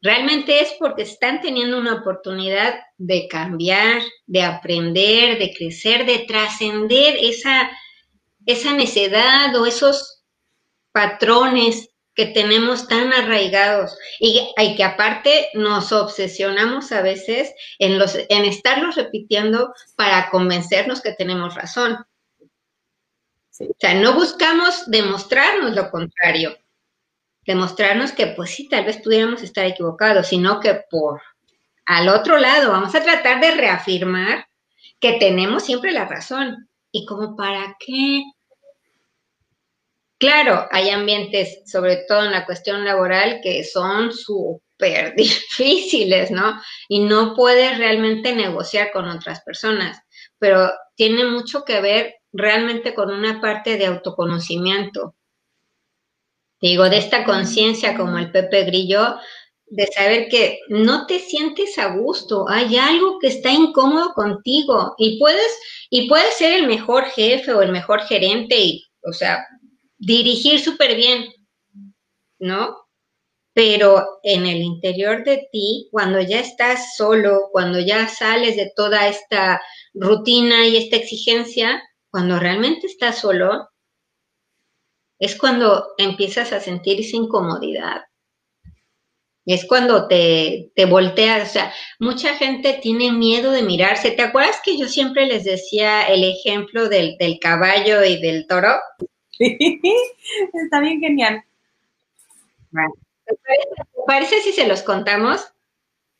realmente 0.00 0.62
es 0.62 0.76
porque 0.78 1.02
están 1.02 1.40
teniendo 1.40 1.76
una 1.76 1.94
oportunidad 1.94 2.78
de 2.98 3.26
cambiar, 3.26 4.00
de 4.26 4.42
aprender, 4.44 5.40
de 5.40 5.52
crecer, 5.58 6.06
de 6.06 6.20
trascender 6.20 7.16
esa, 7.20 7.68
esa 8.46 8.74
necedad 8.74 9.56
o 9.56 9.66
esos 9.66 10.22
patrones 10.92 11.89
que 12.14 12.26
tenemos 12.26 12.88
tan 12.88 13.12
arraigados 13.12 13.96
y, 14.18 14.52
que 14.76 14.84
aparte 14.84 15.48
nos 15.54 15.92
obsesionamos 15.92 16.92
a 16.92 17.02
veces 17.02 17.54
en, 17.78 17.98
los, 17.98 18.16
en 18.28 18.44
estarlos 18.44 18.96
repitiendo 18.96 19.72
para 19.96 20.30
convencernos 20.30 21.00
que 21.00 21.12
tenemos 21.12 21.54
razón. 21.54 22.04
O 23.58 23.76
sea, 23.78 23.94
no 23.94 24.14
buscamos 24.14 24.90
demostrarnos 24.90 25.74
lo 25.74 25.90
contrario, 25.90 26.56
demostrarnos 27.46 28.12
que 28.12 28.28
pues 28.28 28.50
sí, 28.50 28.68
tal 28.68 28.86
vez 28.86 28.98
pudiéramos 28.98 29.42
estar 29.42 29.66
equivocados, 29.66 30.28
sino 30.28 30.60
que 30.60 30.82
por 30.90 31.20
al 31.84 32.08
otro 32.08 32.38
lado 32.38 32.70
vamos 32.70 32.94
a 32.94 33.02
tratar 33.02 33.40
de 33.40 33.50
reafirmar 33.50 34.46
que 34.98 35.14
tenemos 35.14 35.64
siempre 35.64 35.92
la 35.92 36.06
razón. 36.06 36.68
¿Y 36.92 37.04
como 37.06 37.36
para 37.36 37.76
qué? 37.78 38.22
Claro, 40.20 40.68
hay 40.70 40.90
ambientes, 40.90 41.62
sobre 41.64 42.04
todo 42.06 42.24
en 42.26 42.32
la 42.32 42.44
cuestión 42.44 42.84
laboral, 42.84 43.40
que 43.42 43.64
son 43.64 44.12
súper 44.12 45.14
difíciles, 45.16 46.30
¿no? 46.30 46.60
Y 46.88 47.00
no 47.00 47.34
puedes 47.34 47.78
realmente 47.78 48.34
negociar 48.34 48.92
con 48.92 49.08
otras 49.08 49.40
personas, 49.42 49.98
pero 50.38 50.70
tiene 50.94 51.24
mucho 51.24 51.64
que 51.64 51.80
ver 51.80 52.16
realmente 52.32 52.94
con 52.94 53.10
una 53.10 53.40
parte 53.40 53.78
de 53.78 53.86
autoconocimiento. 53.86 55.14
Digo, 56.60 56.90
de 56.90 56.98
esta 56.98 57.24
conciencia 57.24 57.96
como 57.96 58.18
el 58.18 58.30
Pepe 58.30 58.64
Grillo, 58.64 59.16
de 59.68 59.86
saber 59.86 60.28
que 60.28 60.58
no 60.68 61.06
te 61.06 61.18
sientes 61.18 61.78
a 61.78 61.96
gusto, 61.96 62.46
hay 62.46 62.76
algo 62.76 63.18
que 63.20 63.28
está 63.28 63.50
incómodo 63.50 64.12
contigo 64.12 64.94
y 64.98 65.18
puedes, 65.18 65.58
y 65.88 66.08
puedes 66.10 66.34
ser 66.34 66.52
el 66.60 66.66
mejor 66.66 67.06
jefe 67.06 67.54
o 67.54 67.62
el 67.62 67.72
mejor 67.72 68.02
gerente 68.02 68.58
y, 68.58 68.86
o 69.02 69.12
sea, 69.14 69.46
dirigir 70.00 70.60
súper 70.60 70.96
bien, 70.96 71.28
¿no? 72.38 72.76
Pero 73.52 74.20
en 74.22 74.46
el 74.46 74.58
interior 74.58 75.22
de 75.24 75.48
ti, 75.52 75.88
cuando 75.92 76.20
ya 76.20 76.40
estás 76.40 76.96
solo, 76.96 77.48
cuando 77.52 77.78
ya 77.78 78.08
sales 78.08 78.56
de 78.56 78.72
toda 78.74 79.08
esta 79.08 79.60
rutina 79.92 80.66
y 80.66 80.76
esta 80.76 80.96
exigencia, 80.96 81.82
cuando 82.10 82.38
realmente 82.38 82.86
estás 82.86 83.18
solo, 83.20 83.68
es 85.18 85.36
cuando 85.36 85.88
empiezas 85.98 86.52
a 86.52 86.60
sentir 86.60 87.00
esa 87.00 87.16
incomodidad. 87.16 88.02
Es 89.44 89.66
cuando 89.66 90.06
te, 90.06 90.70
te 90.76 90.84
volteas, 90.84 91.50
o 91.50 91.52
sea, 91.52 91.74
mucha 91.98 92.36
gente 92.36 92.78
tiene 92.80 93.10
miedo 93.10 93.50
de 93.50 93.62
mirarse. 93.62 94.12
¿Te 94.12 94.22
acuerdas 94.22 94.60
que 94.64 94.78
yo 94.78 94.86
siempre 94.86 95.26
les 95.26 95.44
decía 95.44 96.04
el 96.04 96.24
ejemplo 96.24 96.88
del, 96.88 97.16
del 97.18 97.38
caballo 97.40 98.04
y 98.04 98.20
del 98.20 98.46
toro? 98.46 98.76
Está 100.52 100.80
bien 100.80 101.00
genial. 101.00 101.42
¿Te 103.24 103.36
parece, 104.06 104.40
si 104.42 104.52
se 104.52 104.66
los 104.66 104.82
contamos? 104.82 105.52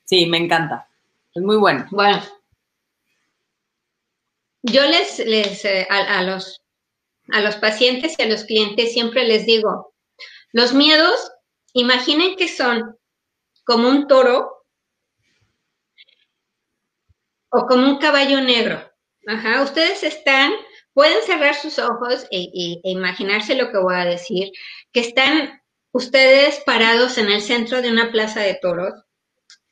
Sí, 0.05 0.27
me 0.27 0.39
encanta. 0.39 0.89
Es 1.35 1.43
muy 1.43 1.57
bueno. 1.59 1.87
Bueno. 1.91 2.23
Yo 4.63 4.83
les, 4.85 5.19
les 5.19 5.65
eh, 5.67 5.87
a, 5.91 6.23
los, 6.23 6.63
a 7.31 7.41
los 7.41 7.57
pacientes 7.57 8.19
y 8.19 8.23
a 8.23 8.27
los 8.27 8.45
clientes 8.45 8.93
siempre 8.93 9.25
les 9.25 9.45
digo, 9.45 9.95
los 10.53 10.73
miedos, 10.73 11.33
imaginen 11.75 12.37
que 12.37 12.49
son 12.49 12.97
como 13.65 13.89
un 13.89 14.07
toro 14.07 14.65
o 17.51 17.67
como 17.67 17.87
un 17.87 17.99
caballo 17.99 18.41
negro. 18.41 18.83
Ajá, 19.27 19.63
ustedes 19.63 20.03
están 20.03 20.53
pueden 20.95 21.23
cerrar 21.25 21.55
sus 21.55 21.79
ojos 21.79 22.27
e, 22.31 22.51
e, 22.55 22.81
imaginarse 22.85 23.55
lo 23.55 23.71
que 23.71 23.79
voy 23.79 23.95
a 23.95 24.05
decir, 24.05 24.51
que 24.93 25.01
están 25.01 25.61
ustedes 25.93 26.61
parados 26.65 27.19
en 27.19 27.31
el 27.31 27.43
centro 27.43 27.83
de 27.83 27.91
una 27.91 28.11
plaza 28.11 28.41
de 28.41 28.59
toros 28.61 28.95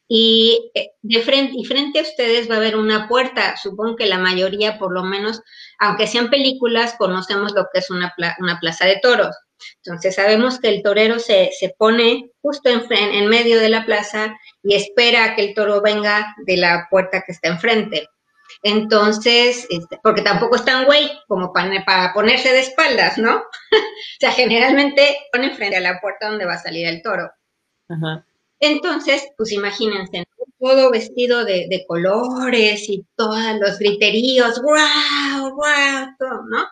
y 0.08 0.70
eh, 0.74 0.92
de 1.02 1.20
frente 1.20 1.52
y 1.56 1.64
frente 1.64 1.98
a 1.98 2.02
ustedes 2.02 2.50
va 2.50 2.54
a 2.54 2.58
haber 2.58 2.76
una 2.76 3.06
puerta. 3.08 3.56
Supongo 3.56 3.96
que 3.96 4.06
la 4.06 4.18
mayoría, 4.18 4.78
por 4.78 4.92
lo 4.92 5.04
menos, 5.04 5.42
aunque 5.78 6.06
sean 6.06 6.30
películas, 6.30 6.94
conocemos 6.98 7.52
lo 7.54 7.66
que 7.72 7.80
es 7.80 7.90
una, 7.90 8.14
plaza 8.60 8.86
de 8.86 8.98
toros. 9.02 9.36
Entonces 9.84 10.14
sabemos 10.14 10.60
que 10.60 10.68
el 10.68 10.82
torero 10.82 11.18
se, 11.18 11.50
pone 11.76 12.30
justo 12.40 12.70
en, 12.70 12.82
en, 12.90 13.28
medio 13.28 13.60
de 13.60 13.68
la 13.68 13.84
plaza 13.84 14.34
y 14.62 14.74
espera 14.76 15.24
a 15.24 15.34
que 15.34 15.42
el 15.42 15.54
toro 15.54 15.82
venga 15.82 16.34
de 16.46 16.56
la 16.56 16.86
puerta 16.90 17.22
que 17.26 17.32
está 17.32 17.48
enfrente. 17.48 18.08
Entonces, 18.62 19.66
este, 19.70 19.98
porque 20.02 20.22
tampoco 20.22 20.56
es 20.56 20.64
tan 20.64 20.84
güey 20.84 21.10
como 21.26 21.52
para, 21.52 21.84
para, 21.84 22.12
ponerse 22.12 22.52
de 22.52 22.60
espaldas, 22.60 23.18
¿no? 23.18 23.36
o 23.72 24.18
sea, 24.18 24.32
generalmente 24.32 25.18
pone 25.32 25.54
frente 25.54 25.76
a 25.76 25.80
la 25.80 26.00
puerta 26.00 26.28
donde 26.28 26.46
va 26.46 26.54
a 26.54 26.62
salir 26.62 26.86
el 26.86 27.02
toro. 27.02 27.30
Entonces, 28.60 29.28
pues 29.36 29.52
imagínense, 29.52 30.24
todo 30.58 30.90
vestido 30.90 31.44
de, 31.44 31.66
de, 31.68 31.84
colores 31.86 32.88
y 32.88 33.06
todos 33.16 33.38
los 33.60 33.78
griteríos, 33.78 34.60
wow, 34.60 35.50
wow, 35.54 36.06
todo, 36.18 36.42
¿no? 36.48 36.66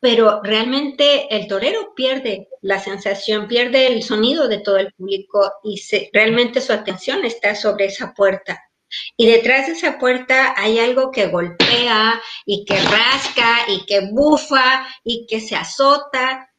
Pero 0.00 0.40
realmente 0.42 1.34
el 1.34 1.46
torero 1.46 1.94
pierde 1.94 2.48
la 2.62 2.78
sensación, 2.78 3.46
pierde 3.46 3.86
el 3.86 4.02
sonido 4.02 4.48
de 4.48 4.58
todo 4.58 4.78
el 4.78 4.92
público 4.92 5.52
y 5.62 5.78
se, 5.78 6.10
realmente 6.12 6.60
su 6.60 6.72
atención 6.72 7.24
está 7.24 7.54
sobre 7.54 7.86
esa 7.86 8.12
puerta. 8.12 8.62
Y 9.16 9.26
detrás 9.26 9.66
de 9.66 9.72
esa 9.72 9.98
puerta 9.98 10.54
hay 10.56 10.78
algo 10.78 11.10
que 11.10 11.28
golpea 11.28 12.20
y 12.44 12.64
que 12.64 12.76
rasca 12.80 13.68
y 13.68 13.84
que 13.86 14.08
bufa 14.10 14.86
y 15.02 15.26
que 15.26 15.40
se 15.40 15.56
azota. 15.56 16.50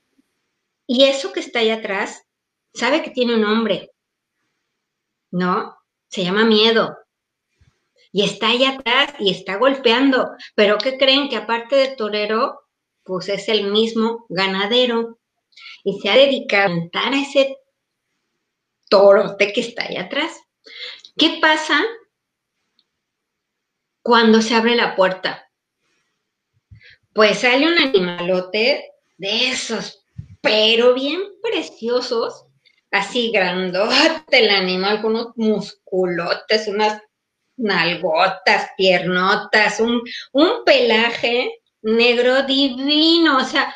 Y 0.88 1.06
eso 1.06 1.34
que 1.34 1.40
está 1.40 1.60
ahí 1.60 1.70
atrás, 1.70 2.24
sabe 2.74 3.02
que 3.02 3.10
tiene 3.10 3.36
un 3.36 3.42
nombre, 3.42 3.92
¿no? 5.32 5.76
Se 6.08 6.24
llama 6.24 6.46
miedo. 6.46 6.98
Y 8.12 8.24
está 8.24 8.48
ahí 8.48 8.64
atrás 8.64 9.14
y 9.20 9.32
está 9.32 9.58
golpeando. 9.58 10.32
Pero 10.56 10.78
¿qué 10.78 10.98
creen? 10.98 11.28
Que 11.28 11.36
aparte 11.36 11.76
de 11.76 11.96
torero, 11.96 12.62
pues 13.04 13.28
es 13.30 13.50
el 13.50 13.72
mismo 13.72 14.26
ganadero. 14.30 15.20
Y 15.84 16.00
se 16.00 16.10
ha 16.10 16.16
dedicado 16.16 16.66
a 16.66 16.76
montar 16.76 17.14
a 17.14 17.22
ese 17.22 17.58
torote 18.90 19.52
que 19.52 19.62
está 19.62 19.84
ahí 19.84 19.98
atrás. 19.98 20.40
¿Qué 21.18 21.40
pasa 21.42 21.84
cuando 24.06 24.40
se 24.40 24.54
abre 24.54 24.76
la 24.76 24.96
puerta? 24.96 25.50
Pues 27.12 27.40
sale 27.40 27.66
un 27.66 27.80
animalote 27.80 28.92
de 29.18 29.50
esos, 29.50 30.06
pero 30.42 30.94
bien 30.94 31.22
preciosos, 31.42 32.46
así 32.92 33.32
grandote 33.32 34.44
el 34.44 34.52
animal, 34.52 35.02
con 35.02 35.16
unos 35.16 35.36
musculotes, 35.38 36.68
unas 36.68 37.02
nalgotas, 37.58 38.70
piernotas, 38.78 39.80
un, 39.80 40.00
un 40.34 40.64
pelaje 40.64 41.64
negro 41.82 42.44
divino, 42.44 43.38
o 43.38 43.44
sea, 43.44 43.74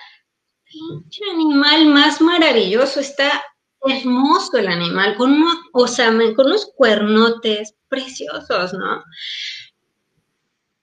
pinche 0.63 1.21
animal 1.33 1.87
más 1.87 2.21
maravilloso, 2.21 2.99
está 2.99 3.43
hermoso 3.81 4.59
el 4.59 4.67
animal, 4.67 5.15
con, 5.15 5.43
o 5.73 5.87
sea, 5.87 6.11
con 6.35 6.45
unos 6.45 6.71
cuernotes 6.75 7.73
preciosos, 7.87 8.73
¿no? 8.73 9.03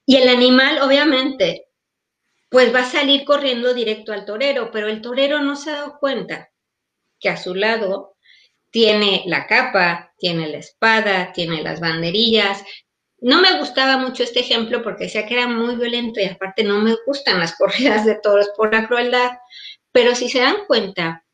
Y 0.07 0.17
el 0.17 0.29
animal, 0.29 0.79
obviamente, 0.83 1.67
pues 2.49 2.73
va 2.73 2.81
a 2.81 2.91
salir 2.91 3.25
corriendo 3.25 3.75
directo 3.75 4.13
al 4.13 4.25
torero, 4.25 4.71
pero 4.71 4.89
el 4.89 5.03
torero 5.03 5.41
no 5.41 5.57
se 5.57 5.71
ha 5.71 5.75
dado 5.75 5.99
cuenta 5.99 6.51
que 7.19 7.29
a 7.29 7.37
su 7.37 7.55
lado 7.55 8.17
tiene 8.71 9.25
la 9.27 9.47
capa, 9.47 10.13
tiene 10.17 10.49
la 10.49 10.59
espada, 10.59 11.33
tiene 11.33 11.63
las 11.63 11.81
banderillas. 11.81 12.63
No 13.19 13.41
me 13.41 13.59
gustaba 13.59 13.97
mucho 13.97 14.23
este 14.23 14.41
ejemplo 14.41 14.83
porque 14.83 15.05
decía 15.05 15.27
que 15.27 15.35
era 15.35 15.49
muy 15.49 15.75
violento 15.75 16.21
y 16.21 16.25
aparte 16.25 16.63
no 16.63 16.79
me 16.81 16.95
gustan 17.05 17.41
las 17.41 17.55
corridas 17.59 18.05
de 18.05 18.15
toros 18.23 18.51
por 18.57 18.73
la 18.73 18.87
crueldad, 18.87 19.33
pero 19.91 20.15
si 20.15 20.29
se 20.29 20.41
dan 20.41 20.67
cuenta, 20.69 21.25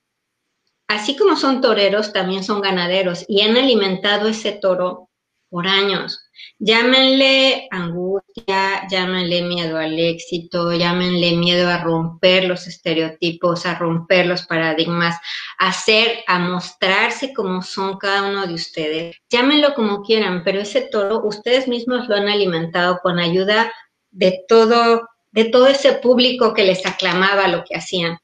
así 0.89 1.17
como 1.17 1.37
son 1.37 1.61
toreros, 1.61 2.13
también 2.13 2.43
son 2.43 2.63
ganaderos 2.63 3.25
y 3.29 3.43
han 3.43 3.57
alimentado 3.57 4.29
ese 4.29 4.53
toro 4.53 5.11
por 5.51 5.67
años. 5.67 6.21
Llámenle 6.59 7.67
angustia, 7.71 8.87
llámenle 8.89 9.43
miedo 9.43 9.79
al 9.79 9.99
éxito, 9.99 10.73
llámenle 10.73 11.33
miedo 11.33 11.69
a 11.69 11.79
romper 11.79 12.45
los 12.45 12.67
estereotipos, 12.67 13.67
a 13.67 13.75
romper 13.75 14.27
los 14.27 14.47
paradigmas, 14.47 15.17
a 15.59 15.69
hacer, 15.69 16.21
a 16.27 16.39
mostrarse 16.39 17.33
como 17.35 17.63
son 17.63 17.99
cada 17.99 18.23
uno 18.29 18.47
de 18.47 18.55
ustedes. 18.55 19.17
Llámenlo 19.29 19.75
como 19.75 20.03
quieran, 20.03 20.45
pero 20.45 20.61
ese 20.61 20.83
toro 20.83 21.23
ustedes 21.25 21.67
mismos 21.67 22.09
lo 22.09 22.15
han 22.17 22.29
alimentado 22.29 23.01
con 23.03 23.19
ayuda 23.19 23.73
de 24.11 24.45
todo, 24.47 25.09
de 25.33 25.47
todo 25.47 25.67
ese 25.67 25.95
público 25.95 26.55
que 26.55 26.65
les 26.65 26.87
aclamaba 26.87 27.49
lo 27.49 27.65
que 27.65 27.77
hacían. 27.77 28.19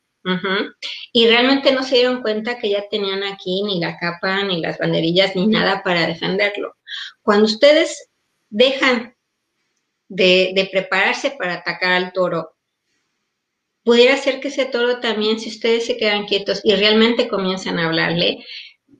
Y 1.12 1.26
realmente 1.26 1.72
no 1.72 1.82
se 1.82 1.96
dieron 1.96 2.20
cuenta 2.20 2.58
que 2.58 2.68
ya 2.68 2.84
tenían 2.90 3.22
aquí 3.22 3.62
ni 3.62 3.80
la 3.80 3.96
capa, 3.96 4.42
ni 4.44 4.60
las 4.60 4.78
banderillas, 4.78 5.34
ni 5.34 5.46
nada 5.46 5.82
para 5.82 6.06
defenderlo. 6.06 6.76
Cuando 7.22 7.46
ustedes 7.46 8.07
dejan 8.50 9.14
de, 10.08 10.68
prepararse 10.72 11.30
para 11.32 11.54
atacar 11.54 11.92
al 11.92 12.12
toro, 12.12 12.56
pudiera 13.84 14.16
ser 14.16 14.40
que 14.40 14.48
ese 14.48 14.66
toro 14.66 15.00
también, 15.00 15.38
si 15.38 15.48
ustedes 15.50 15.86
se 15.86 15.96
quedan 15.96 16.26
quietos 16.26 16.60
y 16.62 16.74
realmente 16.74 17.28
comienzan 17.28 17.78
a 17.78 17.86
hablarle, 17.86 18.44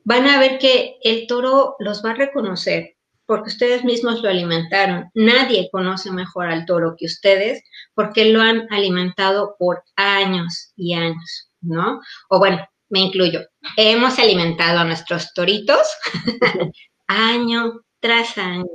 van 0.03 0.27
a 0.27 0.39
ver 0.39 0.59
que 0.59 0.97
el 1.03 1.27
toro 1.27 1.75
los 1.79 2.03
va 2.03 2.11
a 2.11 2.15
reconocer 2.15 2.95
porque 3.29 3.49
ustedes 3.49 3.83
mismos 3.83 4.23
lo 4.23 4.29
alimentaron. 4.29 5.11
Nadie 5.13 5.69
conoce 5.71 6.09
mejor 6.09 6.47
al 6.47 6.65
toro 6.65 6.95
que 6.97 7.05
ustedes 7.05 7.61
porque 7.93 8.25
lo 8.25 8.41
han 8.41 8.65
alimentado 8.71 9.55
por 9.59 9.83
años 9.95 10.73
y 10.75 10.95
años, 10.95 11.51
¿no? 11.61 12.01
O 12.29 12.39
bueno, 12.39 12.67
me 12.89 13.01
incluyo. 13.01 13.41
Hemos 13.77 14.17
alimentado 14.17 14.79
a 14.79 14.83
nuestros 14.83 15.31
toritos 15.35 15.87
año 17.07 17.81
tras 17.99 18.35
año, 18.39 18.65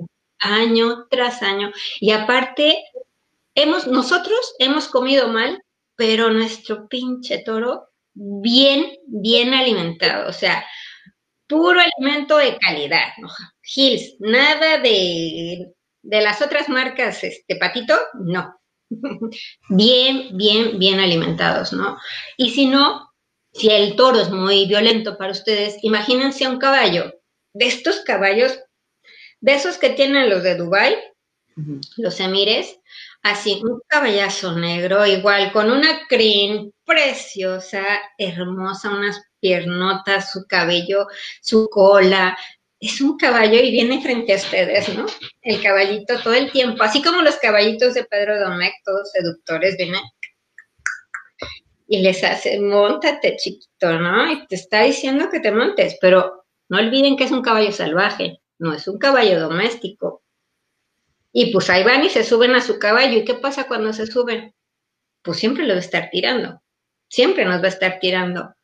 año 0.45 1.07
tras 1.11 1.43
año. 1.43 1.73
Y 2.01 2.13
aparte, 2.13 2.85
hemos, 3.55 3.87
nosotros 3.87 4.55
hemos 4.59 4.89
comido 4.89 5.29
mal, 5.29 5.63
pero 5.97 6.31
nuestro 6.31 6.89
pinche 6.89 7.39
toro 7.39 7.89
bien, 8.15 8.97
bien 9.07 9.55
alimentado. 9.55 10.29
O 10.29 10.33
sea, 10.33 10.65
puro 11.47 11.81
alimento 11.81 12.37
de 12.37 12.59
calidad, 12.59 13.09
¿no? 13.19 13.29
Hills, 13.75 14.17
nada 14.19 14.79
de, 14.79 15.73
de 16.03 16.21
las 16.21 16.43
otras 16.43 16.69
marcas, 16.69 17.25
este 17.25 17.57
patito, 17.57 17.95
no. 18.15 18.55
bien, 19.69 20.37
bien, 20.37 20.79
bien 20.79 21.01
alimentados, 21.01 21.73
¿no? 21.73 21.97
Y 22.37 22.51
si 22.51 22.67
no, 22.67 23.11
si 23.53 23.71
el 23.71 23.97
toro 23.97 24.21
es 24.21 24.31
muy 24.31 24.67
violento 24.67 25.17
para 25.17 25.33
ustedes, 25.33 25.77
imagínense 25.83 26.47
un 26.49 26.59
caballo, 26.59 27.13
de 27.55 27.67
estos 27.67 28.01
caballos 28.01 28.59
de 29.45 29.53
esos 29.53 29.77
que 29.77 29.91
tienen 29.91 30.31
los 30.31 30.43
de 30.43 30.55
Dubai, 30.55 30.97
los 31.99 32.19
emires, 32.19 32.81
así, 33.23 33.61
un 33.63 33.83
caballazo 33.87 34.57
negro, 34.59 35.05
igual, 35.05 35.53
con 35.53 35.71
una 35.71 36.07
crin 36.09 36.73
preciosa, 36.87 37.85
hermosa, 38.17 38.91
unas 38.91 39.21
piernotas, 39.41 40.33
su 40.33 40.47
cabello, 40.47 41.09
su 41.43 41.69
cola. 41.69 42.39
Es 42.81 43.03
un 43.03 43.19
caballo 43.19 43.61
y 43.61 43.71
viene 43.71 44.01
frente 44.01 44.33
a 44.33 44.37
ustedes, 44.37 44.89
¿no? 44.97 45.05
El 45.43 45.63
caballito 45.63 46.19
todo 46.23 46.33
el 46.33 46.51
tiempo, 46.51 46.83
así 46.83 47.03
como 47.03 47.21
los 47.21 47.37
caballitos 47.37 47.93
de 47.93 48.05
Pedro 48.05 48.41
Domecq, 48.41 48.73
todos 48.83 49.11
seductores, 49.13 49.77
viene 49.77 50.01
y 51.87 52.01
les 52.01 52.25
hace, 52.25 52.59
montate 52.61 53.37
chiquito, 53.37 53.99
¿no? 54.01 54.33
Y 54.33 54.47
te 54.47 54.55
está 54.55 54.85
diciendo 54.85 55.29
que 55.31 55.41
te 55.41 55.53
montes, 55.53 55.99
pero 56.01 56.47
no 56.71 56.79
olviden 56.79 57.15
que 57.19 57.25
es 57.25 57.31
un 57.31 57.43
caballo 57.43 57.73
salvaje 57.73 58.39
no 58.59 58.73
es 58.73 58.87
un 58.89 58.99
caballo 58.99 59.41
doméstico. 59.41 60.23
Y 61.33 61.53
pues 61.53 61.69
ahí 61.71 61.83
van 61.83 62.05
y 62.05 62.11
se 62.11 62.25
suben 62.25 62.55
a 62.55 62.61
su 62.61 62.79
caballo. 62.79 63.19
¿Y 63.19 63.25
qué 63.25 63.35
pasa 63.35 63.67
cuando 63.67 63.93
se 63.93 64.07
suben? 64.07 64.55
Pues 65.23 65.39
siempre 65.39 65.65
lo 65.65 65.75
va 65.75 65.79
a 65.79 65.81
estar 65.81 66.11
tirando. 66.11 66.63
Siempre 67.09 67.45
nos 67.45 67.61
va 67.61 67.67
a 67.67 67.69
estar 67.69 67.99
tirando. 68.01 68.55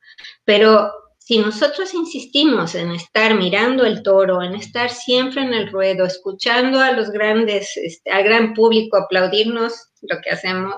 Pero 0.44 0.92
si 1.18 1.38
nosotros 1.38 1.94
insistimos 1.94 2.74
en 2.74 2.92
estar 2.92 3.34
mirando 3.34 3.84
el 3.84 4.02
toro, 4.02 4.42
en 4.42 4.54
estar 4.54 4.90
siempre 4.90 5.42
en 5.42 5.54
el 5.54 5.70
ruedo, 5.70 6.04
escuchando 6.04 6.80
a 6.80 6.92
los 6.92 7.10
grandes, 7.10 7.76
este, 7.76 8.10
al 8.10 8.24
gran 8.24 8.54
público 8.54 8.96
aplaudirnos 8.96 9.90
lo 10.02 10.20
que 10.22 10.30
hacemos, 10.30 10.76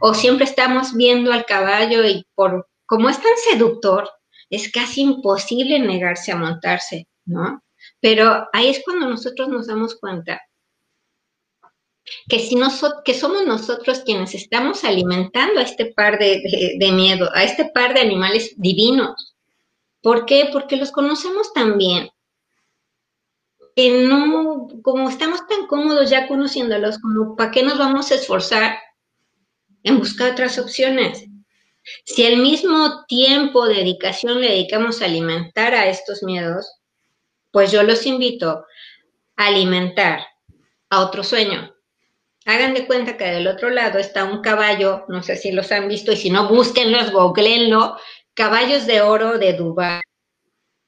o 0.00 0.14
siempre 0.14 0.44
estamos 0.44 0.94
viendo 0.94 1.32
al 1.32 1.46
caballo 1.46 2.04
y 2.04 2.26
por 2.34 2.66
como 2.88 3.10
es 3.10 3.20
tan 3.20 3.36
seductor, 3.50 4.10
es 4.48 4.72
casi 4.72 5.02
imposible 5.02 5.78
negarse 5.78 6.32
a 6.32 6.36
montarse, 6.36 7.06
¿no? 7.26 7.62
Pero 8.00 8.48
ahí 8.52 8.68
es 8.68 8.82
cuando 8.84 9.08
nosotros 9.08 9.48
nos 9.48 9.66
damos 9.66 9.96
cuenta 9.96 10.40
que, 12.28 12.38
si 12.38 12.54
nosotros, 12.54 13.02
que 13.04 13.14
somos 13.14 13.46
nosotros 13.46 14.00
quienes 14.04 14.34
estamos 14.34 14.84
alimentando 14.84 15.60
a 15.60 15.64
este 15.64 15.86
par 15.86 16.18
de, 16.18 16.90
miedo, 16.92 17.30
a 17.34 17.44
este 17.44 17.66
par 17.66 17.94
de 17.94 18.00
animales 18.00 18.54
divinos. 18.56 19.34
¿Por 20.00 20.26
qué? 20.26 20.48
Porque 20.52 20.76
los 20.76 20.92
conocemos 20.92 21.52
tan 21.52 21.76
bien. 21.76 22.10
Que 23.74 24.06
no, 24.06 24.68
como 24.82 25.08
estamos 25.08 25.46
tan 25.46 25.66
cómodos 25.66 26.10
ya 26.10 26.26
conociéndolos, 26.28 26.98
como 26.98 27.36
para 27.36 27.50
qué 27.50 27.62
nos 27.62 27.78
vamos 27.78 28.10
a 28.10 28.16
esforzar 28.16 28.78
en 29.82 29.98
buscar 29.98 30.32
otras 30.32 30.58
opciones. 30.58 31.24
Si 32.04 32.24
el 32.24 32.38
mismo 32.38 33.04
tiempo, 33.06 33.66
dedicación 33.66 34.40
le 34.40 34.48
dedicamos 34.48 35.00
a 35.00 35.06
alimentar 35.06 35.74
a 35.74 35.88
estos 35.88 36.22
miedos, 36.22 36.77
pues 37.50 37.72
yo 37.72 37.82
los 37.82 38.06
invito 38.06 38.64
a 39.36 39.46
alimentar 39.46 40.26
a 40.90 41.00
otro 41.00 41.22
sueño. 41.22 41.74
Hagan 42.46 42.74
de 42.74 42.86
cuenta 42.86 43.16
que 43.16 43.24
del 43.24 43.46
otro 43.46 43.68
lado 43.68 43.98
está 43.98 44.24
un 44.24 44.40
caballo, 44.40 45.04
no 45.08 45.22
sé 45.22 45.36
si 45.36 45.52
los 45.52 45.70
han 45.70 45.88
visto, 45.88 46.12
y 46.12 46.16
si 46.16 46.30
no, 46.30 46.48
búsquenlos, 46.48 47.12
googleenlo, 47.12 47.96
caballos 48.34 48.86
de 48.86 49.02
oro 49.02 49.38
de 49.38 49.52
Dubái. 49.52 50.00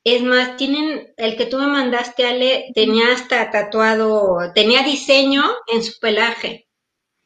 Es 0.02 0.22
más, 0.22 0.56
tienen, 0.56 1.12
el 1.18 1.36
que 1.36 1.44
tú 1.44 1.58
me 1.58 1.66
mandaste, 1.66 2.26
Ale, 2.26 2.72
tenía 2.74 3.12
hasta 3.12 3.50
tatuado, 3.50 4.38
tenía 4.54 4.82
diseño 4.82 5.42
en 5.66 5.82
su 5.82 5.98
pelaje. 6.00 6.66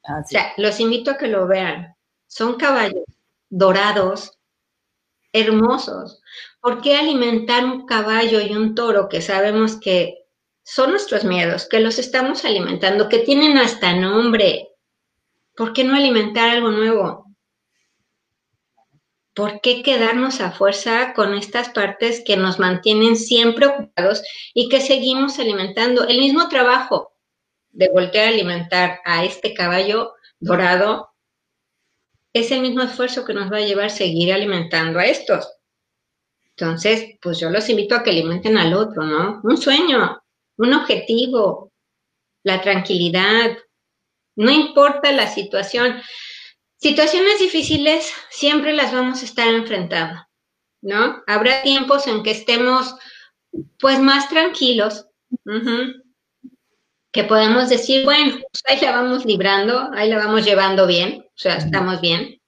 Ah, 0.03 0.21
o 0.25 0.29
sea, 0.29 0.53
los 0.57 0.81
invito 0.81 1.13
a 1.13 1.17
que 1.17 1.29
lo 1.29 1.47
vean. 1.47 1.95
Son 2.27 2.57
caballos 2.57 3.05
dorados, 3.49 4.37
hermosos. 5.33 6.21
¿Por 6.65 6.81
qué 6.81 6.97
alimentar 6.97 7.63
un 7.67 7.85
caballo 7.85 8.41
y 8.41 8.57
un 8.57 8.75
toro 8.75 9.11
que 9.11 9.21
sabemos 9.21 9.77
que 9.77 10.25
son 10.63 10.93
nuestros 10.93 11.23
miedos, 11.23 11.69
que 11.69 11.79
los 11.79 11.99
estamos 11.99 12.47
alimentando, 12.47 13.11
que 13.11 13.19
tienen 13.19 13.59
hasta 13.59 13.95
nombre? 13.95 14.71
¿Por 15.55 15.75
qué 15.75 15.85
no 15.85 15.95
alimentar 15.95 16.49
algo 16.49 16.71
nuevo? 16.71 17.27
¿Por 19.35 19.61
qué 19.61 19.83
quedarnos 19.83 20.41
a 20.41 20.53
fuerza 20.53 21.13
con 21.13 21.35
estas 21.35 21.69
partes 21.69 22.23
que 22.25 22.39
nos 22.39 22.59
mantienen 22.59 23.17
siempre 23.17 23.67
ocupados 23.67 24.23
y 24.55 24.71
que 24.71 24.81
seguimos 24.81 25.39
alimentando? 25.39 26.09
El 26.09 26.19
mismo 26.19 26.49
trabajo 26.49 27.13
de 27.73 27.91
voltear 27.91 28.25
a 28.25 28.31
alimentar 28.31 29.01
a 29.05 29.23
este 29.27 29.53
caballo 29.53 30.15
dorado 30.41 31.11
es 32.33 32.51
el 32.53 32.63
mismo 32.63 32.81
esfuerzo 32.81 33.27
que 33.27 33.35
nos 33.35 33.53
va 33.53 33.59
a 33.59 33.67
llevar 33.67 33.91
seguir 33.91 34.33
alimentando 34.33 34.99
a 34.99 35.05
estos. 35.05 35.47
Entonces, 36.57 37.17
pues 37.21 37.41
yo 37.41 37.51
los 37.51 37.69
invito 37.69 37.95
a 37.95 38.03
que 38.03 38.11
alimenten 38.11 38.57
al 38.57 38.75
otro, 38.75 39.03
¿no? 39.03 39.41
Un 39.43 39.57
sueño, 39.57 40.23
un 40.57 40.73
objetivo, 40.73 41.73
la 42.45 42.61
tranquilidad. 42.61 43.57
No 44.37 44.51
importa 44.51 45.11
la 45.13 45.27
situación. 45.27 46.01
Situaciones 46.77 47.41
difíciles 47.41 48.13
siempre 48.31 48.73
las 48.73 48.93
vamos 48.93 49.23
a 49.23 49.25
estar 49.25 49.49
enfrentando, 49.49 50.23
¿no? 50.83 51.23
Habrá 51.27 51.63
tiempos 51.63 52.07
en 52.07 52.23
que 52.23 52.31
estemos 52.31 52.95
pues 53.79 53.99
más 54.01 54.29
tranquilos, 54.29 55.07
que 57.13 57.25
podemos 57.25 57.69
decir, 57.69 58.05
bueno, 58.05 58.35
pues 58.35 58.63
ahí 58.67 58.81
la 58.85 58.93
vamos 58.93 59.25
librando, 59.25 59.91
ahí 59.93 60.11
la 60.11 60.19
vamos 60.19 60.45
llevando 60.45 60.87
bien, 60.87 61.25
o 61.27 61.33
sea, 61.37 61.57
estamos 61.57 62.01
bien. 62.01 62.41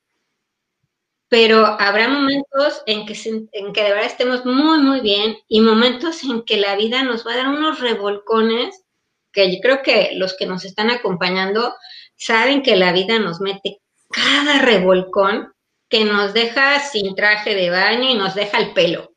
Pero 1.29 1.67
habrá 1.67 2.09
momentos 2.09 2.83
en 2.87 3.05
que, 3.05 3.15
en 3.53 3.73
que 3.73 3.83
de 3.83 3.91
verdad 3.91 4.07
estemos 4.07 4.45
muy, 4.45 4.79
muy 4.79 5.01
bien 5.01 5.37
y 5.49 5.61
momentos 5.61 6.23
en 6.23 6.43
que 6.45 6.57
la 6.57 6.77
vida 6.77 7.03
nos 7.03 7.27
va 7.27 7.33
a 7.33 7.37
dar 7.39 7.49
unos 7.49 7.81
revolcones 7.81 8.85
que 9.33 9.55
yo 9.55 9.61
creo 9.61 9.83
que 9.83 10.13
los 10.15 10.37
que 10.37 10.47
nos 10.47 10.65
están 10.65 10.91
acompañando 10.91 11.75
saben 12.17 12.63
que 12.63 12.77
la 12.77 12.93
vida 12.93 13.19
nos 13.19 13.41
mete 13.41 13.81
cada 14.11 14.61
revolcón 14.61 15.53
que 15.89 16.05
nos 16.05 16.33
deja 16.33 16.81
sin 16.81 17.15
traje 17.15 17.55
de 17.55 17.71
baño 17.71 18.11
y 18.11 18.15
nos 18.15 18.35
deja 18.35 18.59
el 18.59 18.73
pelo. 18.73 19.13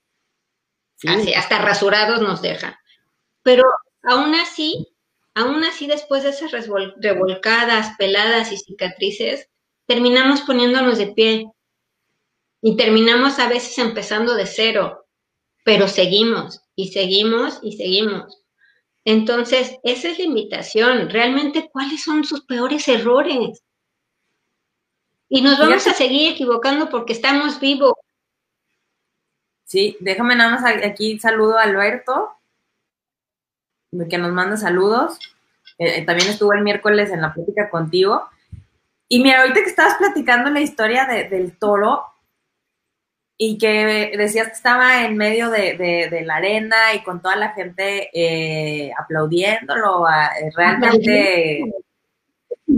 Así, 1.07 1.33
hasta 1.33 1.59
rasurados 1.59 2.21
nos 2.21 2.41
deja. 2.41 2.79
Pero 3.43 3.63
aún 4.03 4.35
así, 4.35 4.87
aún 5.33 5.63
así 5.63 5.87
después 5.87 6.23
de 6.23 6.29
esas 6.29 6.51
revolcadas, 6.97 7.95
peladas 7.97 8.51
y 8.51 8.57
cicatrices, 8.57 9.49
terminamos 9.87 10.41
poniéndonos 10.41 10.97
de 10.97 11.07
pie. 11.07 11.45
Y 12.61 12.75
terminamos 12.75 13.39
a 13.39 13.47
veces 13.47 13.77
empezando 13.77 14.35
de 14.35 14.45
cero, 14.45 15.05
pero 15.63 15.87
seguimos 15.87 16.61
y 16.75 16.89
seguimos 16.89 17.59
y 17.61 17.77
seguimos. 17.77 18.43
Entonces, 19.05 19.77
esa 19.83 20.09
es 20.09 20.19
la 20.19 20.25
invitación. 20.25 21.09
Realmente, 21.09 21.69
¿cuáles 21.71 22.03
son 22.03 22.23
sus 22.23 22.45
peores 22.45 22.87
errores? 22.87 23.63
Y 25.29 25.41
nos 25.41 25.59
vamos 25.59 25.87
a 25.87 25.93
seguir 25.93 26.33
equivocando 26.33 26.89
porque 26.89 27.13
estamos 27.13 27.59
vivos. 27.59 27.93
Sí, 29.63 29.95
déjame 29.99 30.35
nada 30.35 30.59
más 30.59 30.65
aquí 30.83 31.19
saludo 31.19 31.57
a 31.57 31.63
Alberto, 31.63 32.31
que 34.09 34.17
nos 34.17 34.31
manda 34.31 34.57
saludos. 34.57 35.19
Eh, 35.77 35.99
eh, 35.99 36.05
también 36.05 36.29
estuvo 36.29 36.53
el 36.53 36.63
miércoles 36.63 37.11
en 37.11 37.21
la 37.21 37.33
plática 37.33 37.69
contigo. 37.69 38.27
Y 39.07 39.21
mira, 39.21 39.41
ahorita 39.41 39.61
que 39.61 39.69
estabas 39.69 39.97
platicando 39.97 40.49
la 40.49 40.61
historia 40.61 41.05
del 41.05 41.57
toro 41.57 42.03
y 43.41 43.57
que 43.57 44.11
decías 44.17 44.47
que 44.47 44.53
estaba 44.53 45.05
en 45.05 45.15
medio 45.15 45.49
de, 45.49 46.23
la 46.25 46.35
arena 46.35 46.93
y 46.93 47.03
con 47.03 47.21
toda 47.21 47.37
la 47.37 47.53
gente 47.53 48.09
eh, 48.13 48.91
aplaudiéndolo, 48.99 50.05
realmente, 50.57 51.63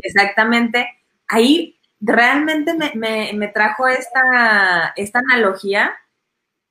exactamente, 0.03 0.87
ahí 1.27 1.79
realmente 1.99 2.75
me, 2.75 3.47
trajo 3.47 3.87
esta, 3.87 4.93
esta 4.95 5.19
analogía 5.19 5.95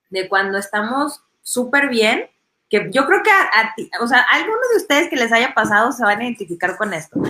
de 0.08 0.28
cuando 0.28 0.58
estamos 0.58 1.24
súper 1.42 1.88
bien, 1.88 2.30
que 2.68 2.90
yo 2.92 3.06
creo 3.06 3.24
que 3.24 3.30
a, 3.32 3.74
ti, 3.74 3.90
o 4.00 4.06
sea, 4.06 4.24
algunos 4.30 4.70
de 4.70 4.76
ustedes 4.76 5.08
que 5.08 5.16
les 5.16 5.32
haya 5.32 5.52
pasado 5.52 5.90
se 5.90 6.04
van 6.04 6.20
a 6.20 6.24
identificar 6.24 6.76
con 6.76 6.94
esto, 6.94 7.20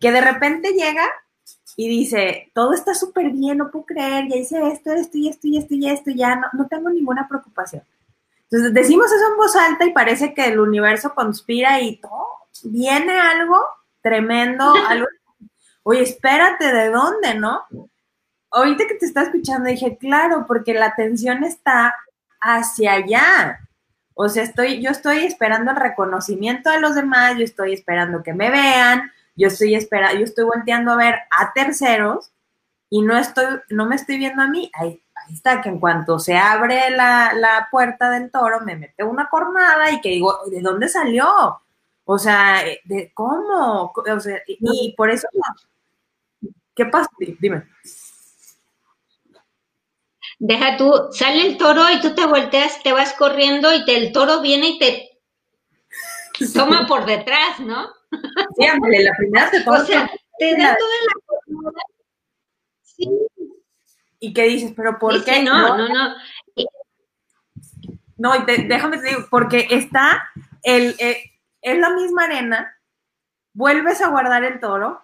que 0.00 0.10
de 0.10 0.20
repente 0.20 0.72
llega 0.72 1.08
y 1.76 1.88
dice, 1.88 2.50
todo 2.54 2.72
está 2.72 2.94
súper 2.94 3.30
bien, 3.30 3.58
no 3.58 3.70
puedo 3.70 3.86
creer, 3.86 4.28
ya 4.28 4.36
hice 4.36 4.68
esto, 4.68 4.92
esto 4.92 5.16
y 5.16 5.28
esto 5.28 5.46
y 5.46 5.58
esto 5.58 5.74
y 5.74 5.88
esto, 5.88 6.10
ya 6.10 6.36
no, 6.36 6.48
no 6.52 6.66
tengo 6.66 6.90
ninguna 6.90 7.28
preocupación. 7.28 7.82
Entonces 8.50 8.74
decimos 8.74 9.06
eso 9.06 9.30
en 9.30 9.36
voz 9.36 9.54
alta 9.56 9.84
y 9.84 9.92
parece 9.92 10.34
que 10.34 10.46
el 10.46 10.58
universo 10.58 11.14
conspira 11.14 11.80
y 11.80 11.96
todo, 11.96 12.26
viene 12.64 13.18
algo 13.18 13.58
tremendo, 14.00 14.72
algo 14.88 15.06
oye, 15.88 16.02
espérate, 16.02 16.70
¿de 16.70 16.90
dónde, 16.90 17.34
no? 17.34 17.62
Ahorita 18.50 18.86
que 18.86 18.94
te 18.94 19.06
está 19.06 19.22
escuchando 19.22 19.70
dije, 19.70 19.96
claro, 19.96 20.44
porque 20.46 20.74
la 20.74 20.86
atención 20.86 21.44
está 21.44 21.94
hacia 22.40 22.92
allá. 22.92 23.60
O 24.12 24.28
sea, 24.28 24.42
estoy, 24.42 24.82
yo 24.82 24.90
estoy 24.90 25.24
esperando 25.24 25.70
el 25.70 25.78
reconocimiento 25.78 26.70
de 26.70 26.80
los 26.80 26.94
demás, 26.94 27.36
yo 27.38 27.44
estoy 27.44 27.72
esperando 27.72 28.22
que 28.22 28.34
me 28.34 28.50
vean, 28.50 29.10
yo 29.38 29.46
estoy 29.46 29.76
esperando, 29.76 30.18
yo 30.18 30.24
estoy 30.24 30.44
volteando 30.44 30.92
a 30.92 30.96
ver 30.96 31.14
a 31.30 31.52
terceros 31.52 32.32
y 32.90 33.02
no 33.02 33.16
estoy, 33.16 33.44
no 33.70 33.86
me 33.86 33.94
estoy 33.94 34.18
viendo 34.18 34.42
a 34.42 34.48
mí. 34.48 34.70
Ahí, 34.74 35.00
ahí 35.14 35.34
está, 35.34 35.60
que 35.62 35.68
en 35.68 35.78
cuanto 35.78 36.18
se 36.18 36.36
abre 36.36 36.90
la, 36.90 37.32
la, 37.34 37.68
puerta 37.70 38.10
del 38.10 38.32
toro, 38.32 38.60
me 38.62 38.74
mete 38.76 39.04
una 39.04 39.28
cornada 39.28 39.92
y 39.92 40.00
que 40.00 40.08
digo, 40.08 40.40
¿de 40.50 40.60
dónde 40.60 40.88
salió? 40.88 41.60
O 42.04 42.18
sea, 42.18 42.64
¿de 42.84 43.12
cómo? 43.14 43.92
O 43.94 44.20
sea, 44.20 44.42
y, 44.46 44.94
por 44.96 45.10
eso 45.10 45.28
¿Qué 46.74 46.86
pasa? 46.86 47.08
Dime. 47.40 47.68
Deja 50.40 50.76
tú, 50.76 50.92
sale 51.12 51.46
el 51.46 51.58
toro 51.58 51.82
y 51.90 52.00
tú 52.00 52.14
te 52.14 52.26
volteas, 52.26 52.82
te 52.82 52.92
vas 52.92 53.12
corriendo 53.14 53.72
y 53.72 53.84
te, 53.84 53.96
el 53.96 54.12
toro 54.12 54.40
viene 54.40 54.68
y 54.70 54.78
te 54.78 55.18
toma 56.54 56.86
por 56.86 57.04
detrás, 57.04 57.60
¿no? 57.60 57.97
Sí, 58.56 58.66
ándale, 58.66 59.04
la 59.04 59.12
primera 59.16 59.50
te. 59.50 59.68
O 59.68 59.84
sea, 59.84 60.10
te 60.38 60.56
da 60.56 60.76
toda 60.76 60.90
la 61.46 61.70
Sí. 62.82 63.08
¿Y 64.20 64.32
qué 64.32 64.44
dices? 64.44 64.72
¿Pero 64.74 64.98
por 64.98 65.24
qué? 65.24 65.42
no, 65.42 65.76
no, 65.76 65.88
no. 65.88 66.14
No, 68.16 68.32
déjame 68.44 68.98
te 68.98 69.08
digo, 69.08 69.26
porque 69.30 69.68
está 69.70 70.28
el, 70.64 70.96
eh, 70.98 71.22
es 71.62 71.78
la 71.78 71.90
misma 71.90 72.24
arena, 72.24 72.76
vuelves 73.52 74.02
a 74.02 74.08
guardar 74.08 74.42
el 74.42 74.58
toro, 74.58 75.00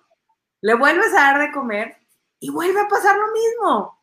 le 0.60 0.74
vuelves 0.74 1.12
a 1.12 1.32
dar 1.32 1.38
de 1.38 1.52
comer 1.52 1.96
y 2.40 2.50
vuelve 2.50 2.80
a 2.80 2.88
pasar 2.88 3.16
lo 3.16 3.32
mismo. 3.32 4.02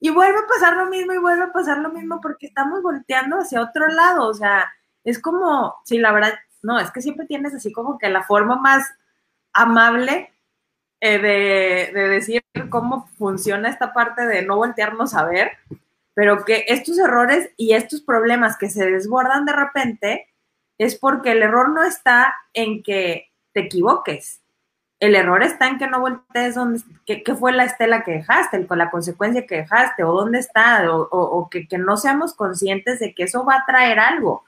Y 0.00 0.10
vuelve 0.10 0.38
a 0.38 0.46
pasar 0.46 0.76
lo 0.76 0.86
mismo 0.86 1.12
y 1.12 1.18
vuelve 1.18 1.44
a 1.44 1.52
pasar 1.52 1.78
lo 1.78 1.90
mismo 1.90 2.20
porque 2.20 2.46
estamos 2.46 2.82
volteando 2.82 3.36
hacia 3.38 3.62
otro 3.62 3.88
lado. 3.88 4.28
O 4.28 4.34
sea, 4.34 4.70
es 5.02 5.20
como, 5.20 5.76
sí, 5.84 5.98
la 5.98 6.12
verdad, 6.12 6.34
no, 6.62 6.78
es 6.78 6.90
que 6.90 7.02
siempre 7.02 7.26
tienes 7.26 7.54
así 7.54 7.72
como 7.72 7.98
que 7.98 8.08
la 8.08 8.22
forma 8.22 8.56
más 8.56 8.86
amable 9.52 10.32
eh, 11.00 11.18
de, 11.18 11.92
de, 11.92 12.08
decir 12.08 12.42
cómo 12.70 13.06
funciona 13.18 13.68
esta 13.68 13.92
parte 13.92 14.26
de 14.26 14.42
no 14.42 14.56
voltearnos 14.56 15.14
a 15.14 15.24
ver, 15.24 15.52
pero 16.14 16.44
que 16.44 16.64
estos 16.68 16.98
errores 16.98 17.50
y 17.56 17.74
estos 17.74 18.02
problemas 18.02 18.56
que 18.58 18.70
se 18.70 18.90
desbordan 18.90 19.44
de 19.44 19.52
repente 19.52 20.28
es 20.78 20.96
porque 20.96 21.32
el 21.32 21.42
error 21.42 21.70
no 21.70 21.82
está 21.82 22.34
en 22.52 22.82
que 22.82 23.32
te 23.52 23.60
equivoques, 23.60 24.42
el 25.00 25.14
error 25.14 25.42
está 25.42 25.68
en 25.68 25.78
que 25.78 25.86
no 25.86 26.00
voltees 26.00 26.56
dónde, 26.56 26.80
qué, 27.06 27.22
fue 27.36 27.52
la 27.52 27.64
estela 27.64 28.02
que 28.02 28.12
dejaste, 28.12 28.66
con 28.66 28.78
la 28.78 28.90
consecuencia 28.90 29.46
que 29.46 29.58
dejaste, 29.58 30.02
o 30.02 30.12
dónde 30.12 30.40
está, 30.40 30.90
o, 30.90 31.48
que, 31.50 31.66
no 31.78 31.96
seamos 31.96 32.34
conscientes 32.34 32.98
de 32.98 33.14
que 33.14 33.24
eso 33.24 33.44
va 33.44 33.56
a 33.56 33.64
traer 33.66 34.00
algo. 34.00 34.44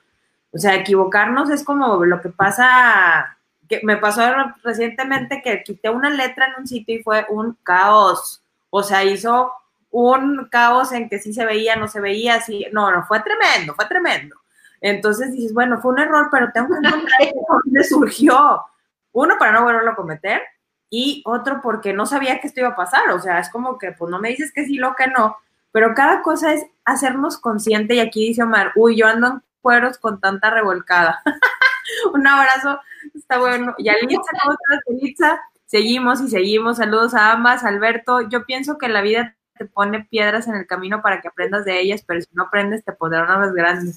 O 0.52 0.58
sea, 0.58 0.74
equivocarnos 0.74 1.50
es 1.50 1.64
como 1.64 2.04
lo 2.04 2.20
que 2.20 2.28
pasa, 2.28 3.36
que 3.68 3.80
me 3.84 3.96
pasó 3.96 4.22
recientemente 4.62 5.42
que 5.42 5.62
quité 5.62 5.90
una 5.90 6.10
letra 6.10 6.46
en 6.46 6.60
un 6.60 6.66
sitio 6.66 6.96
y 6.96 7.02
fue 7.02 7.26
un 7.28 7.56
caos. 7.62 8.42
O 8.70 8.82
sea, 8.82 9.04
hizo 9.04 9.52
un 9.90 10.48
caos 10.50 10.92
en 10.92 11.08
que 11.08 11.18
sí 11.18 11.32
se 11.32 11.44
veía, 11.44 11.76
no 11.76 11.88
se 11.88 12.00
veía, 12.00 12.40
sí, 12.40 12.66
no, 12.72 12.90
no, 12.90 13.04
fue 13.04 13.20
tremendo, 13.20 13.74
fue 13.74 13.86
tremendo. 13.86 14.36
Entonces 14.80 15.32
dices, 15.32 15.52
bueno, 15.52 15.80
fue 15.80 15.92
un 15.92 16.00
error, 16.00 16.28
pero 16.30 16.50
tengo 16.52 16.68
que 16.68 16.86
encontrar 16.86 17.20
dónde 17.64 17.84
surgió. 17.84 18.64
Uno, 19.12 19.36
para 19.38 19.52
no 19.52 19.64
volverlo 19.64 19.90
a 19.90 19.96
cometer, 19.96 20.40
y 20.88 21.22
otro, 21.24 21.60
porque 21.62 21.92
no 21.92 22.04
sabía 22.04 22.40
que 22.40 22.48
esto 22.48 22.60
iba 22.60 22.70
a 22.70 22.76
pasar. 22.76 23.10
O 23.10 23.20
sea, 23.20 23.38
es 23.38 23.48
como 23.50 23.78
que, 23.78 23.92
pues 23.92 24.10
no 24.10 24.18
me 24.20 24.30
dices 24.30 24.52
que 24.52 24.64
sí, 24.64 24.74
lo 24.74 24.94
que 24.96 25.06
no, 25.06 25.36
pero 25.72 25.94
cada 25.94 26.22
cosa 26.22 26.52
es 26.52 26.66
hacernos 26.84 27.38
consciente. 27.38 27.94
Y 27.94 28.00
aquí 28.00 28.28
dice 28.28 28.42
Omar, 28.42 28.72
uy, 28.74 28.96
yo 28.96 29.06
ando 29.06 29.28
en 29.28 29.42
cueros 29.60 29.98
con 29.98 30.20
tanta 30.20 30.50
revolcada. 30.50 31.20
un 32.12 32.26
abrazo, 32.26 32.80
está 33.14 33.38
bueno. 33.38 33.74
Y 33.78 33.88
Alitza, 33.88 34.20
¿cómo 34.42 34.56
estás, 35.02 35.38
Seguimos 35.66 36.20
y 36.20 36.28
seguimos. 36.28 36.78
Saludos 36.78 37.14
a 37.14 37.32
ambas. 37.32 37.64
Alberto, 37.64 38.28
yo 38.28 38.44
pienso 38.44 38.76
que 38.76 38.88
la 38.88 39.02
vida 39.02 39.36
te 39.56 39.66
pone 39.66 40.04
piedras 40.04 40.48
en 40.48 40.56
el 40.56 40.66
camino 40.66 41.02
para 41.02 41.20
que 41.20 41.28
aprendas 41.28 41.64
de 41.64 41.80
ellas, 41.80 42.02
pero 42.06 42.20
si 42.20 42.28
no 42.32 42.44
aprendes 42.44 42.84
te 42.84 42.92
pondrá 42.92 43.22
una 43.22 43.38
más 43.38 43.52
grande. 43.52 43.92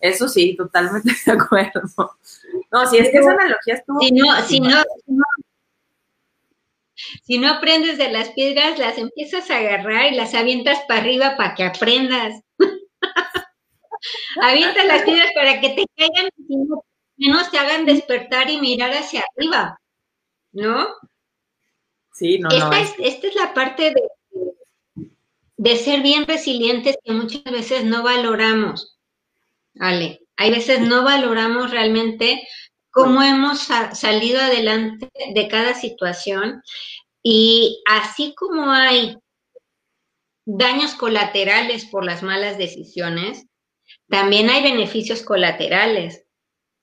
Eso 0.00 0.28
sí, 0.28 0.54
totalmente 0.56 1.12
de 1.26 1.32
acuerdo. 1.32 1.80
No, 2.70 2.86
si 2.86 2.98
es 2.98 3.08
que 3.10 3.18
esa 3.18 3.30
analogía 3.30 3.74
estuvo... 3.74 4.00
Si 4.00 4.10
no, 4.10 4.42
si 4.42 4.60
no, 4.60 4.82
si 7.22 7.38
no 7.38 7.48
aprendes 7.48 7.98
de 7.98 8.10
las 8.10 8.30
piedras, 8.30 8.78
las 8.78 8.98
empiezas 8.98 9.50
a 9.50 9.58
agarrar 9.58 10.12
y 10.12 10.16
las 10.16 10.34
avientas 10.34 10.78
para 10.86 11.00
arriba 11.00 11.36
para 11.36 11.54
que 11.54 11.64
aprendas. 11.64 12.42
Avientas 14.42 14.86
las 14.86 15.02
piedras 15.02 15.32
para 15.34 15.60
que 15.60 15.70
te 15.70 15.84
caigan 15.96 16.30
y 16.48 16.56
no, 16.56 16.84
no 17.16 17.50
te 17.50 17.58
hagan 17.58 17.84
despertar 17.84 18.50
y 18.50 18.60
mirar 18.60 18.92
hacia 18.92 19.24
arriba, 19.36 19.80
¿no? 20.52 20.86
Sí, 22.12 22.38
no, 22.38 22.48
esta, 22.50 22.80
Es, 22.80 22.94
esta 22.98 23.26
es 23.26 23.34
la 23.34 23.54
parte 23.54 23.92
de, 23.92 25.08
de 25.56 25.76
ser 25.76 26.02
bien 26.02 26.26
resilientes 26.26 26.96
que 27.02 27.12
muchas 27.12 27.44
veces 27.44 27.84
no 27.84 28.02
valoramos. 28.02 28.98
Ale, 29.80 30.20
hay 30.36 30.50
veces 30.50 30.80
no 30.80 31.02
valoramos 31.02 31.70
realmente 31.70 32.46
cómo 32.90 33.22
hemos 33.22 33.60
salido 33.92 34.40
adelante 34.40 35.10
de 35.34 35.48
cada 35.48 35.74
situación 35.74 36.62
y 37.22 37.82
así 37.86 38.34
como 38.36 38.70
hay 38.70 39.16
daños 40.44 40.94
colaterales 40.94 41.86
por 41.86 42.04
las 42.04 42.22
malas 42.22 42.58
decisiones, 42.58 43.46
también 44.08 44.50
hay 44.50 44.62
beneficios 44.62 45.22
colaterales. 45.22 46.24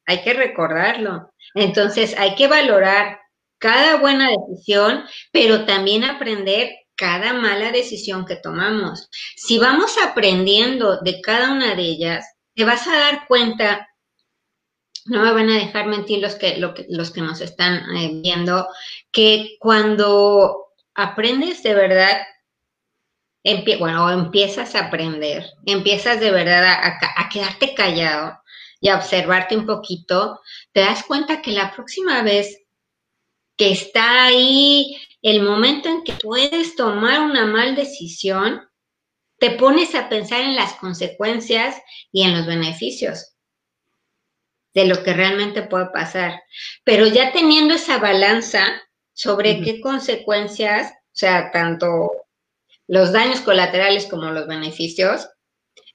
Hay 0.05 0.21
que 0.23 0.33
recordarlo. 0.33 1.31
Entonces 1.53 2.17
hay 2.17 2.35
que 2.35 2.47
valorar 2.47 3.19
cada 3.59 3.97
buena 3.97 4.29
decisión, 4.29 5.03
pero 5.31 5.65
también 5.65 6.03
aprender 6.03 6.71
cada 6.95 7.33
mala 7.33 7.71
decisión 7.71 8.25
que 8.25 8.35
tomamos. 8.35 9.09
Si 9.35 9.57
vamos 9.57 9.95
aprendiendo 10.03 10.99
de 11.01 11.21
cada 11.21 11.51
una 11.51 11.75
de 11.75 11.83
ellas, 11.83 12.25
te 12.55 12.65
vas 12.65 12.87
a 12.87 12.95
dar 12.97 13.27
cuenta, 13.27 13.87
no 15.05 15.23
me 15.23 15.31
van 15.31 15.49
a 15.49 15.55
dejar 15.55 15.87
mentir 15.87 16.19
los 16.19 16.35
que, 16.35 16.57
los 16.57 17.11
que 17.11 17.21
nos 17.21 17.41
están 17.41 17.95
eh, 17.95 18.19
viendo, 18.21 18.67
que 19.11 19.57
cuando 19.59 20.67
aprendes 20.95 21.63
de 21.63 21.73
verdad, 21.73 22.21
bueno, 23.79 24.11
empiezas 24.11 24.75
a 24.75 24.87
aprender, 24.87 25.45
empiezas 25.65 26.19
de 26.19 26.31
verdad 26.31 26.63
a, 26.63 26.99
a 27.17 27.29
quedarte 27.29 27.73
callado 27.73 28.39
y 28.79 28.89
a 28.89 28.97
observarte 28.97 29.55
un 29.55 29.65
poquito, 29.65 30.39
te 30.71 30.81
das 30.81 31.03
cuenta 31.03 31.41
que 31.41 31.51
la 31.51 31.71
próxima 31.71 32.21
vez 32.23 32.59
que 33.57 33.71
está 33.71 34.25
ahí 34.25 34.97
el 35.21 35.43
momento 35.43 35.89
en 35.89 36.03
que 36.03 36.13
puedes 36.13 36.75
tomar 36.75 37.21
una 37.21 37.45
mal 37.45 37.75
decisión, 37.75 38.67
te 39.37 39.51
pones 39.51 39.95
a 39.95 40.09
pensar 40.09 40.41
en 40.41 40.55
las 40.55 40.73
consecuencias 40.73 41.75
y 42.11 42.23
en 42.23 42.35
los 42.35 42.45
beneficios 42.45 43.33
de 44.73 44.85
lo 44.85 45.03
que 45.03 45.13
realmente 45.13 45.63
puede 45.63 45.87
pasar. 45.87 46.41
Pero 46.83 47.07
ya 47.07 47.31
teniendo 47.31 47.73
esa 47.73 47.97
balanza 47.97 48.81
sobre 49.13 49.61
qué 49.61 49.81
consecuencias, 49.81 50.91
o 50.91 51.13
sea, 51.13 51.51
tanto 51.51 52.11
los 52.91 53.13
daños 53.13 53.39
colaterales 53.39 54.05
como 54.05 54.31
los 54.31 54.47
beneficios, 54.47 55.29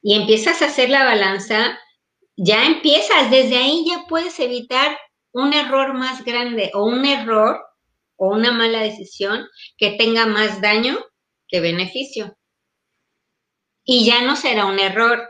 y 0.01 0.15
empiezas 0.15 0.63
a 0.63 0.67
hacer 0.67 0.89
la 0.89 1.05
balanza, 1.05 1.79
ya 2.39 2.65
empiezas, 2.65 3.31
desde 3.31 3.59
ahí 3.59 3.85
ya 3.87 4.07
puedes 4.09 4.41
evitar 4.41 4.99
un 5.33 5.53
error 5.53 5.93
más 5.93 6.25
grande 6.25 6.71
o 6.73 6.87
un 6.87 7.05
error 7.05 7.61
o 8.17 8.29
una 8.29 8.51
mala 8.51 8.81
decisión 8.81 9.47
que 9.77 9.91
tenga 9.91 10.25
más 10.25 10.63
daño 10.63 10.99
que 11.49 11.61
beneficio. 11.61 12.35
Y 13.85 14.07
ya 14.07 14.23
no 14.23 14.35
será 14.35 14.65
un 14.65 14.79
error, 14.79 15.29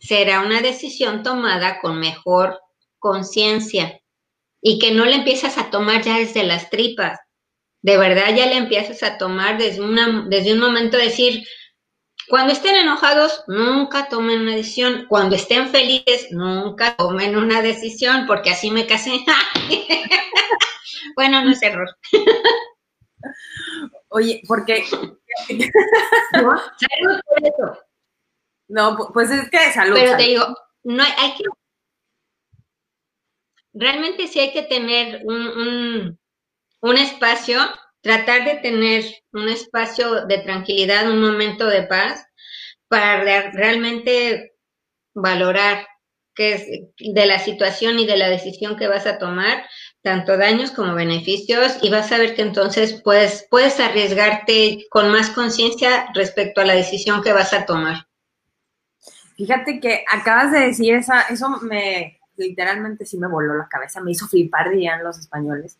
será 0.00 0.40
una 0.40 0.62
decisión 0.62 1.22
tomada 1.22 1.78
con 1.80 2.00
mejor 2.00 2.60
conciencia 2.98 4.00
y 4.60 4.80
que 4.80 4.90
no 4.90 5.04
le 5.04 5.14
empiezas 5.14 5.58
a 5.58 5.70
tomar 5.70 6.02
ya 6.02 6.18
desde 6.18 6.42
las 6.42 6.70
tripas. 6.70 7.20
De 7.82 7.96
verdad 7.96 8.34
ya 8.34 8.46
le 8.46 8.56
empiezas 8.56 9.02
a 9.02 9.18
tomar 9.18 9.58
desde, 9.58 9.80
una, 9.80 10.24
desde 10.28 10.52
un 10.52 10.60
momento 10.60 10.96
de 10.96 11.04
decir, 11.04 11.44
cuando 12.28 12.52
estén 12.52 12.76
enojados, 12.76 13.44
nunca 13.46 14.08
tomen 14.08 14.42
una 14.42 14.56
decisión. 14.56 15.06
Cuando 15.08 15.36
estén 15.36 15.68
felices, 15.68 16.28
nunca 16.30 16.96
tomen 16.96 17.36
una 17.36 17.62
decisión, 17.62 18.26
porque 18.26 18.50
así 18.50 18.70
me 18.70 18.86
casé. 18.86 19.24
bueno, 21.16 21.42
no 21.42 21.52
es 21.52 21.62
error. 21.62 21.88
Oye, 24.10 24.42
porque 24.46 24.84
¿No? 28.68 28.96
pues 29.12 29.30
es 29.30 29.50
que 29.50 29.72
salud. 29.72 29.94
Pero 29.94 30.16
te 30.16 30.22
digo, 30.24 30.44
no 30.84 31.02
hay, 31.02 31.34
que. 31.34 31.44
Realmente 33.72 34.26
sí 34.26 34.40
hay 34.40 34.52
que 34.52 34.62
tener 34.62 35.22
un, 35.24 35.48
un, 35.48 36.18
espacio, 36.82 37.58
tratar 38.00 38.44
de 38.44 38.56
tener 38.56 39.04
un 39.32 39.48
espacio 39.48 40.26
de 40.26 40.38
tranquilidad, 40.38 41.10
un 41.10 41.20
momento 41.20 41.66
de 41.66 41.82
paz, 41.82 42.24
para 42.88 43.50
realmente 43.50 44.54
valorar 45.14 45.86
qué 46.34 46.54
es 46.54 46.66
de 47.14 47.26
la 47.26 47.38
situación 47.40 47.98
y 47.98 48.06
de 48.06 48.16
la 48.16 48.28
decisión 48.28 48.76
que 48.76 48.86
vas 48.86 49.06
a 49.06 49.18
tomar 49.18 49.66
tanto 50.02 50.36
daños 50.36 50.70
como 50.70 50.94
beneficios 50.94 51.78
y 51.82 51.90
vas 51.90 52.12
a 52.12 52.18
ver 52.18 52.34
que 52.34 52.42
entonces 52.42 53.02
puedes, 53.02 53.46
puedes 53.50 53.80
arriesgarte 53.80 54.86
con 54.90 55.10
más 55.10 55.30
conciencia 55.30 56.06
respecto 56.14 56.60
a 56.60 56.64
la 56.64 56.74
decisión 56.74 57.22
que 57.22 57.32
vas 57.32 57.52
a 57.52 57.66
tomar. 57.66 58.06
Fíjate 59.36 59.80
que 59.80 60.04
acabas 60.10 60.52
de 60.52 60.60
decir 60.60 60.94
esa, 60.94 61.22
eso 61.22 61.48
me 61.62 62.18
literalmente 62.36 63.04
sí 63.04 63.18
me 63.18 63.28
voló 63.28 63.56
la 63.56 63.68
cabeza, 63.68 64.00
me 64.00 64.12
hizo 64.12 64.28
flipar, 64.28 64.70
dirían 64.70 65.02
los 65.02 65.18
españoles, 65.18 65.76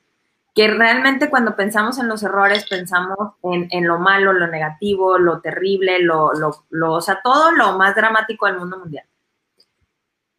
que 0.58 0.66
realmente 0.66 1.30
cuando 1.30 1.54
pensamos 1.54 2.00
en 2.00 2.08
los 2.08 2.24
errores 2.24 2.66
pensamos 2.68 3.16
en, 3.44 3.86
lo 3.86 4.00
malo, 4.00 4.32
lo 4.32 4.48
negativo, 4.48 5.16
lo 5.16 5.40
terrible, 5.40 6.02
lo, 6.02 6.32
lo, 6.32 6.64
lo, 6.70 6.94
o 6.94 7.00
sea, 7.00 7.20
todo 7.22 7.52
lo 7.52 7.78
más 7.78 7.94
dramático 7.94 8.46
del 8.46 8.58
mundo 8.58 8.76
mundial. 8.76 9.06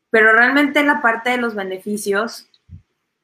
Pero 0.09 0.33
realmente 0.33 0.83
la 0.83 1.01
parte 1.01 1.29
de 1.29 1.37
los 1.37 1.55
beneficios 1.55 2.49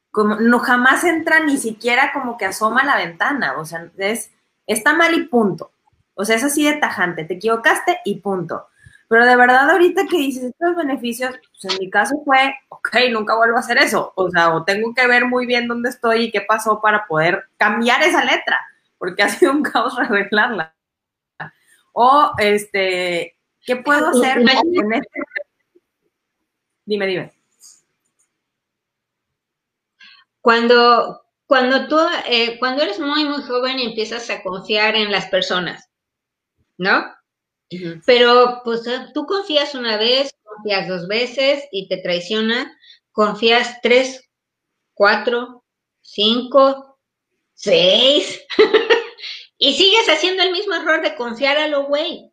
como 0.09 0.35
no 0.35 0.59
jamás 0.59 1.03
entra 1.03 1.41
ni 1.41 1.57
siquiera 1.57 2.13
como 2.13 2.37
que 2.37 2.45
asoma 2.45 2.85
la 2.85 2.95
ventana, 2.95 3.57
o 3.57 3.65
sea, 3.65 3.91
es, 3.97 4.31
está 4.65 4.93
mal 4.93 5.13
y 5.15 5.23
punto. 5.23 5.71
O 6.13 6.23
sea, 6.23 6.37
es 6.37 6.45
así 6.45 6.63
de 6.63 6.77
tajante, 6.77 7.25
te 7.25 7.33
equivocaste 7.33 7.99
y 8.05 8.21
punto. 8.21 8.69
Pero 9.07 9.25
de 9.25 9.35
verdad 9.35 9.69
ahorita 9.69 10.05
que 10.09 10.17
dices 10.17 10.43
estos 10.43 10.75
beneficios, 10.75 11.35
pues 11.61 11.73
en 11.73 11.79
mi 11.79 11.89
caso 11.89 12.21
fue, 12.25 12.55
ok, 12.69 12.89
nunca 13.11 13.35
vuelvo 13.35 13.57
a 13.57 13.59
hacer 13.59 13.77
eso. 13.77 14.13
O 14.15 14.29
sea, 14.29 14.55
o 14.55 14.63
tengo 14.63 14.93
que 14.93 15.05
ver 15.07 15.25
muy 15.25 15.45
bien 15.45 15.67
dónde 15.67 15.89
estoy 15.89 16.23
y 16.23 16.31
qué 16.31 16.41
pasó 16.41 16.81
para 16.81 17.05
poder 17.05 17.45
cambiar 17.57 18.01
esa 18.01 18.23
letra, 18.23 18.59
porque 18.97 19.23
ha 19.23 19.29
sido 19.29 19.51
un 19.51 19.63
caos 19.63 19.95
revelarla. 19.95 20.75
O, 21.93 22.33
este, 22.39 23.37
¿qué 23.65 23.75
puedo 23.77 24.09
hacer 24.09 24.39
este 24.39 25.01
Dime, 26.85 27.07
dime. 27.07 27.31
Cuando, 30.41 31.23
cuando 31.47 31.87
tú, 31.87 31.97
eh, 32.27 32.59
cuando 32.59 32.83
eres 32.83 32.99
muy, 32.99 33.25
muy 33.25 33.41
joven 33.41 33.79
y 33.79 33.85
empiezas 33.87 34.29
a 34.29 34.43
confiar 34.43 34.95
en 34.95 35.11
las 35.11 35.25
personas, 35.27 35.89
¿no? 36.77 37.14
Pero 38.05 38.61
pues 38.63 38.83
tú 39.13 39.25
confías 39.25 39.75
una 39.75 39.97
vez, 39.97 40.31
confías 40.43 40.87
dos 40.87 41.07
veces 41.07 41.63
y 41.71 41.87
te 41.87 41.97
traicionan, 41.97 42.71
confías 43.11 43.79
tres, 43.81 44.21
cuatro, 44.93 45.63
cinco, 46.01 46.99
seis, 47.53 48.41
y 49.57 49.73
sigues 49.73 50.07
haciendo 50.07 50.43
el 50.43 50.51
mismo 50.51 50.75
error 50.75 51.01
de 51.01 51.15
confiar 51.15 51.57
a 51.57 51.67
lo 51.67 51.85
güey. 51.85 52.31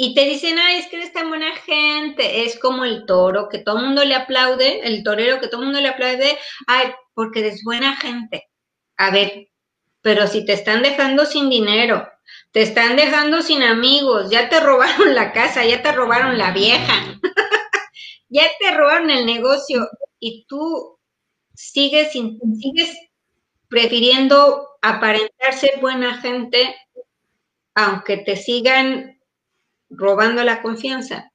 Y 0.00 0.14
te 0.14 0.24
dicen, 0.26 0.58
ay, 0.60 0.78
es 0.78 0.86
que 0.86 0.96
eres 0.96 1.12
tan 1.12 1.28
buena 1.28 1.56
gente, 1.56 2.44
es 2.44 2.56
como 2.60 2.84
el 2.84 3.04
toro, 3.04 3.48
que 3.48 3.58
todo 3.58 3.78
el 3.78 3.86
mundo 3.86 4.04
le 4.04 4.14
aplaude, 4.14 4.86
el 4.86 5.02
torero 5.02 5.40
que 5.40 5.48
todo 5.48 5.60
el 5.60 5.66
mundo 5.66 5.80
le 5.80 5.88
aplaude, 5.88 6.38
ay, 6.68 6.92
porque 7.14 7.40
eres 7.40 7.64
buena 7.64 7.96
gente. 7.96 8.48
A 8.96 9.10
ver, 9.10 9.48
pero 10.00 10.28
si 10.28 10.44
te 10.44 10.52
están 10.52 10.82
dejando 10.82 11.26
sin 11.26 11.50
dinero, 11.50 12.08
te 12.58 12.64
están 12.64 12.96
dejando 12.96 13.40
sin 13.40 13.62
amigos, 13.62 14.30
ya 14.30 14.48
te 14.48 14.58
robaron 14.58 15.14
la 15.14 15.32
casa, 15.32 15.64
ya 15.64 15.80
te 15.80 15.92
robaron 15.92 16.36
la 16.36 16.50
vieja, 16.50 16.92
ya 18.28 18.42
te 18.58 18.72
robaron 18.72 19.10
el 19.10 19.26
negocio 19.26 19.88
y 20.18 20.44
tú 20.48 20.98
sigues, 21.54 22.10
sigues 22.10 22.98
prefiriendo 23.68 24.70
aparentar 24.82 25.54
ser 25.54 25.78
buena 25.80 26.20
gente 26.20 26.74
aunque 27.76 28.16
te 28.16 28.34
sigan 28.34 29.20
robando 29.88 30.42
la 30.42 30.60
confianza. 30.60 31.30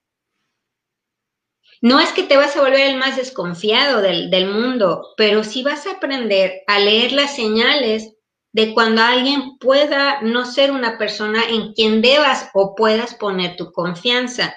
No 1.80 2.01
es 2.01 2.11
que 2.11 2.24
te 2.24 2.36
vas 2.36 2.57
a 2.57 2.61
volver 2.63 2.82
el 2.82 2.97
más 2.97 3.15
desconfiado 3.15 4.01
del, 4.01 4.30
del, 4.30 4.47
mundo, 4.47 5.13
pero 5.15 5.45
sí 5.45 5.63
vas 5.63 5.88
a 5.88 5.91
aprender 5.91 6.63
a 6.67 6.80
leer 6.80 7.13
las 7.13 7.34
señales 7.34 8.13
de 8.54 8.74
cuando 8.74 9.01
alguien 9.01 9.58
pueda 9.58 10.22
no 10.22 10.45
ser 10.45 10.72
una 10.72 10.97
persona 10.97 11.43
en 11.49 11.74
quien 11.74 12.01
debas 12.01 12.49
o 12.54 12.76
puedas 12.76 13.16
poner 13.16 13.56
tu 13.56 13.72
confianza. 13.72 14.56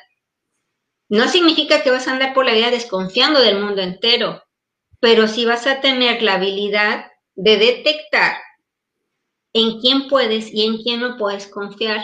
No 1.08 1.28
significa 1.28 1.82
que 1.82 1.90
vas 1.90 2.06
a 2.06 2.12
andar 2.12 2.34
por 2.34 2.44
la 2.44 2.52
vida 2.52 2.70
desconfiando 2.70 3.40
del 3.40 3.58
mundo 3.58 3.80
entero, 3.80 4.42
pero 5.00 5.26
sí 5.28 5.46
vas 5.46 5.66
a 5.66 5.80
tener 5.80 6.22
la 6.22 6.34
habilidad 6.34 7.06
de 7.34 7.56
detectar 7.56 8.36
en 9.54 9.80
quién 9.80 10.08
puedes 10.08 10.52
y 10.52 10.66
en 10.66 10.82
quién 10.82 11.00
no 11.00 11.16
puedes 11.16 11.46
confiar. 11.46 12.00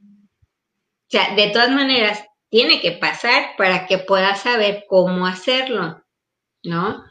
O 0.00 1.10
sea, 1.10 1.34
de 1.34 1.48
todas 1.48 1.70
maneras, 1.70 2.22
tiene 2.50 2.82
que 2.82 2.92
pasar 2.92 3.56
para 3.56 3.86
que 3.86 3.98
puedas 3.98 4.42
saber 4.42 4.84
cómo 4.88 5.26
hacerlo, 5.26 6.02
¿no? 6.62 7.04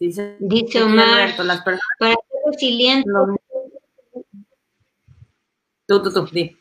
Dice, 0.00 0.82
Omar, 0.82 1.36
las 1.38 1.62
personas... 1.62 1.80
para 1.98 2.14
resiliente... 2.50 3.10
Tú, 5.86 6.02
tú, 6.02 6.12
tú, 6.12 6.26
di. 6.26 6.56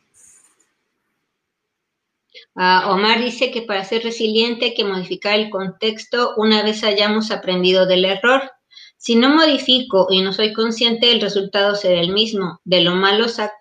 Ah, 2.55 2.91
Omar 2.91 3.19
dice 3.19 3.51
que 3.51 3.61
para 3.61 3.83
ser 3.83 4.03
resiliente 4.03 4.65
hay 4.65 4.73
que 4.73 4.83
modificar 4.83 5.39
el 5.39 5.51
contexto 5.51 6.33
una 6.37 6.63
vez 6.63 6.83
hayamos 6.83 7.29
aprendido 7.29 7.85
del 7.85 8.05
error. 8.05 8.51
Si 8.97 9.15
no 9.15 9.29
modifico 9.29 10.07
y 10.09 10.21
no 10.21 10.33
soy 10.33 10.53
consciente, 10.53 11.11
el 11.11 11.21
resultado 11.21 11.75
será 11.75 12.01
el 12.01 12.11
mismo. 12.11 12.59
De 12.63 12.81
lo 12.81 12.95
malo 12.95 13.27
saca 13.27 13.53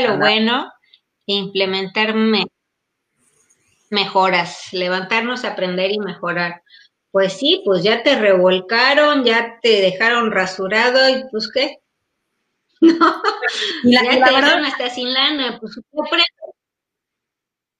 lo 0.00 0.18
bueno 0.18 0.70
e 1.26 1.34
implementar 1.34 2.14
mejoras, 3.90 4.72
levantarnos, 4.72 5.44
aprender 5.44 5.90
y 5.90 5.98
mejorar. 5.98 6.62
Pues 7.10 7.32
sí, 7.32 7.62
pues 7.64 7.82
ya 7.82 8.02
te 8.02 8.16
revolcaron, 8.16 9.24
ya 9.24 9.58
te 9.60 9.80
dejaron 9.80 10.30
rasurado 10.30 11.08
y 11.08 11.24
pues 11.30 11.50
qué. 11.52 11.78
No, 12.82 13.90
ya 13.90 14.00
te 14.02 14.16
dejaron 14.16 14.64
hasta 14.64 14.88
sin 14.88 15.12
lana, 15.12 15.58
pues 15.60 15.78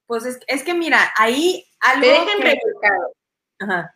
Pues 0.06 0.26
es, 0.26 0.40
es, 0.46 0.62
que 0.62 0.74
mira, 0.74 1.12
ahí 1.16 1.64
algo. 1.80 2.02
Te 2.02 2.08
dejan 2.08 2.40
revolcado. 2.42 3.12
Ajá. 3.60 3.94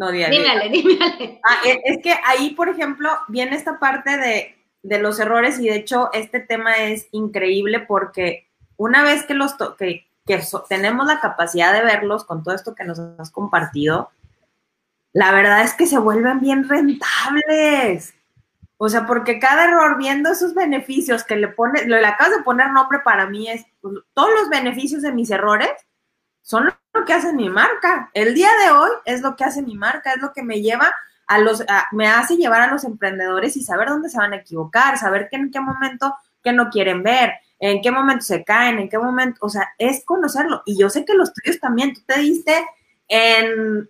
No, 0.00 0.10
dígale. 0.10 0.70
Dímale, 0.70 1.40
ah, 1.44 1.60
es 1.84 2.02
que 2.02 2.14
ahí, 2.24 2.54
por 2.54 2.70
ejemplo, 2.70 3.10
viene 3.28 3.54
esta 3.54 3.78
parte 3.78 4.16
de, 4.16 4.56
de, 4.82 4.98
los 4.98 5.20
errores 5.20 5.58
y 5.58 5.68
de 5.68 5.76
hecho 5.76 6.08
este 6.14 6.40
tema 6.40 6.76
es 6.76 7.08
increíble 7.12 7.80
porque 7.80 8.48
una 8.78 9.02
vez 9.02 9.24
que 9.24 9.34
los 9.34 9.56
que, 9.78 10.09
que 10.38 10.46
tenemos 10.68 11.06
la 11.06 11.20
capacidad 11.20 11.72
de 11.72 11.82
verlos 11.82 12.24
con 12.24 12.42
todo 12.42 12.54
esto 12.54 12.74
que 12.74 12.84
nos 12.84 13.00
has 13.18 13.30
compartido, 13.30 14.10
la 15.12 15.32
verdad 15.32 15.62
es 15.62 15.74
que 15.74 15.86
se 15.86 15.98
vuelven 15.98 16.40
bien 16.40 16.68
rentables. 16.68 18.14
O 18.76 18.88
sea, 18.88 19.06
porque 19.06 19.38
cada 19.38 19.64
error, 19.64 19.98
viendo 19.98 20.30
esos 20.30 20.54
beneficios 20.54 21.24
que 21.24 21.36
le 21.36 21.48
pone, 21.48 21.84
le 21.84 22.06
acabas 22.06 22.36
de 22.36 22.42
poner 22.42 22.70
nombre 22.70 23.00
para 23.00 23.26
mí, 23.26 23.50
es 23.50 23.66
pues, 23.80 23.96
todos 24.14 24.30
los 24.38 24.48
beneficios 24.48 25.02
de 25.02 25.12
mis 25.12 25.30
errores 25.30 25.70
son 26.42 26.72
lo 26.94 27.04
que 27.04 27.12
hace 27.12 27.32
mi 27.32 27.50
marca. 27.50 28.10
El 28.14 28.34
día 28.34 28.48
de 28.64 28.70
hoy 28.70 28.90
es 29.04 29.20
lo 29.20 29.36
que 29.36 29.44
hace 29.44 29.62
mi 29.62 29.74
marca, 29.74 30.12
es 30.12 30.22
lo 30.22 30.32
que 30.32 30.42
me 30.42 30.62
lleva 30.62 30.94
a 31.26 31.38
los, 31.38 31.64
me 31.92 32.08
hace 32.08 32.36
llevar 32.36 32.62
a 32.62 32.70
los 32.70 32.84
emprendedores 32.84 33.56
y 33.56 33.62
saber 33.62 33.88
dónde 33.88 34.08
se 34.08 34.18
van 34.18 34.32
a 34.32 34.36
equivocar, 34.36 34.96
saber 34.96 35.28
que 35.28 35.36
en 35.36 35.50
qué 35.50 35.60
momento 35.60 36.14
que 36.42 36.52
no 36.52 36.70
quieren 36.70 37.02
ver, 37.02 37.34
en 37.60 37.82
qué 37.82 37.90
momento 37.90 38.24
se 38.24 38.42
caen, 38.42 38.78
en 38.78 38.88
qué 38.88 38.98
momento, 38.98 39.38
o 39.42 39.50
sea, 39.50 39.68
es 39.78 40.04
conocerlo. 40.04 40.62
Y 40.64 40.78
yo 40.78 40.88
sé 40.88 41.04
que 41.04 41.14
los 41.14 41.32
tuyos 41.32 41.60
también, 41.60 41.94
tú 41.94 42.00
te 42.06 42.18
diste 42.18 42.54
en 43.06 43.88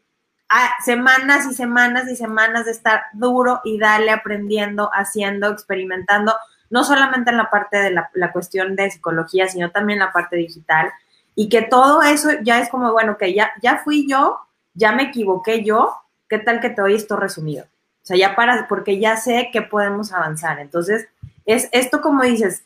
semanas 0.85 1.47
y 1.49 1.55
semanas 1.55 2.11
y 2.11 2.17
semanas 2.17 2.65
de 2.65 2.73
estar 2.73 3.05
duro 3.13 3.61
y 3.65 3.79
darle 3.79 4.11
aprendiendo, 4.11 4.91
haciendo, 4.93 5.49
experimentando, 5.49 6.35
no 6.69 6.83
solamente 6.83 7.31
en 7.31 7.37
la 7.37 7.49
parte 7.49 7.79
de 7.79 7.91
la, 7.91 8.33
cuestión 8.33 8.75
de 8.75 8.91
psicología, 8.91 9.49
sino 9.49 9.71
también 9.71 10.01
en 10.01 10.07
la 10.07 10.13
parte 10.13 10.37
digital 10.37 10.91
y 11.37 11.49
que 11.49 11.63
todo 11.63 12.03
eso 12.03 12.31
ya 12.43 12.61
es 12.61 12.69
como, 12.69 12.93
bueno, 12.93 13.17
que 13.17 13.33
ya, 13.33 13.53
ya 13.63 13.79
fui 13.79 14.07
yo, 14.09 14.41
ya 14.75 14.93
me 14.93 15.05
equivoqué 15.05 15.63
yo, 15.63 15.95
¿qué 16.29 16.39
tal 16.39 16.61
que 16.61 16.71
te 16.71 16.83
doy 16.83 16.95
esto 16.95 17.17
resumido? 17.17 17.65
O 17.65 18.07
sea, 18.07 18.17
ya 18.17 18.35
para, 18.35 18.67
porque 18.67 18.99
ya 18.99 19.17
sé 19.17 19.51
que 19.53 19.63
podemos 19.63 20.13
avanzar. 20.13 20.59
Entonces, 20.59 21.07
es 21.45 21.69
esto 21.73 22.01
como 22.01 22.23
dices, 22.23 22.65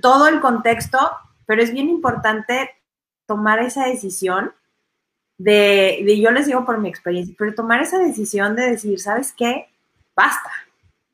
todo 0.00 0.28
el 0.28 0.40
contexto, 0.40 0.98
pero 1.46 1.62
es 1.62 1.72
bien 1.72 1.88
importante 1.88 2.70
tomar 3.26 3.58
esa 3.60 3.86
decisión 3.86 4.52
de, 5.38 6.04
yo 6.20 6.30
les 6.30 6.46
digo 6.46 6.64
por 6.64 6.78
mi 6.78 6.88
experiencia, 6.88 7.34
pero 7.38 7.54
tomar 7.54 7.80
esa 7.80 7.98
decisión 7.98 8.54
de 8.56 8.70
decir, 8.70 9.00
¿sabes 9.00 9.32
qué? 9.32 9.68
Basta. 10.14 10.50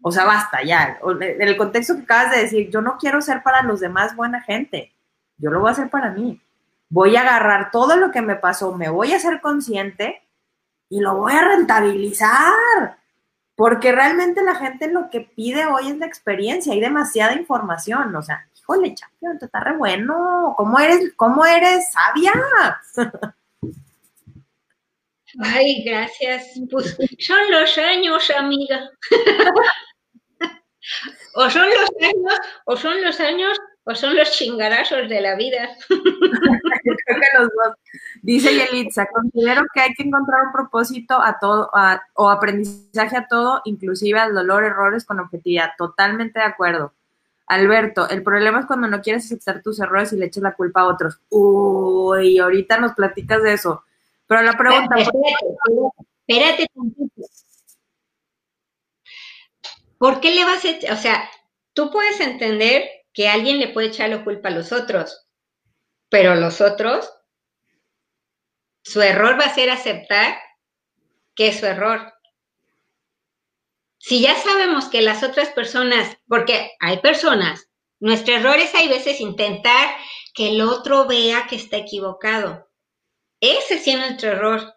O 0.02 0.10
sea, 0.10 0.24
basta, 0.24 0.62
ya. 0.62 0.98
En 1.20 1.42
el 1.42 1.56
contexto 1.56 1.96
que 1.96 2.02
acabas 2.02 2.32
de 2.32 2.42
decir, 2.42 2.70
yo 2.70 2.80
no 2.80 2.96
quiero 2.98 3.20
ser 3.20 3.42
para 3.42 3.62
los 3.62 3.80
demás 3.80 4.16
buena 4.16 4.40
gente, 4.40 4.92
yo 5.36 5.50
lo 5.50 5.60
voy 5.60 5.68
a 5.68 5.72
hacer 5.72 5.90
para 5.90 6.10
mí 6.10 6.40
voy 6.90 7.16
a 7.16 7.22
agarrar 7.22 7.70
todo 7.70 7.96
lo 7.96 8.10
que 8.10 8.20
me 8.20 8.36
pasó, 8.36 8.76
me 8.76 8.90
voy 8.90 9.14
a 9.14 9.20
ser 9.20 9.40
consciente 9.40 10.22
y 10.90 11.00
lo 11.00 11.16
voy 11.16 11.32
a 11.32 11.44
rentabilizar. 11.44 12.98
Porque 13.54 13.92
realmente 13.92 14.42
la 14.42 14.54
gente 14.56 14.90
lo 14.90 15.08
que 15.08 15.20
pide 15.20 15.66
hoy 15.66 15.90
es 15.90 15.98
la 15.98 16.06
experiencia, 16.06 16.72
hay 16.72 16.80
demasiada 16.80 17.34
información, 17.34 18.14
o 18.16 18.22
sea, 18.22 18.48
híjole, 18.70 18.94
champion, 18.94 19.38
te 19.38 19.46
está 19.46 19.60
re 19.60 19.76
bueno, 19.76 20.54
¿cómo 20.56 20.78
eres, 20.78 21.12
cómo 21.16 21.44
eres 21.44 21.92
sabia? 21.92 22.32
Ay, 25.40 25.84
gracias. 25.84 26.60
Pues 26.70 26.96
son 27.18 27.38
los 27.50 27.78
años, 27.78 28.30
amiga. 28.36 28.90
o 31.34 31.50
son 31.50 31.68
los 31.68 31.90
años, 32.00 32.40
o 32.64 32.76
son 32.76 33.02
los 33.02 33.20
años 33.20 33.58
o 33.84 33.94
son 33.94 34.14
los 34.14 34.30
chingarazos 34.32 35.08
de 35.08 35.20
la 35.20 35.34
vida. 35.36 35.68
Creo 35.88 36.94
que 37.06 37.38
los 37.38 37.48
dos. 37.48 37.76
Dice 38.22 38.54
Yelitza, 38.54 39.06
considero 39.06 39.62
que 39.72 39.80
hay 39.80 39.94
que 39.94 40.02
encontrar 40.02 40.46
un 40.46 40.52
propósito 40.52 41.20
a 41.20 41.38
todo 41.38 41.70
o 42.14 42.30
aprendizaje 42.30 43.16
a 43.16 43.26
todo, 43.26 43.62
inclusive 43.64 44.18
al 44.18 44.34
dolor, 44.34 44.64
errores 44.64 45.04
con 45.04 45.20
objetividad. 45.20 45.70
Totalmente 45.78 46.38
de 46.38 46.44
acuerdo. 46.44 46.94
Alberto, 47.50 48.08
el 48.08 48.22
problema 48.22 48.60
es 48.60 48.66
cuando 48.66 48.86
no 48.86 49.02
quieres 49.02 49.24
aceptar 49.24 49.60
tus 49.60 49.80
errores 49.80 50.12
y 50.12 50.16
le 50.16 50.26
echas 50.26 50.44
la 50.44 50.54
culpa 50.54 50.82
a 50.82 50.86
otros. 50.86 51.20
Uy, 51.30 52.38
ahorita 52.38 52.78
nos 52.78 52.92
platicas 52.92 53.42
de 53.42 53.54
eso. 53.54 53.82
Pero 54.28 54.42
la 54.42 54.52
pregunta... 54.52 54.94
Espérate, 54.96 55.36
espérate 56.28 56.66
¿Por 59.98 60.20
qué 60.20 60.32
le 60.32 60.44
vas 60.44 60.64
a 60.64 60.70
echar? 60.70 60.92
O 60.92 60.96
sea, 60.96 61.28
tú 61.74 61.90
puedes 61.90 62.20
entender 62.20 62.88
que 63.12 63.28
alguien 63.28 63.58
le 63.58 63.68
puede 63.68 63.88
echar 63.88 64.10
la 64.10 64.22
culpa 64.22 64.48
a 64.48 64.52
los 64.52 64.70
otros, 64.70 65.26
pero 66.08 66.36
los 66.36 66.60
otros, 66.60 67.12
su 68.84 69.02
error 69.02 69.38
va 69.40 69.46
a 69.46 69.54
ser 69.54 69.70
aceptar 69.70 70.36
que 71.34 71.48
es 71.48 71.58
su 71.58 71.66
error. 71.66 72.14
Si 74.02 74.22
ya 74.22 74.34
sabemos 74.34 74.86
que 74.86 75.02
las 75.02 75.22
otras 75.22 75.50
personas, 75.50 76.16
porque 76.26 76.70
hay 76.80 77.00
personas, 77.00 77.68
nuestro 78.00 78.34
error 78.34 78.56
es 78.58 78.74
hay 78.74 78.88
veces 78.88 79.20
intentar 79.20 79.94
que 80.32 80.48
el 80.48 80.62
otro 80.62 81.06
vea 81.06 81.46
que 81.46 81.56
está 81.56 81.76
equivocado. 81.76 82.66
Ese 83.40 83.78
sí 83.78 83.90
es 83.90 83.98
nuestro 83.98 84.30
error. 84.30 84.74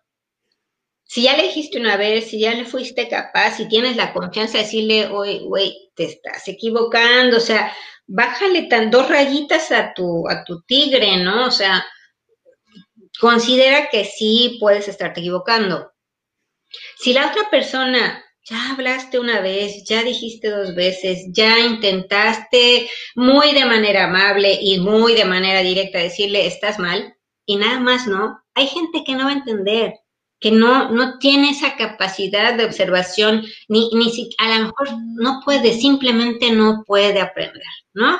Si 1.05 1.24
ya 1.24 1.38
le 1.38 1.43
dijiste 1.43 1.80
una 1.80 1.95
vez, 1.95 2.30
si 2.30 2.39
ya 2.41 2.53
le 2.53 2.65
fuiste 2.65 3.07
capaz, 3.07 3.55
si 3.55 3.69
tienes 3.69 3.95
la 3.95 4.11
confianza 4.11 4.57
de 4.57 4.65
decirle, 4.65 5.07
oye, 5.07 5.39
güey, 5.39 5.91
te 5.95 6.03
estás 6.03 6.45
equivocando, 6.49 7.38
o 7.38 7.41
sea, 7.41 7.74
bájale 8.05 8.63
tan 8.63 8.91
dos 8.91 9.07
rayitas 9.07 9.71
a 9.71 9.93
tu, 9.93 10.28
a 10.28 10.43
tu 10.43 10.63
tigre, 10.63 11.15
¿no? 11.24 11.47
O 11.47 11.51
sea, 11.51 11.86
considera 13.21 13.88
que 13.89 14.03
sí 14.03 14.57
puedes 14.59 14.89
estarte 14.89 15.21
equivocando. 15.21 15.93
Si 16.97 17.13
la 17.13 17.30
otra 17.30 17.49
persona 17.49 18.22
ya 18.46 18.72
hablaste 18.72 19.20
una 19.20 19.39
vez, 19.39 19.86
ya 19.86 20.04
dijiste 20.04 20.50
dos 20.50 20.76
veces, 20.76 21.26
ya 21.32 21.60
intentaste 21.60 22.89
muy 23.16 23.54
de 23.54 23.66
manera 23.66 24.06
amable 24.06 24.60
y 24.62 24.80
muy 24.80 25.14
de 25.14 25.26
manera 25.26 25.62
directa 25.62 26.00
decirle 26.00 26.46
estás 26.46 26.78
mal 26.78 27.16
y 27.46 27.56
nada 27.56 27.80
más, 27.80 28.06
¿no? 28.06 28.39
Hay 28.54 28.68
gente 28.68 29.04
que 29.06 29.16
no 29.16 29.26
va 29.26 29.30
a 29.30 29.34
entender, 29.34 29.94
que 30.39 30.52
no, 30.52 30.89
no 30.89 31.20
tiene 31.20 31.52
esa 31.52 31.78
capacidad 31.78 32.56
de 32.56 32.66
observación, 32.66 33.46
ni, 33.70 33.89
ni 33.94 34.12
si, 34.12 34.30
a 34.38 34.58
lo 34.58 34.66
mejor 34.66 34.89
no 35.16 35.39
puede, 35.46 35.74
simplemente 35.74 36.52
no 36.52 36.84
puede 36.86 37.22
aprender, 37.22 37.64
¿no? 37.94 38.20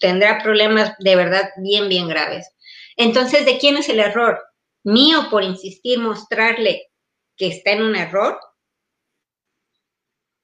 Tendrá 0.00 0.42
problemas 0.42 0.94
de 0.98 1.14
verdad 1.14 1.50
bien, 1.58 1.88
bien 1.88 2.08
graves. 2.08 2.50
Entonces, 2.96 3.44
¿de 3.44 3.58
quién 3.58 3.76
es 3.76 3.88
el 3.88 4.00
error? 4.00 4.40
¿Mío 4.82 5.28
por 5.30 5.44
insistir, 5.44 5.98
mostrarle 6.00 6.88
que 7.36 7.48
está 7.48 7.72
en 7.72 7.82
un 7.82 7.94
error? 7.94 8.38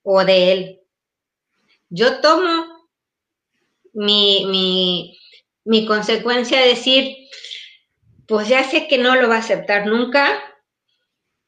¿O 0.08 0.24
de 0.24 0.52
él? 0.52 0.80
Yo 1.88 2.20
tomo 2.20 2.64
mi, 3.92 4.46
mi, 4.46 5.18
mi 5.64 5.84
consecuencia 5.84 6.60
de 6.60 6.68
decir, 6.68 7.16
pues 8.28 8.46
ya 8.46 8.62
sé 8.62 8.86
que 8.86 8.98
no 8.98 9.16
lo 9.16 9.28
va 9.28 9.34
a 9.36 9.40
aceptar 9.40 9.86
nunca, 9.86 10.40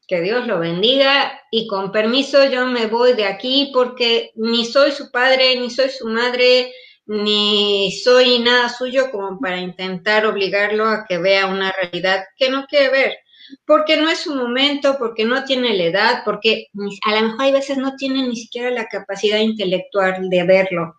que 0.09 0.19
Dios 0.19 0.45
lo 0.45 0.59
bendiga 0.59 1.39
y 1.51 1.67
con 1.67 1.93
permiso 1.93 2.43
yo 2.49 2.65
me 2.65 2.87
voy 2.87 3.13
de 3.13 3.27
aquí 3.27 3.71
porque 3.73 4.31
ni 4.35 4.65
soy 4.65 4.91
su 4.91 5.09
padre, 5.09 5.57
ni 5.57 5.69
soy 5.69 5.89
su 5.89 6.07
madre, 6.07 6.73
ni 7.05 7.93
soy 8.03 8.39
nada 8.39 8.67
suyo 8.67 9.09
como 9.09 9.39
para 9.39 9.57
intentar 9.57 10.25
obligarlo 10.25 10.85
a 10.85 11.05
que 11.07 11.17
vea 11.17 11.45
una 11.45 11.71
realidad 11.71 12.25
que 12.35 12.49
no 12.49 12.65
quiere 12.65 12.89
ver, 12.89 13.17
porque 13.65 13.97
no 13.97 14.09
es 14.09 14.19
su 14.19 14.35
momento, 14.35 14.97
porque 14.97 15.25
no 15.25 15.43
tiene 15.45 15.75
la 15.75 15.83
edad, 15.83 16.21
porque 16.25 16.67
a 17.05 17.15
lo 17.15 17.27
mejor 17.27 17.41
hay 17.41 17.51
veces 17.51 17.77
no 17.77 17.95
tiene 17.95 18.27
ni 18.27 18.35
siquiera 18.35 18.71
la 18.71 18.85
capacidad 18.85 19.39
intelectual 19.39 20.29
de 20.29 20.43
verlo. 20.43 20.95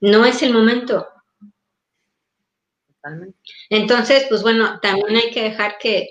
No 0.00 0.24
es 0.24 0.42
el 0.42 0.52
momento. 0.52 1.06
Entonces, 3.70 4.26
pues 4.28 4.42
bueno, 4.42 4.78
también 4.80 5.16
hay 5.16 5.30
que 5.30 5.42
dejar 5.42 5.78
que, 5.78 6.08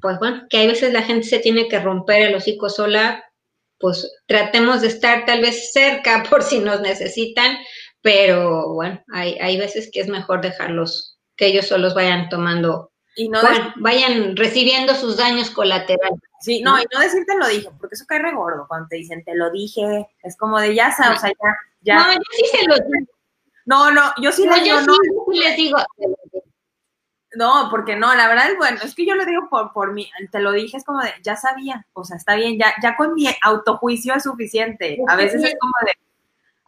pues 0.00 0.18
bueno, 0.18 0.46
que 0.48 0.58
hay 0.58 0.68
veces 0.68 0.92
la 0.92 1.02
gente 1.02 1.26
se 1.26 1.40
tiene 1.40 1.68
que 1.68 1.80
romper 1.80 2.22
el 2.22 2.34
hocico 2.34 2.68
sola, 2.68 3.24
pues 3.78 4.10
tratemos 4.26 4.82
de 4.82 4.88
estar 4.88 5.24
tal 5.24 5.40
vez 5.40 5.72
cerca 5.72 6.22
por 6.30 6.42
si 6.42 6.60
nos 6.60 6.80
necesitan, 6.80 7.56
pero 8.02 8.74
bueno, 8.74 9.02
hay, 9.12 9.36
hay 9.40 9.58
veces 9.58 9.90
que 9.92 10.00
es 10.00 10.08
mejor 10.08 10.40
dejarlos, 10.40 11.18
que 11.36 11.46
ellos 11.46 11.66
solos 11.66 11.94
vayan 11.94 12.28
tomando, 12.28 12.89
y 13.16 13.28
no 13.28 13.40
bueno, 13.40 13.72
vayan 13.76 14.36
recibiendo 14.36 14.94
sus 14.94 15.16
daños 15.16 15.50
colaterales. 15.50 16.20
Sí, 16.40 16.62
no, 16.62 16.78
y 16.78 16.84
no 16.92 17.00
decirte 17.00 17.36
lo 17.36 17.48
dije, 17.48 17.68
porque 17.78 17.94
eso 17.94 18.06
cae 18.06 18.20
regordo 18.20 18.66
cuando 18.66 18.88
te 18.88 18.96
dicen 18.96 19.24
te 19.24 19.34
lo 19.34 19.50
dije, 19.50 20.08
es 20.22 20.36
como 20.36 20.58
de 20.58 20.74
ya 20.74 20.90
sabes, 20.90 21.18
o 21.18 21.20
sea, 21.20 21.30
ya, 21.30 21.56
ya. 21.80 21.96
No, 21.96 22.12
yo 22.14 22.20
sí 22.32 22.44
se 22.50 22.66
lo 22.66 22.74
digo. 22.76 23.12
No, 23.66 23.90
no, 23.90 24.02
yo 24.20 24.32
sí 24.32 24.46
no, 24.46 24.54
les 24.54 24.64
digo, 24.64 24.78
yo 24.80 24.94
sí 25.30 25.38
les 25.38 25.56
digo, 25.56 25.78
no, 27.36 27.68
porque 27.70 27.94
no, 27.94 28.14
la 28.14 28.26
verdad 28.26 28.50
es 28.50 28.56
bueno, 28.56 28.78
es 28.82 28.94
que 28.94 29.06
yo 29.06 29.14
lo 29.14 29.24
digo 29.24 29.48
por, 29.48 29.72
por 29.72 29.92
mí, 29.92 30.10
te 30.32 30.40
lo 30.40 30.50
dije, 30.52 30.76
es 30.76 30.84
como 30.84 31.00
de, 31.00 31.12
ya 31.22 31.36
sabía, 31.36 31.86
o 31.92 32.04
sea, 32.04 32.16
está 32.16 32.34
bien, 32.34 32.58
ya, 32.58 32.74
ya 32.82 32.96
con 32.96 33.14
mi 33.14 33.26
autojuicio 33.42 34.14
es 34.14 34.24
suficiente. 34.24 34.98
A 35.06 35.14
veces 35.14 35.44
es 35.44 35.54
como 35.60 35.72
de, 35.86 35.92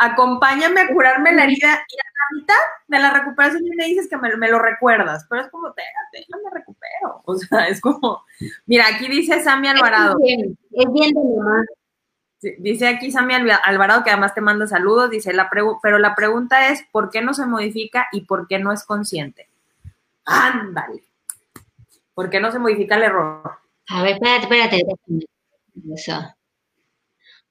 acompáñame 0.03 0.81
a 0.81 0.89
curarme 0.89 1.33
la 1.33 1.45
herida 1.45 1.85
y 1.89 1.97
a 1.97 2.05
la 2.05 2.41
mitad 2.41 2.55
de 2.89 2.99
la 2.99 3.11
recuperación 3.11 3.63
me 3.77 3.87
dices 3.87 4.09
que 4.09 4.17
me, 4.17 4.49
lo 4.49 4.59
recuerdas, 4.59 5.27
pero 5.29 5.43
es 5.43 5.49
como, 5.49 5.69
espérate, 5.69 6.27
yo 6.29 6.39
me 6.43 6.51
recupero. 6.51 7.23
O 7.25 7.37
sea, 7.37 7.69
es 7.69 7.81
como, 7.81 8.25
mira, 8.67 8.87
aquí 8.89 9.09
dice 9.09 9.43
Sammy 9.43 9.69
Alvarado. 9.69 10.17
Es 10.21 10.37
bien, 10.37 10.59
es 10.73 10.93
bien 10.93 11.13
de 11.13 11.21
mamá. 11.37 11.65
dice 12.59 12.89
aquí 12.89 13.13
Sammy 13.13 13.35
Alvarado, 13.35 14.03
que 14.03 14.11
además 14.11 14.35
te 14.35 14.41
manda 14.41 14.67
saludos, 14.67 15.11
dice, 15.11 15.33
la 15.33 15.49
pero 15.51 15.99
la 15.99 16.15
pregunta 16.15 16.69
es, 16.69 16.85
¿por 16.91 17.11
qué 17.11 17.23
no 17.23 17.33
se 17.33 17.47
modifica 17.47 18.09
y 18.13 18.23
por 18.23 18.49
qué 18.49 18.59
no 18.59 18.73
es 18.73 18.85
consciente? 18.85 19.49
Ándale. 20.25 21.05
¿Por 22.15 22.29
qué 22.29 22.41
no 22.41 22.51
se 22.53 22.59
modifica 22.59 22.97
el 22.97 23.05
error? 23.05 23.59
A 23.89 24.03
ver, 24.03 24.15
espérate, 24.15 24.43
espérate. 24.43 24.85
Eso. 25.95 26.35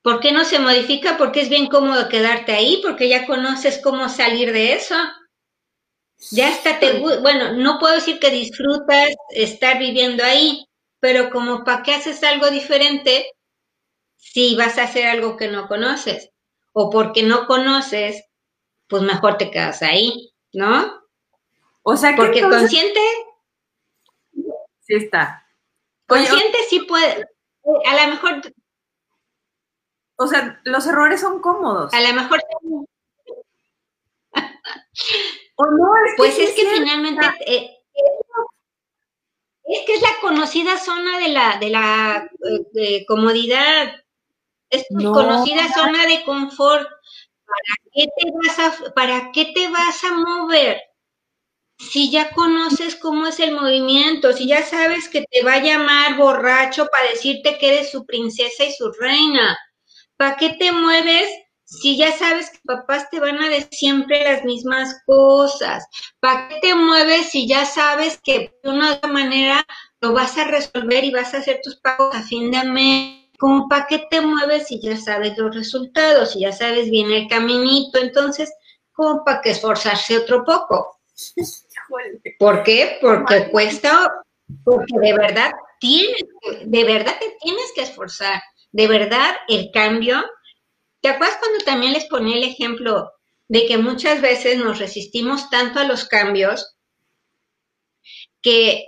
¿Por 0.02 0.20
qué 0.20 0.32
no 0.32 0.46
se 0.46 0.60
modifica? 0.60 1.18
Porque 1.18 1.42
es 1.42 1.50
bien 1.50 1.68
cómodo 1.68 2.10
quedarte 2.10 2.54
ahí, 2.54 2.82
porque 2.84 3.08
ya 3.08 3.26
conoces 3.28 3.80
cómo 3.84 4.10
salir 4.10 4.52
de 4.52 4.74
eso. 4.74 4.96
Ya 6.32 6.50
está, 6.50 6.80
te, 6.80 7.00
bueno, 7.00 7.54
no 7.54 7.80
puedo 7.80 7.96
decir 7.96 8.20
que 8.20 8.30
disfrutas 8.30 9.10
estar 9.32 9.80
viviendo 9.80 10.24
ahí, 10.24 10.66
pero 11.00 11.30
como 11.32 11.64
para 11.64 11.84
qué 11.84 11.96
haces 11.96 12.24
algo 12.24 12.50
diferente 12.52 13.26
si 14.18 14.56
vas 14.56 14.78
a 14.78 14.84
hacer 14.84 15.08
algo 15.08 15.36
que 15.36 15.48
no 15.48 15.68
conoces. 15.68 16.30
O 16.74 16.90
porque 16.90 17.24
no 17.24 17.48
conoces, 17.48 18.24
pues 18.88 19.04
mejor 19.04 19.38
te 19.38 19.52
quedas 19.52 19.82
ahí, 19.82 20.32
¿no? 20.54 21.02
O 21.84 21.98
sea 21.98 22.12
que 22.12 22.18
Porque 22.18 22.42
consciente. 22.42 23.00
Sí 24.82 24.96
está. 24.96 25.46
Consciente 26.08 26.58
sí 26.70 26.82
puede. 26.82 27.26
A 27.86 28.06
lo 28.06 28.12
mejor. 28.12 28.42
O 30.22 30.28
sea, 30.28 30.62
los 30.66 30.86
errores 30.86 31.20
son 31.20 31.42
cómodos. 31.42 31.92
A 31.94 32.00
lo 32.00 32.14
mejor. 32.14 32.40
o 35.56 35.66
no, 35.66 35.96
es 36.06 36.14
pues 36.16 36.38
es 36.38 36.52
que 36.52 36.68
finalmente. 36.68 37.26
Eh, 37.48 37.72
es 39.64 39.86
que 39.86 39.96
es 39.96 40.02
la 40.02 40.20
conocida 40.22 40.78
zona 40.78 41.18
de 41.18 41.30
la, 41.30 41.58
de 41.58 41.70
la 41.72 42.30
eh, 42.76 43.04
comodidad. 43.08 43.96
Es 44.70 44.88
tu 44.88 45.12
conocida 45.12 45.74
zona 45.74 46.06
de 46.06 46.24
confort. 46.24 46.88
¿Para 46.88 47.76
qué 47.92 48.06
te 48.16 48.32
vas 48.32 48.60
a, 48.60 48.94
para 48.94 49.32
qué 49.32 49.52
te 49.56 49.70
vas 49.70 50.04
a 50.04 50.14
mover? 50.14 50.82
si 51.90 52.12
ya 52.12 52.30
conoces 52.30 52.96
cómo 52.96 53.26
es 53.26 53.40
el 53.40 53.54
movimiento, 53.54 54.34
si 54.34 54.46
ya 54.46 54.64
sabes 54.64 55.10
que 55.10 55.26
te 55.32 55.44
va 55.44 55.54
a 55.54 55.64
llamar 55.64 56.16
borracho 56.16 56.86
para 56.92 57.10
decirte 57.10 57.58
que 57.58 57.70
eres 57.70 57.92
su 57.92 58.06
princesa 58.06 58.66
y 58.66 58.72
su 58.72 58.92
reina, 58.92 59.58
¿para 60.22 60.38
qué 60.38 60.50
te 60.60 60.72
mueves 60.72 61.28
si 61.66 61.98
ya 61.98 62.12
sabes 62.12 62.52
que 62.52 62.60
papás 62.64 63.10
te 63.10 63.20
van 63.20 63.42
a 63.42 63.50
decir 63.50 63.70
siempre 63.72 64.24
las 64.24 64.44
mismas 64.44 65.02
cosas? 65.08 65.84
¿Para 66.20 66.48
qué 66.48 66.60
te 66.62 66.76
mueves 66.76 67.32
si 67.32 67.48
ya 67.48 67.66
sabes 67.66 68.20
que 68.24 68.54
de 68.62 68.70
una 68.70 68.94
otra 68.94 69.12
manera 69.12 69.66
lo 70.00 70.14
vas 70.14 70.38
a 70.38 70.44
resolver 70.44 71.04
y 71.04 71.10
vas 71.10 71.34
a 71.34 71.40
hacer 71.40 71.60
tus 71.64 71.78
pagos 71.78 72.16
a 72.16 72.22
fin 72.22 72.52
de 72.52 72.64
mes? 72.66 73.32
¿Cómo 73.40 73.68
para 73.68 73.88
qué 73.88 74.06
te 74.12 74.22
mueves 74.22 74.68
si 74.68 74.80
ya 74.80 74.96
sabes 74.96 75.36
los 75.40 75.56
resultados, 75.56 76.34
si 76.34 76.42
ya 76.42 76.52
sabes 76.52 76.92
bien 76.92 77.12
el 77.12 77.28
caminito? 77.28 77.98
Entonces, 77.98 78.54
¿cómo 78.92 79.24
para 79.26 79.42
que 79.42 79.50
esforzarse 79.50 80.20
otro 80.20 80.46
poco? 80.46 81.00
¿Por 82.38 82.62
qué? 82.62 83.00
Porque 83.02 83.50
cuesta, 83.50 84.08
porque 84.64 85.00
de 85.02 85.14
verdad 85.14 85.52
tienes, 85.80 86.22
de 86.64 86.84
verdad 86.84 87.16
te 87.20 87.36
tienes 87.42 87.72
que 87.74 87.82
esforzar. 87.82 88.40
De 88.72 88.88
verdad, 88.88 89.36
el 89.48 89.72
cambio. 89.72 90.24
¿Te 91.02 91.10
acuerdas 91.10 91.38
cuando 91.40 91.64
también 91.66 91.94
les 91.94 92.06
ponía 92.06 92.38
el 92.38 92.44
ejemplo 92.44 93.12
de 93.48 93.66
que 93.66 93.78
muchas 93.78 94.22
veces 94.22 94.58
nos 94.58 94.80
resistimos 94.80 95.50
tanto 95.50 95.80
a 95.80 95.84
los 95.84 96.06
cambios 96.06 96.76
que 98.42 98.86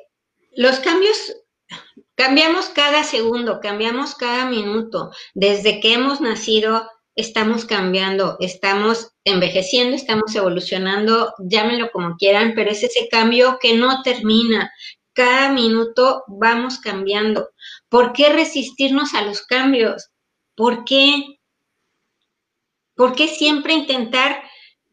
los 0.56 0.80
cambios 0.80 1.36
cambiamos 2.16 2.70
cada 2.70 3.04
segundo, 3.04 3.60
cambiamos 3.62 4.16
cada 4.16 4.46
minuto. 4.46 5.12
Desde 5.34 5.80
que 5.80 5.94
hemos 5.94 6.22
nacido, 6.22 6.88
estamos 7.16 7.66
cambiando, 7.66 8.38
estamos 8.40 9.12
envejeciendo, 9.24 9.96
estamos 9.96 10.36
evolucionando, 10.36 11.34
llámenlo 11.40 11.92
como 11.92 12.16
quieran, 12.18 12.54
pero 12.56 12.72
es 12.72 12.84
ese 12.84 13.08
cambio 13.10 13.58
que 13.62 13.76
no 13.76 14.02
termina. 14.02 14.72
Cada 15.14 15.52
minuto 15.52 16.24
vamos 16.28 16.80
cambiando. 16.80 17.50
¿Por 17.94 18.12
qué 18.12 18.30
resistirnos 18.30 19.14
a 19.14 19.22
los 19.22 19.44
cambios? 19.44 20.10
¿Por 20.56 20.84
qué? 20.84 21.38
¿Por 22.96 23.14
qué 23.14 23.28
siempre 23.28 23.74
intentar 23.74 24.42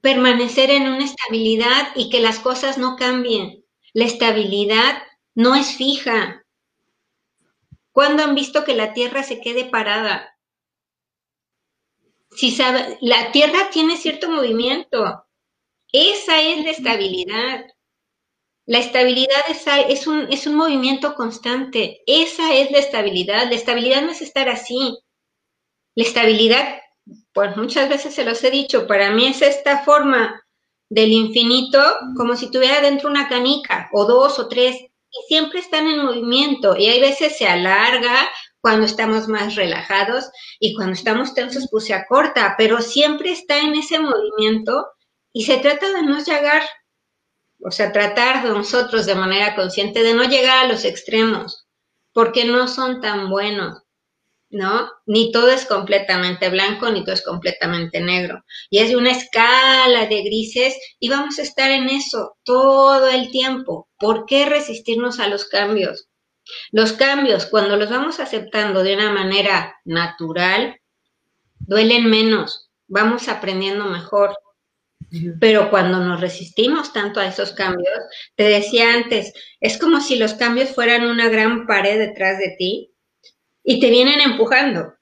permanecer 0.02 0.68
en 0.68 0.82
una 0.82 1.06
estabilidad 1.06 1.92
y 1.94 2.10
que 2.10 2.20
las 2.20 2.40
cosas 2.40 2.76
no 2.76 2.96
cambien? 2.96 3.64
La 3.94 4.04
estabilidad 4.04 5.02
no 5.34 5.54
es 5.54 5.76
fija. 5.76 6.44
¿Cuándo 7.90 8.22
han 8.22 8.34
visto 8.34 8.64
que 8.64 8.74
la 8.74 8.92
Tierra 8.92 9.22
se 9.22 9.40
quede 9.40 9.64
parada? 9.64 10.36
si 12.32 12.50
sabe, 12.50 12.98
la 13.00 13.32
Tierra 13.32 13.70
tiene 13.72 13.96
cierto 13.96 14.28
movimiento. 14.28 15.24
Esa 15.90 16.42
es 16.42 16.62
la 16.64 16.70
estabilidad. 16.72 17.64
La 18.70 18.78
estabilidad 18.78 19.40
es, 19.48 19.64
es, 19.88 20.06
un, 20.06 20.28
es 20.30 20.46
un 20.46 20.54
movimiento 20.54 21.16
constante. 21.16 22.02
Esa 22.06 22.54
es 22.54 22.70
la 22.70 22.78
estabilidad. 22.78 23.48
La 23.48 23.56
estabilidad 23.56 24.00
no 24.02 24.12
es 24.12 24.22
estar 24.22 24.48
así. 24.48 24.96
La 25.96 26.04
estabilidad, 26.04 26.78
pues 27.32 27.56
muchas 27.56 27.88
veces 27.88 28.14
se 28.14 28.24
los 28.24 28.44
he 28.44 28.50
dicho, 28.52 28.86
para 28.86 29.10
mí 29.10 29.26
es 29.26 29.42
esta 29.42 29.82
forma 29.82 30.40
del 30.88 31.10
infinito 31.10 31.82
como 32.16 32.36
si 32.36 32.48
tuviera 32.52 32.80
dentro 32.80 33.10
una 33.10 33.28
canica 33.28 33.90
o 33.92 34.04
dos 34.04 34.38
o 34.38 34.46
tres 34.46 34.76
y 34.76 35.26
siempre 35.26 35.58
están 35.58 35.88
en 35.88 36.04
movimiento 36.04 36.76
y 36.76 36.86
hay 36.86 37.00
veces 37.00 37.36
se 37.36 37.48
alarga 37.48 38.30
cuando 38.60 38.86
estamos 38.86 39.26
más 39.26 39.56
relajados 39.56 40.30
y 40.60 40.76
cuando 40.76 40.92
estamos 40.92 41.34
tensos 41.34 41.66
pues 41.72 41.86
se 41.86 41.94
acorta, 41.94 42.54
pero 42.56 42.80
siempre 42.80 43.32
está 43.32 43.58
en 43.58 43.74
ese 43.74 43.98
movimiento 43.98 44.86
y 45.32 45.42
se 45.42 45.56
trata 45.56 45.92
de 45.92 46.02
no 46.02 46.22
llegar, 46.22 46.62
o 47.62 47.70
sea, 47.70 47.92
tratar 47.92 48.42
de 48.42 48.50
nosotros 48.50 49.06
de 49.06 49.14
manera 49.14 49.54
consciente 49.54 50.02
de 50.02 50.14
no 50.14 50.24
llegar 50.24 50.64
a 50.64 50.68
los 50.68 50.84
extremos, 50.84 51.66
porque 52.12 52.44
no 52.44 52.68
son 52.68 53.00
tan 53.00 53.28
buenos, 53.28 53.82
¿no? 54.50 54.90
Ni 55.06 55.30
todo 55.32 55.50
es 55.50 55.66
completamente 55.66 56.48
blanco, 56.48 56.90
ni 56.90 57.04
todo 57.04 57.14
es 57.14 57.24
completamente 57.24 58.00
negro. 58.00 58.44
Y 58.68 58.78
es 58.78 58.94
una 58.94 59.12
escala 59.12 60.06
de 60.06 60.22
grises 60.22 60.74
y 60.98 61.08
vamos 61.08 61.38
a 61.38 61.42
estar 61.42 61.70
en 61.70 61.88
eso 61.88 62.36
todo 62.44 63.08
el 63.08 63.30
tiempo. 63.30 63.88
¿Por 63.98 64.26
qué 64.26 64.46
resistirnos 64.46 65.20
a 65.20 65.28
los 65.28 65.44
cambios? 65.44 66.08
Los 66.72 66.92
cambios, 66.92 67.46
cuando 67.46 67.76
los 67.76 67.90
vamos 67.90 68.18
aceptando 68.18 68.82
de 68.82 68.94
una 68.94 69.12
manera 69.12 69.76
natural, 69.84 70.80
duelen 71.58 72.10
menos, 72.10 72.70
vamos 72.88 73.28
aprendiendo 73.28 73.84
mejor. 73.84 74.36
Pero 75.40 75.70
cuando 75.70 75.98
nos 75.98 76.20
resistimos 76.20 76.92
tanto 76.92 77.20
a 77.20 77.26
esos 77.26 77.52
cambios, 77.52 77.98
te 78.36 78.44
decía 78.44 78.94
antes, 78.94 79.32
es 79.60 79.76
como 79.78 80.00
si 80.00 80.16
los 80.16 80.34
cambios 80.34 80.70
fueran 80.70 81.04
una 81.04 81.28
gran 81.28 81.66
pared 81.66 81.98
detrás 81.98 82.38
de 82.38 82.54
ti 82.56 82.92
y 83.64 83.80
te 83.80 83.90
vienen 83.90 84.20
empujando. 84.20 84.94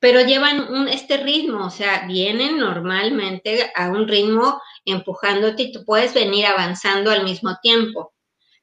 Pero 0.00 0.20
llevan 0.20 0.72
un, 0.72 0.88
este 0.88 1.18
ritmo, 1.18 1.66
o 1.66 1.70
sea, 1.70 2.06
vienen 2.06 2.58
normalmente 2.58 3.70
a 3.74 3.90
un 3.90 4.06
ritmo 4.06 4.60
empujándote 4.84 5.64
y 5.64 5.72
tú 5.72 5.84
puedes 5.84 6.14
venir 6.14 6.46
avanzando 6.46 7.10
al 7.10 7.24
mismo 7.24 7.56
tiempo. 7.62 8.12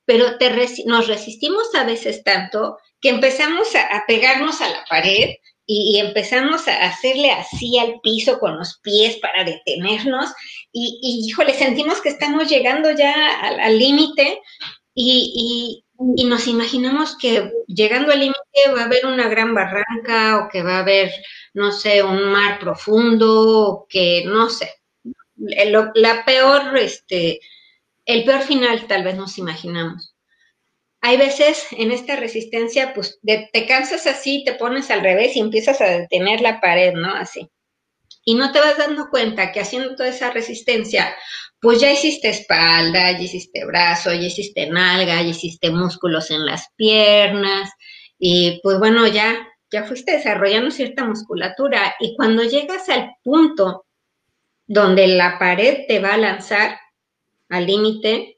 Pero 0.06 0.26
nos 0.86 1.08
resistimos 1.08 1.74
a 1.74 1.84
veces 1.84 2.24
tanto 2.24 2.78
que 3.02 3.10
empezamos 3.10 3.74
a 3.76 4.04
pegarnos 4.08 4.62
a 4.62 4.70
la 4.70 4.86
pared 4.90 5.32
y, 5.68 6.00
empezamos 6.00 6.68
a 6.68 6.86
hacerle 6.86 7.32
así 7.32 7.78
al 7.78 8.00
piso 8.02 8.40
con 8.40 8.58
los 8.58 8.80
pies 8.84 9.18
para 9.18 9.44
detenernos 9.44 10.30
y, 10.72 11.00
y 11.02 11.28
híjole, 11.28 11.54
sentimos 11.54 12.02
que 12.02 12.10
estamos 12.10 12.50
llegando 12.50 12.92
ya 12.92 13.14
al 13.42 13.80
límite 13.80 14.40
y, 14.94 15.84
y, 15.98 16.26
nos 16.26 16.48
imaginamos 16.48 17.18
que 17.18 17.52
llegando 17.68 18.12
al 18.12 18.20
límite 18.20 18.72
va 18.76 18.82
a 18.82 18.86
haber 18.86 19.06
una 19.06 19.30
gran 19.30 19.54
barranca 19.54 20.40
o 20.40 20.50
que 20.50 20.62
va 20.62 20.78
a 20.78 20.80
haber, 20.80 21.12
no 21.54 21.72
sé, 21.72 22.04
un 22.04 22.32
mar 22.32 22.60
profundo, 22.60 23.68
o 23.70 23.88
que 23.88 24.24
no 24.26 24.50
sé, 24.50 24.74
la 25.36 26.26
peor, 26.26 26.78
este, 26.78 27.40
el 28.06 28.24
peor 28.26 28.42
final 28.42 28.88
tal 28.88 29.04
vez 29.04 29.16
nos 29.16 29.38
imaginamos 29.38 30.15
hay 31.06 31.18
veces 31.18 31.68
en 31.78 31.92
esta 31.92 32.16
resistencia, 32.16 32.92
pues 32.96 33.20
te 33.22 33.68
cansas 33.68 34.08
así, 34.08 34.44
te 34.44 34.56
pones 34.56 34.90
al 34.90 35.02
revés 35.02 35.36
y 35.36 35.40
empiezas 35.40 35.80
a 35.80 35.86
detener 35.86 36.42
la 36.42 36.60
pared, 36.60 36.94
¿no? 36.94 37.14
Así. 37.14 37.48
Y 38.24 38.34
no 38.34 38.52
te 38.52 38.58
vas 38.58 38.80
dando 38.80 39.12
cuenta 39.12 39.52
que 39.52 39.60
haciendo 39.60 39.96
toda 39.96 40.10
esa 40.10 40.32
resistencia, 40.32 41.16
pues 41.62 41.80
ya 41.80 41.92
hiciste 41.92 42.30
espalda, 42.30 43.12
ya 43.12 43.20
hiciste 43.20 43.66
brazo, 43.68 44.14
ya 44.14 44.24
hiciste 44.24 44.68
nalga, 44.68 45.22
ya 45.22 45.30
hiciste 45.30 45.70
músculos 45.70 46.32
en 46.32 46.44
las 46.44 46.70
piernas 46.76 47.70
y 48.18 48.60
pues 48.64 48.80
bueno, 48.80 49.06
ya, 49.06 49.48
ya 49.70 49.84
fuiste 49.84 50.14
desarrollando 50.14 50.72
cierta 50.72 51.06
musculatura 51.06 51.94
y 52.00 52.16
cuando 52.16 52.42
llegas 52.42 52.90
al 52.90 53.12
punto 53.24 53.86
donde 54.66 55.08
la 55.08 55.38
pared 55.38 55.86
te 55.88 56.00
va 56.00 56.16
a 56.16 56.18
lanzar 56.18 56.80
al 57.50 57.68
límite, 57.68 58.35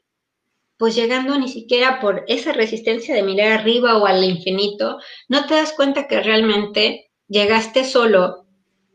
pues 0.78 0.94
llegando 0.94 1.38
ni 1.38 1.48
siquiera 1.48 2.00
por 2.00 2.24
esa 2.28 2.52
resistencia 2.52 3.14
de 3.14 3.22
mirar 3.22 3.52
arriba 3.52 3.96
o 3.98 4.06
al 4.06 4.22
infinito, 4.22 4.98
no 5.28 5.46
te 5.46 5.54
das 5.54 5.72
cuenta 5.72 6.06
que 6.06 6.22
realmente 6.22 7.10
llegaste 7.26 7.84
solo 7.84 8.46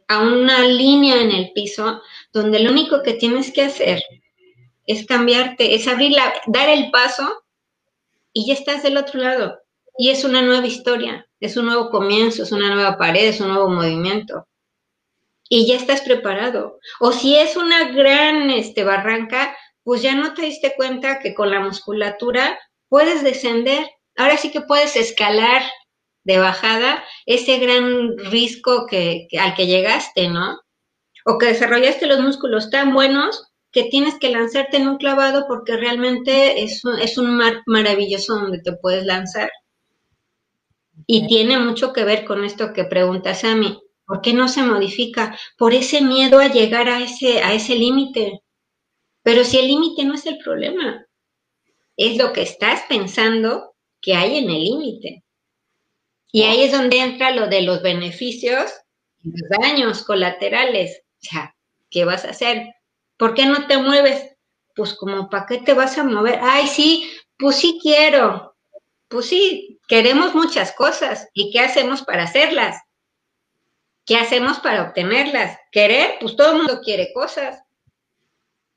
a 0.07 0.19
una 0.19 0.65
línea 0.65 1.21
en 1.21 1.31
el 1.31 1.51
piso 1.53 2.01
donde 2.31 2.59
lo 2.59 2.71
único 2.71 3.03
que 3.03 3.13
tienes 3.13 3.51
que 3.51 3.63
hacer 3.63 4.01
es 4.85 5.05
cambiarte, 5.05 5.75
es 5.75 5.87
abrir 5.87 6.11
la, 6.11 6.33
dar 6.47 6.69
el 6.69 6.89
paso 6.91 7.43
y 8.31 8.47
ya 8.47 8.53
estás 8.53 8.83
del 8.83 8.97
otro 8.97 9.19
lado. 9.19 9.59
Y 9.97 10.09
es 10.09 10.23
una 10.23 10.41
nueva 10.41 10.65
historia, 10.65 11.27
es 11.39 11.55
un 11.55 11.67
nuevo 11.67 11.89
comienzo, 11.89 12.43
es 12.43 12.51
una 12.51 12.73
nueva 12.73 12.97
pared, 12.97 13.27
es 13.27 13.39
un 13.39 13.49
nuevo 13.49 13.69
movimiento. 13.69 14.47
Y 15.47 15.67
ya 15.67 15.75
estás 15.75 16.01
preparado. 16.01 16.79
O 16.99 17.11
si 17.11 17.35
es 17.35 17.55
una 17.55 17.91
gran 17.91 18.49
este, 18.49 18.83
barranca, 18.83 19.55
pues 19.83 20.01
ya 20.01 20.15
no 20.15 20.33
te 20.33 20.43
diste 20.43 20.73
cuenta 20.75 21.19
que 21.19 21.33
con 21.33 21.51
la 21.51 21.59
musculatura 21.59 22.57
puedes 22.89 23.23
descender. 23.23 23.85
Ahora 24.15 24.37
sí 24.37 24.51
que 24.51 24.61
puedes 24.61 24.95
escalar 24.95 25.63
de 26.23 26.37
bajada 26.37 27.03
ese 27.25 27.57
gran 27.59 28.17
risco 28.17 28.85
que, 28.87 29.27
al 29.39 29.55
que 29.55 29.67
llegaste, 29.67 30.29
¿no? 30.29 30.59
O 31.25 31.37
que 31.37 31.47
desarrollaste 31.47 32.07
los 32.07 32.19
músculos 32.19 32.69
tan 32.69 32.93
buenos 32.93 33.47
que 33.71 33.85
tienes 33.85 34.19
que 34.19 34.29
lanzarte 34.29 34.77
en 34.77 34.87
un 34.87 34.97
clavado 34.97 35.45
porque 35.47 35.75
realmente 35.75 36.63
es 36.63 36.85
un, 36.85 36.99
es 36.99 37.17
un 37.17 37.35
mar 37.35 37.63
maravilloso 37.65 38.35
donde 38.35 38.59
te 38.59 38.73
puedes 38.73 39.03
lanzar. 39.05 39.49
Y 41.07 41.27
tiene 41.27 41.57
mucho 41.57 41.91
que 41.91 42.03
ver 42.03 42.23
con 42.23 42.43
esto 42.43 42.71
que 42.71 42.85
preguntas 42.85 43.43
a 43.43 43.55
mí. 43.55 43.81
¿Por 44.05 44.21
qué 44.21 44.33
no 44.33 44.47
se 44.47 44.61
modifica? 44.61 45.37
Por 45.57 45.73
ese 45.73 46.01
miedo 46.01 46.39
a 46.39 46.47
llegar 46.47 46.87
a 46.87 47.01
ese, 47.01 47.41
a 47.41 47.53
ese 47.53 47.75
límite. 47.75 48.42
Pero 49.23 49.45
si 49.45 49.57
el 49.57 49.67
límite 49.67 50.03
no 50.03 50.13
es 50.13 50.25
el 50.25 50.37
problema, 50.37 51.07
es 51.95 52.17
lo 52.17 52.33
que 52.33 52.41
estás 52.41 52.81
pensando 52.87 53.75
que 54.01 54.15
hay 54.15 54.37
en 54.37 54.49
el 54.49 54.63
límite. 54.63 55.23
Y 56.31 56.43
ahí 56.43 56.63
es 56.63 56.71
donde 56.71 56.99
entra 56.99 57.31
lo 57.31 57.47
de 57.47 57.61
los 57.61 57.81
beneficios 57.81 58.71
y 59.23 59.29
los 59.29 59.49
daños 59.61 60.03
colaterales. 60.03 61.03
O 61.21 61.25
sea, 61.29 61.55
¿qué 61.89 62.03
vas 62.03 62.25
a 62.25 62.31
hacer? 62.31 62.73
¿Por 63.17 63.33
qué 63.33 63.45
no 63.45 63.65
te 63.67 63.77
mueves? 63.77 64.35
Pues 64.75 64.93
como, 64.95 65.29
¿para 65.29 65.45
qué 65.45 65.59
te 65.59 65.73
vas 65.73 65.97
a 65.97 66.03
mover? 66.03 66.39
Ay, 66.41 66.67
sí, 66.67 67.09
pues 67.37 67.55
sí 67.57 67.79
quiero. 67.81 68.57
Pues 69.07 69.27
sí, 69.27 69.79
queremos 69.87 70.35
muchas 70.35 70.73
cosas. 70.73 71.29
¿Y 71.33 71.51
qué 71.51 71.59
hacemos 71.59 72.01
para 72.01 72.23
hacerlas? 72.23 72.81
¿Qué 74.05 74.17
hacemos 74.17 74.59
para 74.59 74.83
obtenerlas? 74.83 75.57
Querer, 75.71 76.17
pues 76.19 76.35
todo 76.35 76.51
el 76.51 76.57
mundo 76.57 76.81
quiere 76.81 77.13
cosas 77.13 77.62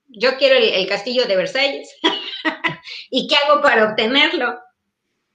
yo 0.09 0.37
quiero 0.37 0.57
el, 0.57 0.89
castillo 0.89 1.27
de 1.27 1.37
Versalles. 1.37 1.89
¿Y 3.11 3.27
qué 3.27 3.37
hago 3.37 3.63
para 3.63 3.91
obtenerlo? 3.91 4.59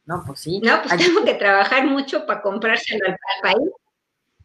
No, 0.06 0.24
pues 0.26 0.40
sí. 0.40 0.60
No, 0.62 0.82
pues 0.82 0.98
tengo 0.98 1.24
que 1.24 1.36
trabajar 1.36 1.86
mucho 1.86 2.26
para 2.26 2.42
comprárselo 2.42 3.06
al, 3.08 3.18
país, 3.42 3.72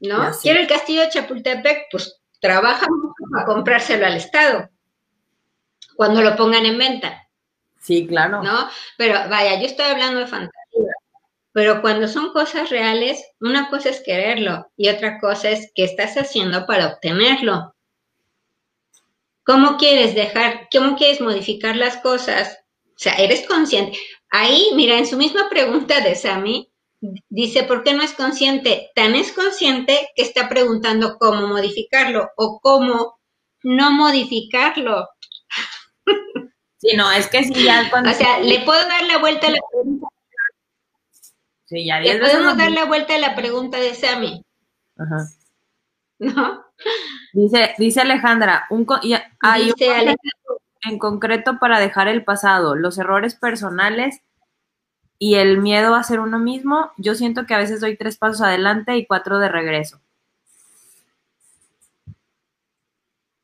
¿no? 0.00 0.30
Quiero 0.42 0.60
el 0.60 0.66
castillo 0.66 1.02
de 1.02 1.10
Chapultepec, 1.10 1.86
pues 1.90 2.20
trabaja 2.40 2.86
mucho 2.88 3.14
para 3.32 3.46
comprárselo 3.46 4.06
al 4.06 4.16
Estado 4.16 4.68
cuando 5.96 6.22
lo 6.22 6.36
pongan 6.36 6.66
en 6.66 6.78
venta. 6.78 7.26
Sí, 7.80 8.06
claro. 8.06 8.42
¿No? 8.42 8.68
Pero 8.96 9.14
vaya, 9.28 9.58
yo 9.58 9.66
estoy 9.66 9.86
hablando 9.86 10.20
de 10.20 10.26
fantasía. 10.26 10.92
Pero 11.52 11.80
cuando 11.80 12.06
son 12.06 12.32
cosas 12.32 12.68
reales, 12.68 13.24
una 13.40 13.70
cosa 13.70 13.88
es 13.88 14.02
quererlo 14.04 14.70
y 14.76 14.90
otra 14.90 15.18
cosa 15.18 15.48
es 15.50 15.72
qué 15.74 15.84
estás 15.84 16.16
haciendo 16.16 16.66
para 16.66 16.88
obtenerlo. 16.88 17.74
¿Cómo 19.46 19.76
quieres 19.76 20.16
dejar, 20.16 20.68
cómo 20.72 20.96
quieres 20.96 21.20
modificar 21.20 21.76
las 21.76 21.98
cosas? 21.98 22.58
O 22.84 22.98
sea, 22.98 23.14
eres 23.14 23.46
consciente. 23.46 23.96
Ahí, 24.28 24.70
mira, 24.74 24.98
en 24.98 25.06
su 25.06 25.16
misma 25.16 25.48
pregunta 25.48 26.00
de 26.00 26.16
Sami, 26.16 26.72
dice, 27.28 27.62
¿por 27.62 27.84
qué 27.84 27.94
no 27.94 28.02
es 28.02 28.12
consciente? 28.12 28.90
Tan 28.96 29.14
es 29.14 29.30
consciente 29.30 30.10
que 30.16 30.22
está 30.22 30.48
preguntando 30.48 31.16
cómo 31.18 31.46
modificarlo 31.46 32.28
o 32.36 32.58
cómo 32.60 33.20
no 33.62 33.90
modificarlo. 33.92 35.08
Sí, 36.78 36.94
no, 36.94 37.10
es 37.10 37.26
que 37.28 37.42
si 37.42 37.64
ya 37.64 37.88
cuando... 37.88 38.10
O 38.10 38.12
sea, 38.14 38.38
le 38.38 38.60
puedo 38.60 38.78
dar 38.86 39.02
la 39.04 39.16
vuelta 39.16 39.46
a 39.46 39.50
la 39.50 39.60
pregunta. 39.72 40.06
Sí, 41.64 41.86
ya 41.86 42.00
Le 42.00 42.18
podemos 42.18 42.58
dar 42.58 42.70
la 42.70 42.84
vuelta 42.84 43.14
a 43.14 43.18
la 43.18 43.34
pregunta 43.34 43.80
de 43.80 43.94
Sami. 43.94 44.44
Ajá. 44.98 45.26
¿No? 46.18 46.65
Dice, 47.32 47.74
dice 47.78 48.00
Alejandra, 48.00 48.66
un, 48.70 48.86
hay 49.40 49.72
en 50.84 50.98
concreto 50.98 51.58
para 51.58 51.80
dejar 51.80 52.08
el 52.08 52.24
pasado, 52.24 52.76
los 52.76 52.98
errores 52.98 53.34
personales 53.34 54.22
y 55.18 55.36
el 55.36 55.58
miedo 55.58 55.94
a 55.94 56.02
ser 56.02 56.20
uno 56.20 56.38
mismo. 56.38 56.92
Yo 56.96 57.14
siento 57.14 57.46
que 57.46 57.54
a 57.54 57.58
veces 57.58 57.80
doy 57.80 57.96
tres 57.96 58.18
pasos 58.18 58.42
adelante 58.42 58.96
y 58.96 59.06
cuatro 59.06 59.38
de 59.38 59.48
regreso. 59.48 60.00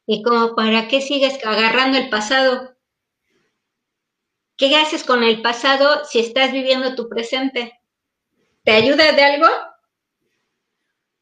¿Y 0.06 0.22
como 0.22 0.54
para 0.54 0.88
qué 0.88 1.00
sigues 1.00 1.44
agarrando 1.44 1.96
el 1.98 2.10
pasado? 2.10 2.74
¿Qué 4.56 4.76
haces 4.76 5.04
con 5.04 5.22
el 5.22 5.42
pasado 5.42 6.04
si 6.04 6.20
estás 6.20 6.52
viviendo 6.52 6.94
tu 6.94 7.08
presente? 7.08 7.80
¿Te 8.64 8.72
ayuda 8.72 9.12
de 9.12 9.24
algo? 9.24 9.46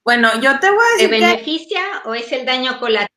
Bueno, 0.04 0.28
yo 0.40 0.58
te 0.60 0.70
voy 0.70 0.84
a 0.84 0.92
decir. 0.94 1.10
¿Te 1.10 1.20
beneficia 1.20 1.82
o 2.04 2.14
es 2.14 2.30
el 2.32 2.46
daño 2.46 2.78
colateral? 2.78 3.08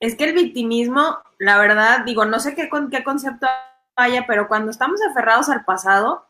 Es 0.00 0.16
que 0.16 0.24
el 0.24 0.34
victimismo, 0.34 1.22
la 1.38 1.58
verdad, 1.58 2.00
digo, 2.04 2.24
no 2.24 2.40
sé 2.40 2.54
qué, 2.54 2.68
con, 2.68 2.90
qué 2.90 3.04
concepto 3.04 3.46
haya, 3.94 4.26
pero 4.26 4.48
cuando 4.48 4.70
estamos 4.70 5.00
aferrados 5.02 5.48
al 5.48 5.64
pasado, 5.64 6.28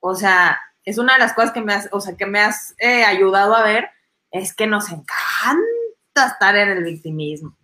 o 0.00 0.14
sea, 0.14 0.60
es 0.84 0.98
una 0.98 1.14
de 1.14 1.18
las 1.18 1.32
cosas 1.32 1.52
que 1.52 1.60
me 1.60 1.74
has, 1.74 1.88
o 1.90 2.00
sea, 2.00 2.16
que 2.16 2.26
me 2.26 2.40
has 2.40 2.74
eh, 2.78 3.04
ayudado 3.04 3.56
a 3.56 3.64
ver, 3.64 3.90
es 4.30 4.54
que 4.54 4.66
nos 4.66 4.88
encanta 4.90 5.58
estar 6.14 6.56
en 6.56 6.68
el 6.68 6.84
victimismo. 6.84 7.57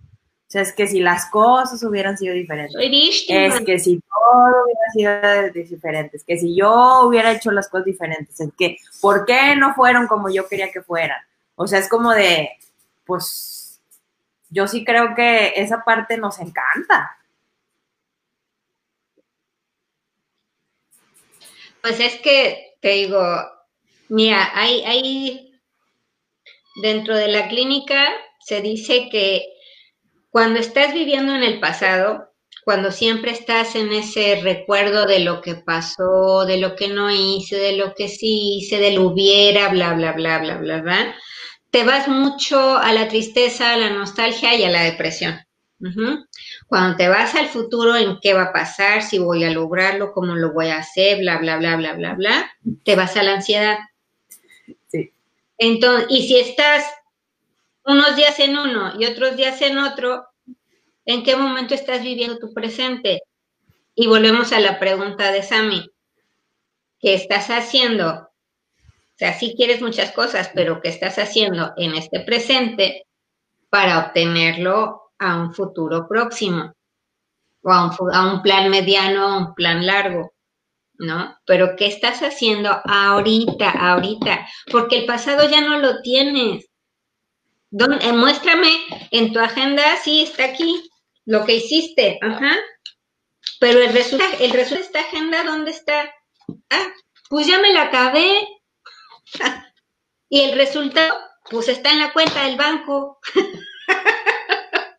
O 0.54 0.56
sea, 0.56 0.62
es 0.62 0.72
que 0.72 0.86
si 0.86 1.00
las 1.00 1.26
cosas 1.30 1.82
hubieran 1.82 2.16
sido 2.16 2.32
diferentes, 2.32 2.76
es 2.78 3.60
que 3.64 3.80
si 3.80 4.00
todo 4.00 4.62
hubiera 4.62 5.50
sido 5.50 5.64
diferente, 5.64 6.16
es 6.16 6.22
que 6.22 6.38
si 6.38 6.54
yo 6.54 7.00
hubiera 7.08 7.32
hecho 7.32 7.50
las 7.50 7.68
cosas 7.68 7.86
diferentes, 7.86 8.38
es 8.38 8.50
que, 8.56 8.76
¿por 9.00 9.26
qué 9.26 9.56
no 9.56 9.74
fueron 9.74 10.06
como 10.06 10.30
yo 10.30 10.46
quería 10.46 10.70
que 10.70 10.80
fueran? 10.80 11.20
O 11.56 11.66
sea, 11.66 11.80
es 11.80 11.88
como 11.88 12.12
de, 12.12 12.50
pues, 13.04 13.80
yo 14.48 14.68
sí 14.68 14.84
creo 14.84 15.16
que 15.16 15.54
esa 15.56 15.82
parte 15.82 16.18
nos 16.18 16.38
encanta. 16.38 17.18
Pues 21.82 21.98
es 21.98 22.20
que, 22.20 22.76
te 22.80 22.90
digo, 22.90 23.20
mira, 24.08 24.52
hay, 24.54 24.84
hay, 24.84 25.60
dentro 26.80 27.16
de 27.16 27.26
la 27.26 27.48
clínica 27.48 28.06
se 28.38 28.60
dice 28.60 29.08
que 29.10 29.53
cuando 30.34 30.58
estás 30.58 30.92
viviendo 30.92 31.32
en 31.32 31.44
el 31.44 31.60
pasado, 31.60 32.32
cuando 32.64 32.90
siempre 32.90 33.30
estás 33.30 33.76
en 33.76 33.92
ese 33.92 34.40
recuerdo 34.42 35.06
de 35.06 35.20
lo 35.20 35.40
que 35.40 35.54
pasó, 35.54 36.44
de 36.44 36.58
lo 36.58 36.74
que 36.74 36.88
no 36.88 37.08
hice, 37.08 37.54
de 37.54 37.76
lo 37.76 37.94
que 37.94 38.08
sí 38.08 38.56
hice, 38.56 38.78
de 38.78 38.90
lo 38.90 39.02
hubiera, 39.02 39.68
bla, 39.68 39.94
bla, 39.94 40.10
bla, 40.10 40.40
bla, 40.40 40.56
bla, 40.56 40.80
bla, 40.80 41.14
te 41.70 41.84
vas 41.84 42.08
mucho 42.08 42.78
a 42.78 42.92
la 42.92 43.06
tristeza, 43.06 43.74
a 43.74 43.76
la 43.76 43.90
nostalgia 43.90 44.56
y 44.56 44.64
a 44.64 44.70
la 44.70 44.82
depresión. 44.82 45.38
Cuando 46.66 46.96
te 46.96 47.06
vas 47.06 47.36
al 47.36 47.46
futuro, 47.46 47.94
en 47.94 48.18
qué 48.20 48.34
va 48.34 48.46
a 48.46 48.52
pasar, 48.52 49.02
si 49.02 49.20
voy 49.20 49.44
a 49.44 49.52
lograrlo, 49.52 50.10
cómo 50.12 50.34
lo 50.34 50.52
voy 50.52 50.66
a 50.66 50.78
hacer, 50.78 51.18
bla, 51.18 51.38
bla, 51.38 51.58
bla, 51.58 51.76
bla, 51.76 51.92
bla, 51.92 52.14
bla, 52.14 52.50
te 52.82 52.96
vas 52.96 53.16
a 53.16 53.22
la 53.22 53.34
ansiedad. 53.34 53.78
Sí. 54.88 55.12
Entonces, 55.58 56.08
y 56.10 56.26
si 56.26 56.40
estás 56.40 56.84
unos 57.84 58.16
días 58.16 58.38
en 58.40 58.56
uno 58.56 58.92
y 58.98 59.06
otros 59.06 59.36
días 59.36 59.60
en 59.62 59.78
otro, 59.78 60.26
¿en 61.04 61.22
qué 61.22 61.36
momento 61.36 61.74
estás 61.74 62.02
viviendo 62.02 62.38
tu 62.38 62.52
presente? 62.52 63.22
Y 63.94 64.06
volvemos 64.06 64.52
a 64.52 64.60
la 64.60 64.78
pregunta 64.78 65.30
de 65.30 65.42
Sami. 65.42 65.88
¿Qué 66.98 67.14
estás 67.14 67.48
haciendo? 67.48 68.10
O 68.10 69.16
sea, 69.16 69.38
sí 69.38 69.54
quieres 69.56 69.80
muchas 69.80 70.10
cosas, 70.12 70.50
pero 70.54 70.80
¿qué 70.80 70.88
estás 70.88 71.18
haciendo 71.18 71.72
en 71.76 71.94
este 71.94 72.20
presente 72.20 73.06
para 73.68 74.06
obtenerlo 74.06 75.12
a 75.18 75.36
un 75.36 75.54
futuro 75.54 76.08
próximo? 76.08 76.72
O 77.62 77.70
a 77.70 78.32
un, 78.32 78.42
plan 78.42 78.70
mediano, 78.70 79.26
a 79.26 79.38
un 79.38 79.54
plan 79.54 79.86
largo. 79.86 80.32
¿no? 80.98 81.36
Pero 81.46 81.76
¿qué 81.76 81.86
estás 81.86 82.20
haciendo 82.20 82.70
ahorita, 82.84 83.70
ahorita? 83.70 84.46
Porque 84.70 84.98
el 84.98 85.06
pasado 85.06 85.48
ya 85.48 85.60
no 85.60 85.78
lo 85.78 86.00
tienes. 86.02 86.66
Eh, 87.76 88.12
muéstrame 88.12 88.68
en 89.10 89.32
tu 89.32 89.40
agenda, 89.40 89.82
sí, 89.96 90.22
está 90.22 90.44
aquí, 90.44 90.88
lo 91.24 91.44
que 91.44 91.56
hiciste, 91.56 92.20
ajá. 92.22 92.56
Pero 93.58 93.80
el 93.80 93.92
resultado, 93.92 94.32
el 94.38 94.52
resultado 94.52 94.80
de 94.80 94.86
esta 94.86 95.00
agenda, 95.00 95.42
¿dónde 95.42 95.72
está? 95.72 96.14
Ah, 96.70 96.86
pues 97.28 97.48
ya 97.48 97.58
me 97.58 97.72
la 97.72 97.82
acabé. 97.82 98.46
y 100.28 100.42
el 100.42 100.56
resultado, 100.56 101.18
pues 101.50 101.68
está 101.68 101.90
en 101.90 101.98
la 101.98 102.12
cuenta 102.12 102.44
del 102.44 102.56
banco. 102.56 103.18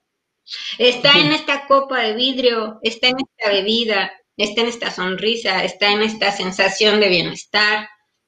está 0.78 1.14
en 1.14 1.32
esta 1.32 1.68
copa 1.68 2.02
de 2.02 2.14
vidrio, 2.14 2.80
está 2.82 3.08
en 3.08 3.18
esta 3.20 3.52
bebida, 3.52 4.12
está 4.36 4.62
en 4.62 4.68
esta 4.68 4.92
sonrisa, 4.92 5.64
está 5.64 5.92
en 5.92 6.02
esta 6.02 6.34
sensación 6.34 7.00
de 7.00 7.08
bienestar, 7.08 7.88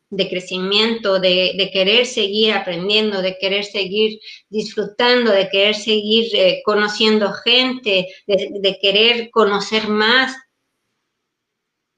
de 0.10 0.30
crecimiento, 0.30 1.20
de, 1.20 1.70
querer 1.72 2.06
seguir 2.06 2.54
aprendiendo, 2.54 3.22
de 3.22 3.38
querer 3.38 3.66
seguir 3.66 4.20
disfrutando, 4.50 5.32
de 5.32 5.50
querer 5.50 5.76
seguir 5.76 6.34
eh, 6.34 6.62
conociendo 6.64 7.34
gente, 7.34 8.08
de, 8.26 8.50
de 8.60 8.80
querer 8.80 9.30
conocer 9.32 9.88
más. 9.88 10.36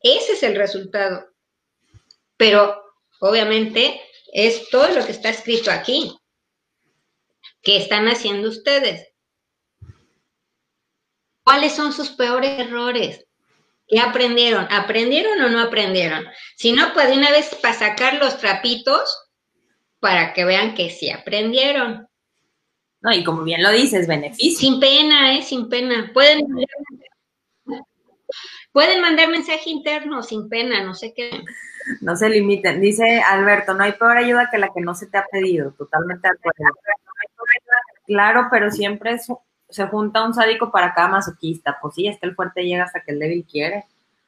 Ese 0.01 0.34
es 0.34 0.43
el 0.43 0.55
resultado. 0.55 1.28
Pero 2.38 2.82
obviamente 3.20 4.01
es 4.34 4.70
todo 4.70 4.89
lo 4.89 5.05
que 5.05 5.12
está 5.12 5.30
escrito 5.30 5.72
aquí. 5.72 6.18
¿Qué 7.62 7.78
están 7.78 8.07
haciendo 8.07 8.49
ustedes? 8.49 9.07
¿Cuáles 11.43 11.76
son 11.76 11.91
sus 11.93 12.12
peores 12.12 12.60
errores? 12.60 13.26
¿Qué 13.90 14.00
aprendieron? 14.00 14.68
¿Aprendieron 14.70 15.42
o 15.42 15.50
no 15.50 15.60
aprendieron? 15.60 16.24
Si 16.56 16.72
no, 16.72 16.94
pues 16.94 17.10
de 17.10 17.18
una 17.18 17.32
vez 17.32 17.56
para 17.56 17.74
sacar 17.74 18.16
los 18.16 18.38
trapitos 18.38 19.30
para 20.00 20.34
que 20.34 20.46
vean 20.46 20.76
que 20.76 20.92
sí 20.92 21.10
aprendieron. 21.10 22.08
No, 23.02 23.12
y 23.12 23.24
como 23.24 23.44
bien 23.44 23.64
lo 23.64 23.72
dices, 23.72 24.08
beneficio. 24.08 24.60
Sin 24.60 24.80
pena, 24.80 25.36
¿eh? 25.36 25.42
Sin 25.42 25.70
pena. 25.70 26.12
Pueden, 26.14 26.46
pueden 28.72 29.02
mandar 29.02 29.30
mensaje 29.30 29.72
interno 29.72 30.22
sin 30.22 30.50
pena, 30.50 30.84
no 30.84 30.94
sé 30.94 31.14
qué. 31.16 31.44
No 32.02 32.16
se 32.16 32.30
limiten. 32.30 32.82
Dice 32.82 33.22
Alberto, 33.22 33.74
no 33.74 33.84
hay 33.84 33.94
peor 33.94 34.18
ayuda 34.18 34.50
que 34.52 34.60
la 34.60 34.70
que 34.72 34.82
no 34.82 34.94
se 34.94 35.08
te 35.08 35.18
ha 35.18 35.26
pedido. 35.32 35.72
Totalmente 35.72 36.28
de 36.28 36.36
acuerdo. 36.38 36.76
Claro, 38.06 38.48
pero 38.52 38.70
siempre 38.70 39.14
es 39.14 39.28
se 39.70 39.88
junta 39.88 40.26
un 40.26 40.34
sádico 40.34 40.72
para 40.72 40.94
cada 40.94 41.08
masoquista. 41.08 41.78
Pues 41.82 41.96
sí, 41.96 42.08
es 42.08 42.20
que 42.20 42.28
el 42.28 42.36
fuerte 42.36 42.64
llega 42.64 42.84
hasta 42.84 43.02
que 43.02 43.12
el 43.12 43.20
débil 43.20 43.46
quiere. 43.46 43.86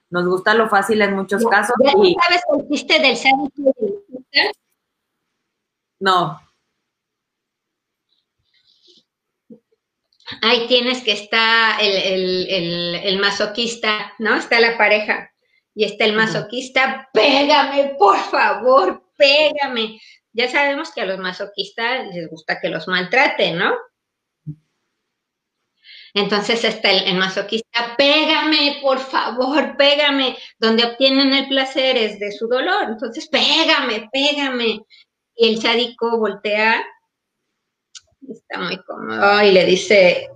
Nos 0.09 0.25
gusta 0.25 0.53
lo 0.53 0.69
fácil 0.69 1.01
en 1.01 1.15
muchos 1.15 1.45
casos. 1.45 1.75
¿Sabes 1.83 2.43
el 2.53 2.69
chiste 2.69 2.99
del 2.99 3.17
sádico 3.17 3.73
No. 5.99 6.39
Ahí 10.41 10.67
tienes 10.67 11.03
que 11.03 11.11
está 11.11 11.77
el, 11.79 13.19
masoquista, 13.19 14.13
¿no? 14.19 14.35
Está 14.35 14.59
la 14.59 14.77
pareja 14.77 15.31
y 15.73 15.85
está 15.85 16.05
el 16.05 16.13
masoquista, 16.13 17.09
pégame, 17.13 17.95
por 17.97 18.17
favor, 18.17 19.03
pégame. 19.17 19.99
Ya 20.33 20.49
sabemos 20.49 20.91
que 20.91 21.01
a 21.01 21.05
los 21.05 21.19
masoquistas 21.19 22.07
les 22.13 22.29
gusta 22.29 22.59
que 22.61 22.69
los 22.69 22.87
maltraten, 22.87 23.57
¿no? 23.57 23.73
Entonces 26.13 26.63
está 26.63 26.91
el, 26.91 27.15
masoquista, 27.15 27.95
pégame, 27.97 28.79
por 28.81 28.99
favor, 28.99 29.77
pégame, 29.77 30.37
donde 30.59 30.85
obtienen 30.85 31.33
el 31.33 31.47
placer 31.47 31.97
es 31.97 32.19
de 32.19 32.31
su 32.31 32.47
dolor. 32.47 32.89
Entonces, 32.89 33.27
pégame, 33.29 34.09
pégame. 34.11 34.85
Y 35.35 35.49
el 35.49 35.61
sádico 35.61 36.17
voltea, 36.17 36.83
está 38.27 38.59
muy 38.59 38.77
cómodo, 38.83 39.41
y 39.43 39.51
le 39.51 39.65
dice, 39.65 40.29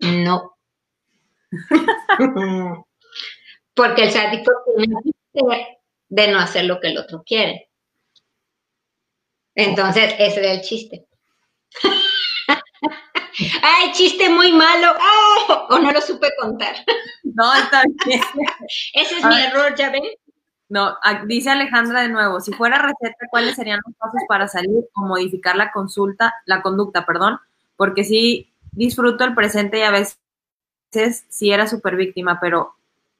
no. 0.00 0.56
Porque 3.74 4.04
el 4.04 4.10
sádico 4.10 4.52
tiene 4.74 4.96
de 6.08 6.28
no 6.28 6.38
hacer 6.38 6.64
lo 6.64 6.80
que 6.80 6.88
el 6.88 6.98
otro 6.98 7.22
quiere. 7.24 7.70
Entonces, 9.54 10.14
ese 10.18 10.40
era 10.40 10.52
el 10.52 10.62
chiste. 10.62 11.06
¡Ay, 13.62 13.92
chiste 13.92 14.28
muy 14.28 14.52
malo! 14.52 14.94
¡Oh! 14.98 15.66
O 15.70 15.78
no 15.78 15.90
lo 15.90 16.00
supe 16.00 16.28
contar. 16.40 16.74
No, 17.32 17.54
está 17.54 17.84
bien. 18.04 18.20
Ese 18.92 19.18
es 19.18 19.24
mi 19.24 19.40
error, 19.40 19.74
¿ya 19.76 19.90
ven? 19.90 20.02
No, 20.68 20.96
dice 21.26 21.50
Alejandra 21.50 22.02
de 22.02 22.08
nuevo, 22.08 22.40
si 22.40 22.52
fuera 22.52 22.76
receta, 22.78 23.26
¿cuáles 23.30 23.54
serían 23.54 23.80
los 23.86 23.94
pasos 23.96 24.20
para 24.28 24.48
salir 24.48 24.84
o 24.94 25.00
modificar 25.02 25.54
la 25.54 25.70
consulta, 25.70 26.34
la 26.44 26.60
conducta, 26.60 27.06
perdón? 27.06 27.38
Porque 27.76 28.02
sí 28.02 28.52
disfruto 28.72 29.24
el 29.24 29.34
presente 29.34 29.78
y 29.78 29.82
a 29.82 29.90
veces 29.92 30.18
sí 31.28 31.52
era 31.52 31.68
súper 31.68 31.94
víctima, 31.94 32.40
pero 32.40 32.74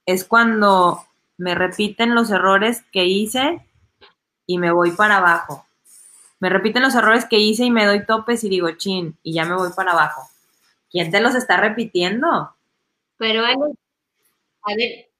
es 0.07 0.25
cuando 0.25 1.05
me 1.39 1.55
repiten 1.55 2.15
los 2.15 2.31
errores 2.31 2.83
que 2.93 3.05
hice 3.05 3.65
y 4.45 4.59
me 4.59 4.73
voy 4.73 4.91
para 4.91 5.19
abajo 5.19 5.67
me 6.41 6.49
repiten 6.49 6.82
los 6.82 6.95
errores 6.95 7.26
que 7.26 7.38
hice 7.38 7.64
y 7.64 7.70
me 7.70 7.86
doy 7.86 8.05
topes 8.07 8.43
y 8.45 8.49
digo, 8.49 8.70
chin, 8.72 9.16
y 9.22 9.34
ya 9.34 9.45
me 9.45 9.55
voy 9.55 9.70
para 9.76 9.93
abajo. 9.93 10.28
¿Quién 10.91 11.11
te 11.11 11.20
los 11.20 11.34
está 11.34 11.59
repitiendo? 11.59 12.57
Pero, 13.18 13.45
a 13.45 14.74
ver, 14.74 15.11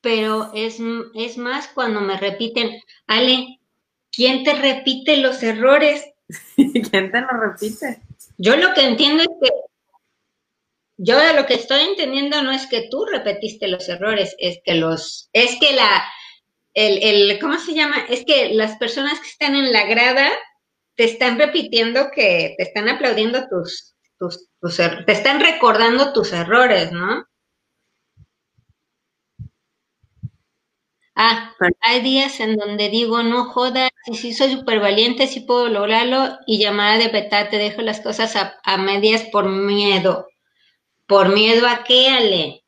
pero 0.00 0.50
es, 0.54 0.78
es 1.14 1.38
más 1.38 1.68
cuando 1.68 2.00
me 2.00 2.18
repiten, 2.18 2.80
Ale, 3.06 3.60
¿quién 4.10 4.44
te 4.44 4.54
repite 4.54 5.18
los 5.18 5.42
errores? 5.42 6.04
¿Quién 6.56 7.12
te 7.12 7.20
los 7.20 7.30
repite? 7.30 8.02
Yo 8.38 8.56
lo 8.56 8.72
que 8.74 8.86
entiendo 8.86 9.22
es 9.22 9.28
que, 9.40 9.50
yo 10.96 11.16
lo 11.34 11.46
que 11.46 11.54
estoy 11.54 11.82
entendiendo 11.82 12.42
no 12.42 12.50
es 12.50 12.66
que 12.66 12.88
tú 12.90 13.04
repetiste 13.04 13.68
los 13.68 13.88
errores, 13.88 14.34
es 14.38 14.58
que 14.64 14.74
los, 14.74 15.28
es 15.32 15.58
que 15.60 15.74
la, 15.74 16.04
el, 16.74 17.02
el, 17.02 17.38
¿cómo 17.38 17.58
se 17.58 17.74
llama? 17.74 18.04
Es 18.08 18.24
que 18.24 18.50
las 18.54 18.76
personas 18.76 19.20
que 19.20 19.28
están 19.28 19.54
en 19.54 19.72
la 19.72 19.86
grada 19.86 20.30
te 20.96 21.04
están 21.04 21.38
repitiendo 21.38 22.10
que 22.12 22.54
te 22.56 22.64
están 22.64 22.88
aplaudiendo 22.88 23.48
tus, 23.48 23.94
tus, 24.18 24.48
tus 24.60 24.76
te 24.76 25.12
están 25.12 25.40
recordando 25.40 26.12
tus 26.12 26.32
errores, 26.32 26.92
¿no? 26.92 27.24
Ah, 31.16 31.54
hay 31.80 32.00
días 32.02 32.40
en 32.40 32.56
donde 32.56 32.88
digo, 32.88 33.22
no 33.22 33.44
jodas, 33.44 33.90
sí, 34.04 34.14
sí, 34.14 34.34
soy 34.34 34.52
súper 34.52 34.80
valiente, 34.80 35.28
sí 35.28 35.40
puedo 35.40 35.68
lograrlo, 35.68 36.38
y 36.46 36.58
llamada 36.58 36.98
de 36.98 37.08
te 37.08 37.56
dejo 37.56 37.82
las 37.82 38.00
cosas 38.00 38.34
a, 38.36 38.76
medias 38.78 39.22
por 39.30 39.48
miedo. 39.48 40.26
¿Por 41.06 41.28
miedo 41.28 41.68
a 41.68 41.84
qué, 41.84 42.08
Ale? 42.08 42.63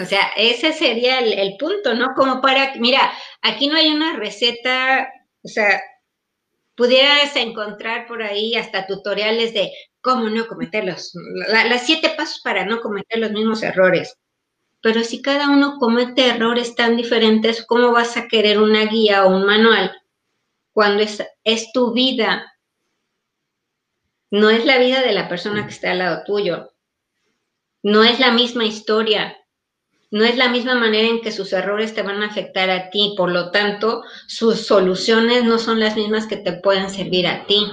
O 0.00 0.04
sea, 0.04 0.30
ese 0.36 0.72
sería 0.72 1.20
el, 1.20 1.56
punto, 1.58 1.94
¿no? 1.94 2.14
Como 2.14 2.40
para, 2.40 2.74
mira, 2.76 3.12
aquí 3.40 3.66
no 3.68 3.76
hay 3.76 3.88
una 3.88 4.16
receta, 4.16 5.08
o 5.42 5.48
sea, 5.48 5.80
pudieras 6.74 7.34
encontrar 7.36 8.06
por 8.06 8.22
ahí 8.22 8.56
hasta 8.56 8.86
tutoriales 8.86 9.54
de 9.54 9.72
cómo 10.02 10.28
no 10.28 10.46
cometer 10.46 10.84
los, 10.84 11.12
las 11.48 11.86
siete 11.86 12.10
pasos 12.10 12.40
para 12.44 12.66
no 12.66 12.80
cometer 12.80 13.18
los 13.18 13.32
mismos 13.32 13.62
errores. 13.62 14.18
Pero 14.82 15.02
si 15.02 15.22
cada 15.22 15.48
uno 15.48 15.78
comete 15.78 16.28
errores 16.28 16.74
tan 16.74 16.96
diferentes, 16.96 17.64
¿cómo 17.64 17.92
vas 17.92 18.16
a 18.16 18.28
querer 18.28 18.60
una 18.60 18.84
guía 18.84 19.24
o 19.24 19.34
un 19.34 19.46
manual 19.46 19.90
cuando 20.72 21.02
es 21.02 21.72
tu 21.72 21.92
vida? 21.92 22.56
No 24.30 24.50
es 24.50 24.64
la 24.66 24.78
vida 24.78 25.00
de 25.00 25.12
la 25.12 25.28
persona 25.28 25.64
que 25.64 25.72
está 25.72 25.92
al 25.92 25.98
lado 25.98 26.22
tuyo. 26.24 26.72
No 27.82 28.04
es 28.04 28.20
la 28.20 28.32
misma 28.32 28.64
historia. 28.64 29.36
No 30.10 30.24
es 30.24 30.36
la 30.36 30.48
misma 30.48 30.74
manera 30.76 31.08
en 31.08 31.20
que 31.20 31.32
sus 31.32 31.52
errores 31.52 31.94
te 31.94 32.02
van 32.02 32.22
a 32.22 32.26
afectar 32.26 32.70
a 32.70 32.90
ti. 32.90 33.14
Por 33.16 33.30
lo 33.30 33.50
tanto, 33.50 34.02
sus 34.28 34.66
soluciones 34.66 35.44
no 35.44 35.58
son 35.58 35.80
las 35.80 35.96
mismas 35.96 36.26
que 36.26 36.36
te 36.36 36.52
pueden 36.52 36.90
servir 36.90 37.26
a 37.26 37.46
ti. 37.46 37.66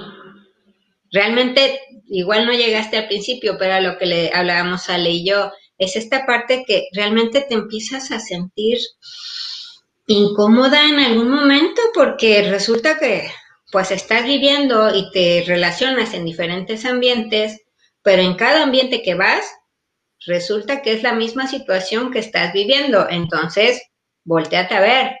Realmente, 1.12 1.80
igual 2.08 2.46
no 2.46 2.52
llegaste 2.52 2.96
al 2.96 3.06
principio, 3.06 3.56
pero 3.58 3.74
a 3.74 3.80
lo 3.80 3.98
que 3.98 4.06
le 4.06 4.30
hablábamos 4.34 4.90
a 4.90 4.96
Ale 4.96 5.10
y 5.10 5.24
yo, 5.24 5.52
es 5.78 5.96
esta 5.96 6.26
parte 6.26 6.64
que 6.66 6.88
realmente 6.92 7.44
te 7.48 7.54
empiezas 7.54 8.10
a 8.10 8.18
sentir 8.18 8.78
incómoda 10.06 10.88
en 10.88 10.98
algún 10.98 11.30
momento 11.30 11.80
porque 11.94 12.42
resulta 12.50 12.98
que 12.98 13.30
pues 13.72 13.90
estás 13.90 14.24
viviendo 14.24 14.94
y 14.94 15.10
te 15.10 15.44
relacionas 15.46 16.14
en 16.14 16.24
diferentes 16.24 16.84
ambientes, 16.84 17.62
pero 18.02 18.22
en 18.22 18.34
cada 18.34 18.62
ambiente 18.62 19.02
que 19.02 19.14
vas, 19.14 19.44
resulta 20.26 20.82
que 20.82 20.92
es 20.92 21.02
la 21.02 21.12
misma 21.12 21.46
situación 21.46 22.10
que 22.10 22.18
estás 22.18 22.52
viviendo. 22.52 23.06
Entonces, 23.08 23.82
volteate 24.24 24.74
a 24.74 24.80
ver, 24.80 25.16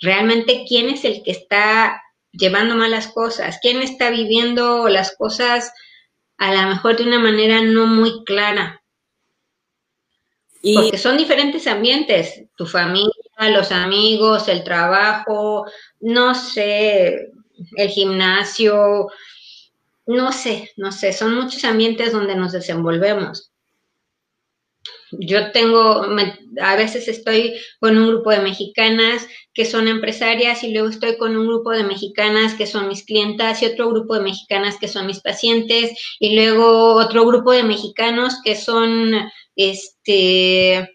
realmente 0.00 0.64
quién 0.66 0.88
es 0.88 1.04
el 1.04 1.22
que 1.22 1.32
está 1.32 2.02
llevando 2.32 2.76
malas 2.76 3.08
cosas, 3.08 3.58
quién 3.60 3.82
está 3.82 4.10
viviendo 4.10 4.88
las 4.88 5.16
cosas 5.16 5.72
a 6.36 6.54
lo 6.54 6.68
mejor 6.68 6.96
de 6.96 7.04
una 7.04 7.18
manera 7.18 7.62
no 7.62 7.86
muy 7.86 8.24
clara. 8.24 8.82
Porque 10.74 10.98
son 10.98 11.16
diferentes 11.16 11.66
ambientes, 11.66 12.42
tu 12.56 12.66
familia, 12.66 13.12
los 13.50 13.70
amigos, 13.70 14.48
el 14.48 14.64
trabajo, 14.64 15.66
no 16.00 16.34
sé, 16.34 17.30
el 17.76 17.88
gimnasio, 17.88 19.06
no 20.06 20.32
sé, 20.32 20.72
no 20.76 20.90
sé, 20.90 21.12
son 21.12 21.34
muchos 21.36 21.64
ambientes 21.64 22.12
donde 22.12 22.34
nos 22.34 22.52
desenvolvemos 22.52 23.52
yo 25.12 25.52
tengo, 25.52 26.06
a 26.60 26.76
veces 26.76 27.08
estoy 27.08 27.54
con 27.80 27.96
un 27.96 28.08
grupo 28.08 28.30
de 28.30 28.40
mexicanas 28.40 29.26
que 29.54 29.64
son 29.64 29.88
empresarias 29.88 30.62
y 30.64 30.72
luego 30.72 30.88
estoy 30.88 31.16
con 31.16 31.36
un 31.36 31.46
grupo 31.46 31.70
de 31.70 31.84
mexicanas 31.84 32.54
que 32.54 32.66
son 32.66 32.88
mis 32.88 33.04
clientas 33.04 33.62
y 33.62 33.66
otro 33.66 33.88
grupo 33.88 34.14
de 34.14 34.22
mexicanas 34.22 34.76
que 34.78 34.88
son 34.88 35.06
mis 35.06 35.20
pacientes 35.20 35.92
y 36.18 36.34
luego 36.34 36.94
otro 36.94 37.26
grupo 37.26 37.52
de 37.52 37.62
mexicanos 37.62 38.36
que 38.44 38.54
son, 38.54 39.12
este, 39.56 40.88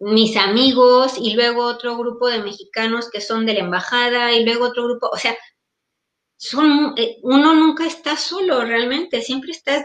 mis 0.00 0.36
amigos 0.36 1.14
y 1.20 1.34
luego 1.34 1.64
otro 1.64 1.96
grupo 1.96 2.28
de 2.28 2.42
mexicanos 2.42 3.10
que 3.10 3.20
son 3.20 3.46
de 3.46 3.54
la 3.54 3.60
embajada 3.60 4.32
y 4.32 4.44
luego 4.44 4.66
otro 4.66 4.84
grupo, 4.84 5.08
o 5.12 5.16
sea, 5.16 5.36
son, 6.40 6.94
eh, 6.96 7.18
uno 7.22 7.52
nunca 7.52 7.84
está 7.84 8.16
solo 8.16 8.64
realmente, 8.64 9.22
siempre 9.22 9.50
estás 9.50 9.84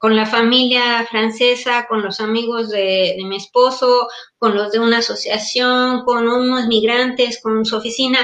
con 0.00 0.16
la 0.16 0.24
familia 0.24 1.06
francesa, 1.10 1.86
con 1.86 2.02
los 2.02 2.18
amigos 2.18 2.70
de, 2.70 3.14
mi 3.18 3.36
esposo, 3.36 4.08
con 4.38 4.54
los 4.54 4.72
de 4.72 4.78
una 4.78 4.98
asociación, 4.98 6.02
con 6.04 6.26
unos 6.28 6.66
migrantes, 6.66 7.42
con 7.42 7.66
su 7.66 7.76
oficina. 7.76 8.18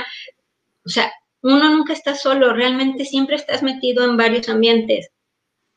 O 0.86 0.88
sea, 0.88 1.12
uno 1.42 1.68
nunca 1.68 1.92
está 1.92 2.14
solo, 2.14 2.54
realmente 2.54 3.04
siempre 3.04 3.36
estás 3.36 3.62
metido 3.62 4.02
en 4.04 4.16
varios 4.16 4.48
ambientes, 4.48 5.10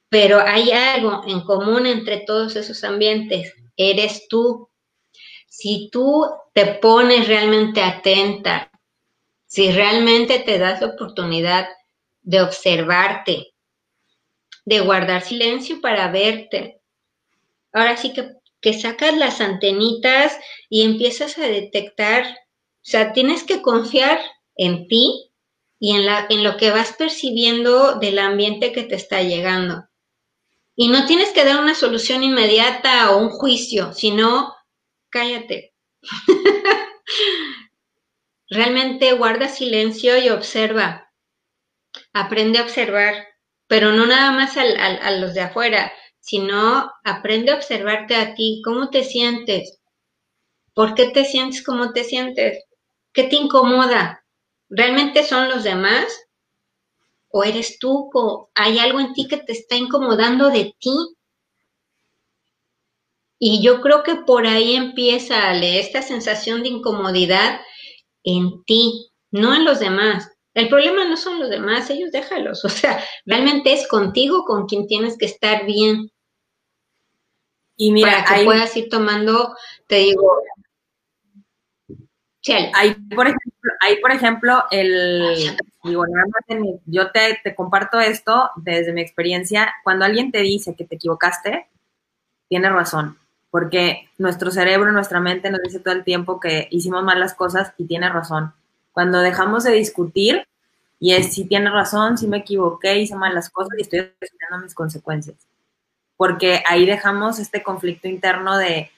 pero 0.07 0.39
hay 0.39 0.71
algo 0.71 1.23
en 1.27 1.41
común 1.41 1.87
entre 1.87 2.21
todos 2.21 2.55
esos 2.55 2.85
ambientes, 2.85 3.53
eres 3.75 4.29
tú. 4.29 4.69
Si 5.49 5.89
tú 5.91 6.25
te 6.53 6.65
pones 6.75 7.27
realmente 7.27 7.81
atenta 7.81 8.71
si 9.55 9.71
realmente 9.71 10.39
te 10.39 10.59
das 10.59 10.81
la 10.81 10.87
oportunidad 10.87 11.69
de 12.23 12.41
observarte, 12.41 13.53
de 14.65 14.81
guardar 14.81 15.21
silencio 15.21 15.79
para 15.79 16.11
verte. 16.11 16.81
Ahora 17.71 17.95
sí 17.95 18.11
que, 18.11 18.73
sacas 18.73 19.15
las 19.15 19.39
antenitas 19.39 20.37
y 20.69 20.81
empiezas 20.81 21.37
a 21.37 21.47
detectar, 21.47 22.25
o 22.25 22.81
sea, 22.81 23.13
tienes 23.13 23.45
que 23.45 23.61
confiar 23.61 24.19
en 24.57 24.89
ti 24.89 25.31
y 25.79 25.95
en, 25.95 26.05
en 26.29 26.43
lo 26.43 26.57
que 26.57 26.71
vas 26.71 26.91
percibiendo 26.91 27.95
del 27.95 28.19
ambiente 28.19 28.73
que 28.73 28.83
te 28.83 28.95
está 28.95 29.21
llegando. 29.21 29.85
Y 30.75 30.89
no 30.89 31.05
tienes 31.05 31.29
que 31.29 31.45
dar 31.45 31.61
una 31.61 31.75
solución 31.75 32.23
inmediata 32.23 33.11
o 33.11 33.19
un 33.19 33.29
juicio, 33.29 33.93
sino 33.93 34.53
cállate. 35.09 35.73
Realmente 38.49 39.13
guarda 39.13 39.49
silencio 39.49 40.17
y 40.17 40.29
observa. 40.29 41.11
Aprende 42.13 42.59
a 42.59 42.63
observar, 42.63 43.27
pero 43.67 43.91
no 43.91 44.05
nada 44.05 44.31
más 44.31 44.55
a 44.57 45.11
los 45.11 45.33
de 45.33 45.41
afuera, 45.41 45.91
sino 46.19 46.91
aprende 47.03 47.51
a 47.51 47.55
observarte 47.55 48.15
a 48.15 48.35
ti. 48.35 48.61
¿Cómo 48.63 48.89
te 48.89 49.03
sientes? 49.03 49.79
¿Por 50.73 50.93
qué 50.93 51.09
te 51.09 51.25
sientes 51.25 51.63
como 51.63 51.93
te 51.93 52.03
sientes? 52.03 52.63
¿Qué 53.13 53.23
te 53.23 53.35
incomoda? 53.37 54.25
¿Realmente 54.69 55.23
son 55.23 55.49
los 55.49 55.63
demás? 55.63 56.05
¿O 57.29 57.43
eres 57.43 57.79
tú? 57.79 58.09
¿O 58.13 58.51
hay 58.53 58.77
algo 58.79 58.99
en 58.99 59.13
ti 59.13 59.27
que 59.27 59.37
te 59.37 59.53
está 59.53 59.75
incomodando 59.75 60.49
de 60.49 60.75
ti? 60.79 60.95
Y 63.39 63.61
yo 63.63 63.81
creo 63.81 64.03
que 64.03 64.15
por 64.15 64.45
ahí 64.45 64.75
empieza 64.75 65.53
esta 65.53 66.01
sensación 66.01 66.63
de 66.63 66.69
incomodidad 66.69 67.61
en 68.25 68.63
ti, 68.65 69.11
no 69.31 69.55
en 69.55 69.63
los 69.63 69.79
demás. 69.79 70.31
El 70.53 70.67
problema 70.69 71.05
no 71.05 71.15
son 71.15 71.39
los 71.39 71.49
demás, 71.49 71.89
ellos 71.89 72.11
déjalos. 72.11 72.63
O 72.65 72.69
sea, 72.69 73.01
realmente 73.25 73.71
es 73.71 73.87
contigo 73.87 74.43
con 74.43 74.65
quien 74.65 74.87
tienes 74.87 75.17
que 75.17 75.25
estar 75.25 75.65
bien. 75.65 76.11
Y 77.77 77.91
mira, 77.91 78.23
para 78.23 78.39
que 78.39 78.45
puedas 78.45 78.75
ir 78.75 78.89
tomando, 78.89 79.55
te 79.87 79.97
digo. 79.97 80.41
Hay, 82.73 82.93
por 82.93 83.25
ejemplo, 83.25 83.71
hay, 83.81 83.99
por 83.99 84.11
ejemplo, 84.11 84.63
el. 84.71 85.57
Digo, 85.83 86.05
nada 86.07 86.25
más 86.27 86.81
yo 86.85 87.11
te, 87.11 87.39
te 87.43 87.53
comparto 87.53 87.99
esto 87.99 88.49
desde 88.55 88.93
mi 88.93 89.01
experiencia. 89.01 89.73
Cuando 89.83 90.05
alguien 90.05 90.31
te 90.31 90.39
dice 90.39 90.75
que 90.75 90.85
te 90.85 90.95
equivocaste, 90.95 91.69
tiene 92.47 92.69
razón 92.69 93.19
porque 93.55 94.09
nuestro 94.17 94.51
cerebro, 94.51 94.91
nuestra 94.91 95.21
mente 95.21 95.49
nos 95.49 95.61
dice 95.61 95.79
todo 95.79 95.93
el 95.93 96.03
tiempo 96.03 96.41
que 96.41 96.67
hicimos 96.71 97.05
mal 97.05 97.21
las 97.21 97.33
cosas 97.33 97.71
y 97.77 97.85
tiene 97.85 98.09
razón. 98.09 98.53
Cuando 98.91 99.19
dejamos 99.19 99.63
de 99.63 99.71
discutir, 99.71 100.45
y 100.99 101.13
es 101.13 101.33
si 101.33 101.45
tiene 101.45 101.69
razón, 101.69 102.17
si 102.17 102.27
me 102.27 102.39
equivoqué, 102.39 102.97
hice 102.97 103.15
mal 103.15 103.33
las 103.33 103.49
cosas 103.49 103.71
y 103.77 103.83
estoy 103.83 103.99
asumiendo 103.99 104.57
mis 104.61 104.75
consecuencias. 104.75 105.37
Porque 106.17 106.63
ahí 106.67 106.85
dejamos 106.85 107.39
este 107.39 107.63
conflicto 107.63 108.09
interno 108.09 108.57
de 108.57 108.91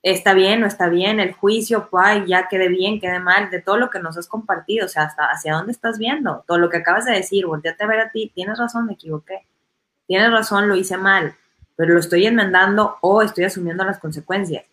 está 0.00 0.32
bien, 0.32 0.60
no 0.60 0.68
está 0.68 0.88
bien, 0.88 1.18
el 1.18 1.32
juicio, 1.32 1.88
pues, 1.90 2.24
ya 2.28 2.46
quede 2.46 2.68
bien, 2.68 3.00
quede 3.00 3.18
mal, 3.18 3.50
de 3.50 3.62
todo 3.62 3.78
lo 3.78 3.90
que 3.90 3.98
nos 3.98 4.16
has 4.16 4.28
compartido, 4.28 4.86
o 4.86 4.88
sea, 4.88 5.02
hasta 5.02 5.24
hacia 5.24 5.54
dónde 5.54 5.72
estás 5.72 5.98
viendo, 5.98 6.44
todo 6.46 6.58
lo 6.58 6.70
que 6.70 6.76
acabas 6.76 7.04
de 7.04 7.14
decir, 7.14 7.46
volteate 7.46 7.82
a 7.82 7.88
ver 7.88 7.98
a 7.98 8.10
ti, 8.12 8.30
tienes 8.32 8.60
razón, 8.60 8.86
me 8.86 8.92
equivoqué, 8.92 9.44
tienes 10.06 10.30
razón, 10.30 10.68
lo 10.68 10.76
hice 10.76 10.96
mal, 10.98 11.34
pero 11.76 11.94
lo 11.94 12.00
estoy 12.00 12.26
enmendando 12.26 12.96
o 13.00 13.22
estoy 13.22 13.44
asumiendo 13.44 13.84
las 13.84 13.98
consecuencias. 13.98 14.64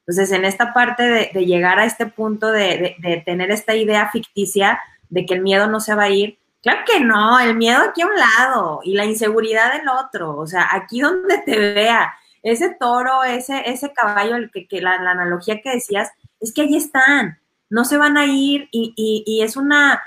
Entonces, 0.00 0.32
en 0.32 0.44
esta 0.44 0.72
parte 0.72 1.02
de, 1.32 1.46
llegar 1.46 1.78
a 1.78 1.84
este 1.84 2.06
punto 2.06 2.50
de, 2.50 2.96
de, 2.98 3.22
tener 3.24 3.50
esta 3.50 3.74
idea 3.74 4.10
ficticia 4.10 4.80
de 5.08 5.24
que 5.24 5.34
el 5.34 5.42
miedo 5.42 5.68
no 5.68 5.80
se 5.80 5.94
va 5.94 6.04
a 6.04 6.10
ir, 6.10 6.38
claro 6.62 6.80
que 6.84 7.00
no, 7.00 7.38
el 7.38 7.56
miedo 7.56 7.80
aquí 7.82 8.02
a 8.02 8.06
un 8.06 8.16
lado 8.16 8.80
y 8.82 8.94
la 8.94 9.04
inseguridad 9.04 9.72
del 9.72 9.88
otro, 9.88 10.36
o 10.36 10.46
sea, 10.46 10.68
aquí 10.72 11.00
donde 11.00 11.38
te 11.38 11.58
vea, 11.58 12.12
ese 12.42 12.70
toro, 12.70 13.22
ese, 13.22 13.62
ese 13.70 13.92
caballo, 13.92 14.36
el 14.36 14.50
que, 14.50 14.66
que 14.66 14.80
la, 14.80 14.94
analogía 14.94 15.60
que 15.60 15.70
decías, 15.70 16.10
es 16.40 16.52
que 16.52 16.62
ahí 16.62 16.76
están, 16.76 17.38
no 17.68 17.84
se 17.84 17.98
van 17.98 18.16
a 18.16 18.26
ir 18.26 18.68
y, 18.72 18.94
y, 18.96 19.22
y 19.26 19.42
es 19.42 19.56
una 19.56 20.00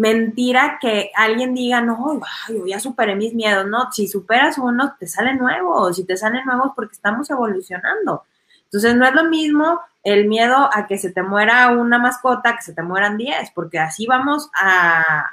mentira 0.00 0.78
que 0.80 1.10
alguien 1.14 1.54
diga, 1.54 1.82
no, 1.82 2.22
yo 2.48 2.66
ya 2.66 2.80
superé 2.80 3.14
mis 3.14 3.34
miedos, 3.34 3.66
no, 3.66 3.92
si 3.92 4.08
superas 4.08 4.56
uno, 4.56 4.96
te 4.98 5.06
salen 5.06 5.36
nuevos, 5.36 5.94
si 5.94 6.06
te 6.06 6.16
salen 6.16 6.46
nuevos 6.46 6.72
porque 6.74 6.94
estamos 6.94 7.28
evolucionando. 7.28 8.24
Entonces, 8.64 8.96
no 8.96 9.06
es 9.06 9.12
lo 9.12 9.24
mismo 9.24 9.78
el 10.02 10.26
miedo 10.26 10.70
a 10.72 10.86
que 10.86 10.96
se 10.96 11.12
te 11.12 11.22
muera 11.22 11.68
una 11.68 11.98
mascota, 11.98 12.56
que 12.56 12.62
se 12.62 12.72
te 12.72 12.82
mueran 12.82 13.18
10, 13.18 13.50
porque 13.54 13.78
así 13.78 14.06
vamos 14.06 14.48
a, 14.54 15.32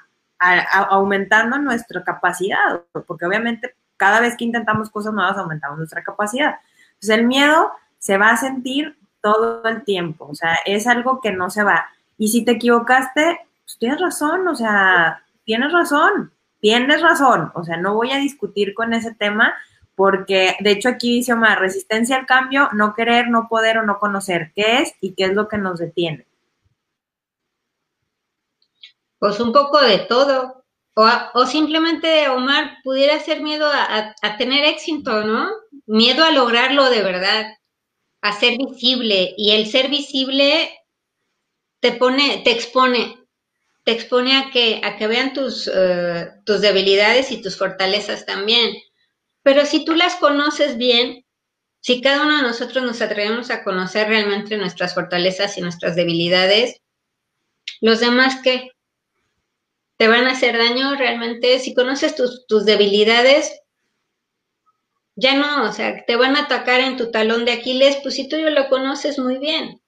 aumentando 0.90 1.58
nuestra 1.60 2.04
capacidad, 2.04 2.82
porque 3.08 3.26
obviamente 3.26 3.74
cada 3.96 4.20
vez 4.20 4.36
que 4.36 4.44
intentamos 4.44 4.90
cosas 4.90 5.14
nuevas 5.14 5.38
aumentamos 5.38 5.78
nuestra 5.78 6.04
capacidad. 6.04 6.56
Entonces, 6.96 7.18
el 7.18 7.26
miedo 7.26 7.72
se 8.00 8.18
va 8.18 8.32
a 8.32 8.38
sentir 8.38 8.98
todo 9.22 9.64
el 9.64 9.86
tiempo, 9.86 10.28
o 10.30 10.36
sea, 10.36 10.58
es 10.66 10.88
algo 10.88 11.22
que 11.22 11.32
no 11.32 11.50
se 11.50 11.64
va. 11.64 11.88
Y 12.18 12.28
si 12.28 12.44
te 12.44 12.52
equivocaste, 12.52 13.47
pues 13.68 13.80
tienes 13.80 14.00
razón, 14.00 14.48
o 14.48 14.56
sea, 14.56 15.26
tienes 15.44 15.74
razón, 15.74 16.32
tienes 16.62 17.02
razón, 17.02 17.52
o 17.54 17.66
sea, 17.66 17.76
no 17.76 17.96
voy 17.96 18.12
a 18.12 18.18
discutir 18.18 18.74
con 18.74 18.94
ese 18.94 19.14
tema 19.14 19.54
porque 19.94 20.56
de 20.62 20.72
hecho 20.72 20.88
aquí 20.88 21.18
dice 21.18 21.34
Omar, 21.34 21.60
resistencia 21.60 22.16
al 22.16 22.26
cambio, 22.26 22.70
no 22.72 22.94
querer, 22.94 23.28
no 23.28 23.50
poder 23.50 23.80
o 23.80 23.84
no 23.84 24.00
conocer 24.00 24.54
qué 24.56 24.84
es 24.84 24.94
y 25.02 25.16
qué 25.16 25.26
es 25.26 25.34
lo 25.34 25.50
que 25.50 25.58
nos 25.58 25.80
detiene. 25.80 26.26
Pues 29.20 29.38
un 29.42 29.52
poco 29.52 29.82
de 29.82 30.00
todo. 30.00 30.64
O, 31.34 31.46
simplemente, 31.46 32.30
Omar, 32.30 32.78
pudiera 32.84 33.20
ser 33.20 33.42
miedo 33.42 33.68
a, 33.68 34.16
a, 34.22 34.38
tener 34.38 34.66
éxito, 34.66 35.24
¿no? 35.24 35.50
Miedo 35.86 36.24
a 36.24 36.32
lograrlo 36.32 36.90
de 36.90 37.04
verdad, 37.04 37.46
a 38.22 38.32
ser 38.34 38.58
visible. 38.58 39.34
Y 39.38 39.52
el 39.52 39.68
ser 39.68 39.90
visible 39.90 40.70
te 41.82 41.92
pone, 41.92 42.42
te 42.44 42.52
expone, 42.52 43.27
te 43.88 43.94
expone 43.94 44.36
a 44.36 44.52
que, 44.52 44.82
a 44.84 44.98
que 44.98 45.08
vean 45.08 45.32
tus, 45.32 45.72
eh, 45.74 46.30
tus 46.44 46.60
debilidades 46.60 47.32
y 47.32 47.42
tus 47.42 47.58
fortalezas 47.58 48.26
también. 48.26 48.76
Pero 49.44 49.66
si 49.66 49.86
tú 49.86 49.96
las 49.96 50.16
conoces 50.16 50.76
bien, 50.76 51.24
si 51.80 52.02
cada 52.02 52.24
uno 52.24 52.36
de 52.36 52.44
nosotros 52.44 52.84
nos 52.84 53.02
atrevemos 53.02 53.50
a 53.50 53.64
conocer 53.64 54.10
realmente 54.10 54.58
nuestras 54.58 54.94
fortalezas 54.94 55.58
y 55.58 55.62
nuestras 55.62 55.96
debilidades, 55.96 56.82
los 57.80 58.02
demás 58.02 58.42
que 58.44 58.72
te 59.96 60.10
van 60.10 60.28
a 60.28 60.32
hacer 60.32 60.58
daño 60.58 60.96
realmente, 60.96 61.58
si 61.60 61.74
conoces 61.74 62.14
tus, 62.14 62.46
tus 62.46 62.66
debilidades, 62.66 63.58
ya 65.16 65.36
no, 65.36 65.64
o 65.64 65.72
sea, 65.72 66.04
te 66.06 66.18
van 66.18 66.36
a 66.36 66.42
atacar 66.42 66.82
en 66.82 66.98
tu 66.98 67.10
talón 67.10 67.46
de 67.46 67.54
Aquiles, 67.54 68.00
pues 68.04 68.16
si 68.16 68.28
tú 68.28 68.36
ya 68.36 68.50
lo 68.50 68.68
conoces 68.68 69.18
muy 69.18 69.38
bien, 69.38 69.82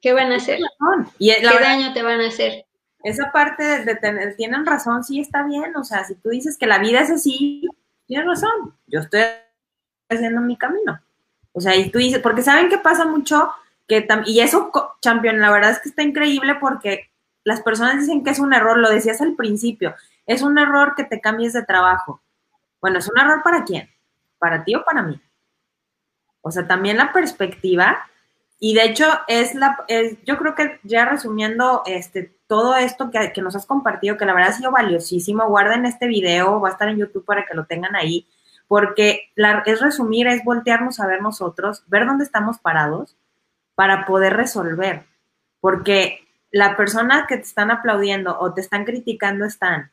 ¿qué 0.00 0.12
van 0.12 0.30
a 0.30 0.36
hacer? 0.36 0.60
¿Qué 1.18 1.42
daño 1.42 1.92
te 1.92 2.04
van 2.04 2.20
a 2.20 2.28
hacer? 2.28 2.67
Esa 3.02 3.30
parte 3.30 3.84
de, 3.84 3.94
tener, 3.94 4.34
tienen 4.36 4.66
razón, 4.66 5.04
sí 5.04 5.20
está 5.20 5.44
bien, 5.44 5.76
o 5.76 5.84
sea, 5.84 6.04
si 6.04 6.14
tú 6.16 6.30
dices 6.30 6.58
que 6.58 6.66
la 6.66 6.78
vida 6.78 7.00
es 7.00 7.10
así, 7.10 7.66
tienes 8.06 8.26
razón, 8.26 8.74
yo 8.86 9.00
estoy 9.00 9.22
haciendo 10.08 10.40
mi 10.40 10.56
camino. 10.56 11.00
O 11.52 11.60
sea, 11.60 11.76
y 11.76 11.90
tú 11.90 11.98
dices, 11.98 12.20
porque 12.20 12.42
saben 12.42 12.68
que 12.68 12.78
pasa 12.78 13.04
mucho, 13.04 13.50
que 13.86 14.06
y 14.26 14.40
eso, 14.40 14.70
champion, 15.00 15.40
la 15.40 15.50
verdad 15.50 15.70
es 15.70 15.78
que 15.80 15.88
está 15.88 16.02
increíble 16.02 16.56
porque 16.56 17.10
las 17.44 17.62
personas 17.62 17.98
dicen 17.98 18.22
que 18.22 18.30
es 18.30 18.38
un 18.38 18.52
error, 18.52 18.78
lo 18.78 18.90
decías 18.90 19.20
al 19.20 19.34
principio, 19.34 19.94
es 20.26 20.42
un 20.42 20.58
error 20.58 20.94
que 20.94 21.04
te 21.04 21.20
cambies 21.20 21.52
de 21.54 21.64
trabajo. 21.64 22.20
Bueno, 22.80 22.98
¿es 22.98 23.08
un 23.08 23.18
error 23.18 23.42
para 23.42 23.64
quién? 23.64 23.88
¿Para 24.38 24.64
ti 24.64 24.74
o 24.74 24.84
para 24.84 25.02
mí? 25.02 25.20
O 26.42 26.50
sea, 26.50 26.66
también 26.66 26.96
la 26.96 27.12
perspectiva, 27.12 28.08
y 28.60 28.74
de 28.74 28.84
hecho 28.84 29.06
es 29.28 29.54
la, 29.54 29.84
yo 30.24 30.36
creo 30.36 30.54
que 30.54 30.80
ya 30.82 31.04
resumiendo 31.04 31.82
este, 31.86 32.34
todo 32.46 32.76
esto 32.76 33.10
que, 33.10 33.32
que, 33.32 33.42
nos 33.42 33.54
has 33.54 33.66
compartido, 33.66 34.16
que 34.16 34.24
la 34.24 34.34
verdad 34.34 34.50
ha 34.50 34.56
sido 34.56 34.72
valiosísimo, 34.72 35.48
guarden 35.48 35.86
este 35.86 36.08
video, 36.08 36.60
va 36.60 36.70
a 36.70 36.72
estar 36.72 36.88
en 36.88 36.98
YouTube 36.98 37.24
para 37.24 37.44
que 37.46 37.54
lo 37.54 37.66
tengan 37.66 37.94
ahí, 37.94 38.26
porque 38.66 39.30
la, 39.36 39.62
es 39.64 39.80
resumir, 39.80 40.26
es 40.26 40.44
voltearnos 40.44 40.98
a 40.98 41.06
ver 41.06 41.22
nosotros, 41.22 41.84
ver 41.86 42.04
dónde 42.04 42.24
estamos 42.24 42.58
parados 42.58 43.16
para 43.76 44.06
poder 44.06 44.34
resolver, 44.34 45.04
porque 45.60 46.26
la 46.50 46.76
persona 46.76 47.26
que 47.28 47.36
te 47.36 47.42
están 47.42 47.70
aplaudiendo 47.70 48.38
o 48.40 48.54
te 48.54 48.60
están 48.60 48.84
criticando 48.84 49.44
están, 49.44 49.92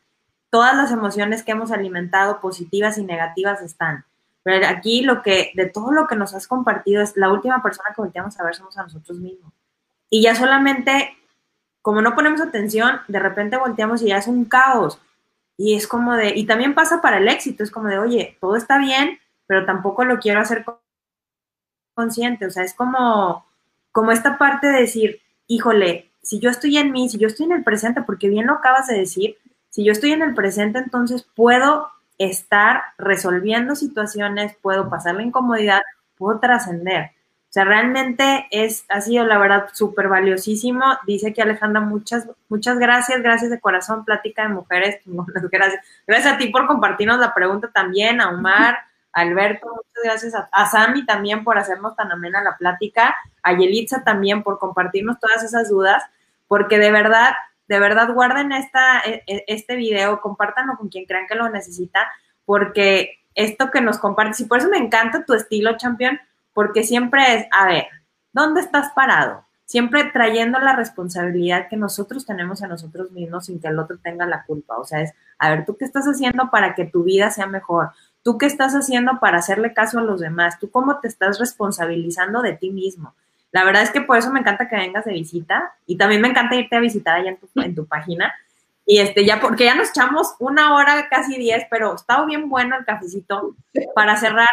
todas 0.50 0.76
las 0.76 0.92
emociones 0.92 1.44
que 1.44 1.52
hemos 1.52 1.72
alimentado, 1.72 2.40
positivas 2.42 2.98
y 2.98 3.04
negativas, 3.04 3.62
están. 3.62 4.06
Pero 4.46 4.68
aquí 4.68 5.02
lo 5.02 5.24
que, 5.24 5.52
de 5.56 5.66
todo 5.66 5.92
lo 5.92 6.06
que 6.06 6.16
nos 6.16 6.36
has 6.36 6.48
compartido, 6.48 7.02
es 7.02 7.18
la 7.18 7.32
última 7.32 7.64
persona 7.64 7.90
que 7.96 8.02
volteamos 8.02 8.40
a 8.40 8.44
ver 8.44 8.54
somos 8.54 8.78
a 8.78 8.84
nosotros 8.84 9.18
mismos. 9.18 9.52
Y 10.08 10.22
ya 10.22 10.36
solamente 10.36 11.18
como 11.86 12.02
no 12.02 12.16
ponemos 12.16 12.42
atención, 12.42 13.02
de 13.08 13.20
repente 13.20 13.58
volteamos 13.58 14.02
y 14.02 14.08
ya 14.08 14.18
es 14.18 14.26
un 14.26 14.46
caos. 14.46 15.00
Y 15.56 15.76
es 15.76 15.86
como 15.86 16.16
de, 16.16 16.34
y 16.36 16.48
también 16.48 16.74
pasa 16.74 17.00
para 17.00 17.20
el 17.20 17.28
éxito, 17.28 17.64
es 17.64 17.70
como 17.70 17.90
de, 17.90 18.00
oye, 18.00 18.40
todo 18.42 18.56
está 18.56 18.80
bien, 18.80 19.20
pero 19.46 19.68
tampoco 19.68 20.04
lo 20.04 20.18
quiero 20.18 20.40
hacer 20.40 20.66
consciente. 21.94 22.48
O 22.48 22.50
sea, 22.50 22.64
es 22.64 22.74
como, 22.74 23.46
como 23.92 24.12
esta 24.12 24.40
parte 24.40 24.66
de 24.66 24.82
decir, 24.82 25.22
híjole, 25.46 26.10
si 26.24 26.40
yo 26.40 26.50
estoy 26.50 26.78
en 26.78 26.92
mí, 26.92 27.08
si 27.08 27.20
yo 27.20 27.28
estoy 27.28 27.46
en 27.46 27.52
el 27.52 27.64
presente, 27.64 28.02
porque 28.02 28.30
bien 28.30 28.48
lo 28.48 28.54
acabas 28.54 28.88
de 28.88 28.98
decir, 28.98 29.38
si 29.70 29.86
yo 29.86 29.92
estoy 29.92 30.12
en 30.12 30.24
el 30.24 30.34
presente, 30.34 30.80
entonces 30.80 31.28
puedo 31.36 31.92
estar 32.18 32.84
resolviendo 32.98 33.76
situaciones, 33.76 34.56
puedo 34.62 34.90
pasar 34.90 35.16
la 35.16 35.24
incomodidad, 35.24 35.82
puedo 36.18 36.40
trascender 36.40 37.12
sea, 37.56 37.64
realmente 37.64 38.48
es, 38.52 38.84
ha 38.90 39.00
sido 39.00 39.24
la 39.24 39.38
verdad 39.38 39.68
súper 39.72 40.10
valiosísimo. 40.10 40.84
Dice 41.08 41.34
que 41.34 41.42
Alejandra, 41.42 41.80
muchas, 41.80 42.28
muchas 42.50 42.78
gracias, 42.78 43.22
gracias 43.22 43.50
de 43.50 43.62
corazón, 43.62 44.04
plática 44.04 44.44
de 44.44 44.50
mujeres, 44.50 45.00
gracias. 45.52 45.82
Gracias 46.06 46.34
a 46.34 46.38
ti 46.38 46.50
por 46.50 46.68
compartirnos 46.68 47.18
la 47.18 47.34
pregunta 47.34 47.70
también, 47.74 48.20
a 48.20 48.28
Omar, 48.30 48.78
a 49.14 49.22
Alberto, 49.22 49.68
muchas 49.68 50.04
gracias 50.04 50.36
a, 50.36 50.50
a 50.52 50.66
Sami 50.66 51.06
también 51.06 51.46
por 51.46 51.58
hacernos 51.58 51.96
tan 51.96 52.12
amena 52.12 52.44
la 52.44 52.58
plática, 52.58 53.16
a 53.42 53.54
Yelitza 53.54 54.04
también 54.04 54.44
por 54.44 54.60
compartirnos 54.60 55.18
todas 55.22 55.42
esas 55.42 55.70
dudas, 55.70 56.04
porque 56.50 56.78
de 56.78 56.92
verdad, 56.92 57.36
de 57.68 57.80
verdad 57.80 58.14
guarden 58.14 58.52
esta, 58.52 59.00
e, 59.06 59.24
e, 59.28 59.44
este 59.48 59.76
video, 59.76 60.22
compártanlo 60.22 60.78
con 60.78 60.90
quien 60.90 61.06
crean 61.06 61.28
que 61.28 61.36
lo 61.36 61.50
necesita, 61.50 62.12
porque 62.46 63.20
esto 63.34 63.72
que 63.72 63.82
nos 63.82 63.98
compartes, 63.98 64.40
y 64.40 64.46
por 64.46 64.60
eso 64.60 64.70
me 64.70 64.78
encanta 64.78 65.26
tu 65.26 65.34
estilo, 65.34 65.78
champion, 65.78 66.20
porque 66.54 66.84
siempre 66.84 67.36
es, 67.36 67.48
a 67.52 67.66
ver, 67.68 67.86
¿dónde 68.32 68.62
estás 68.62 68.92
parado? 68.94 69.46
Siempre 69.66 70.06
trayendo 70.06 70.60
la 70.60 70.76
responsabilidad 70.76 71.68
que 71.70 71.76
nosotros 71.76 72.26
tenemos 72.26 72.62
a 72.62 72.68
nosotros 72.68 73.12
mismos 73.12 73.48
sin 73.48 73.60
que 73.60 73.68
el 73.68 73.80
otro 73.80 73.98
tenga 73.98 74.26
la 74.28 74.44
culpa. 74.46 74.78
O 74.78 74.86
sea, 74.86 75.02
es, 75.02 75.12
a 75.40 75.50
ver, 75.50 75.66
¿tú 75.66 75.76
qué 75.76 75.86
estás 75.86 76.06
haciendo 76.06 76.50
para 76.52 76.76
que 76.76 76.86
tu 76.86 77.04
vida 77.04 77.32
sea 77.32 77.48
mejor? 77.48 77.90
¿Tú 78.22 78.38
qué 78.38 78.46
estás 78.46 78.74
haciendo 78.74 79.20
para 79.20 79.40
hacerle 79.40 79.74
caso 79.74 80.00
a 80.00 80.04
los 80.04 80.20
demás? 80.20 80.60
¿Tú 80.60 80.70
cómo 80.70 81.00
te 81.00 81.08
estás 81.08 81.40
responsabilizando 81.40 82.42
de 82.42 82.54
ti 82.54 82.70
mismo? 82.70 83.16
La 83.56 83.64
verdad 83.64 83.84
es 83.84 83.92
que 83.92 84.02
por 84.02 84.18
eso 84.18 84.34
me 84.34 84.42
encanta 84.42 84.68
que 84.68 84.76
vengas 84.76 85.06
de 85.06 85.14
visita 85.14 85.74
y 85.86 85.96
también 85.96 86.20
me 86.20 86.28
encanta 86.28 86.58
irte 86.58 86.76
a 86.76 86.82
visitar 86.82 87.16
allá 87.16 87.30
en 87.30 87.38
tu, 87.38 87.48
en 87.62 87.74
tu 87.74 87.88
página. 87.88 88.36
Y 88.86 89.00
este, 89.00 89.24
ya, 89.24 89.40
porque 89.40 89.64
ya 89.64 89.76
nos 89.76 89.92
echamos 89.92 90.36
una 90.40 90.76
hora, 90.76 91.08
casi 91.10 91.38
diez, 91.38 91.64
pero 91.70 91.96
estaba 91.96 92.26
bien 92.26 92.50
bueno 92.50 92.76
el 92.78 92.84
cafecito 92.84 93.56
para 93.96 94.18
cerrar 94.18 94.50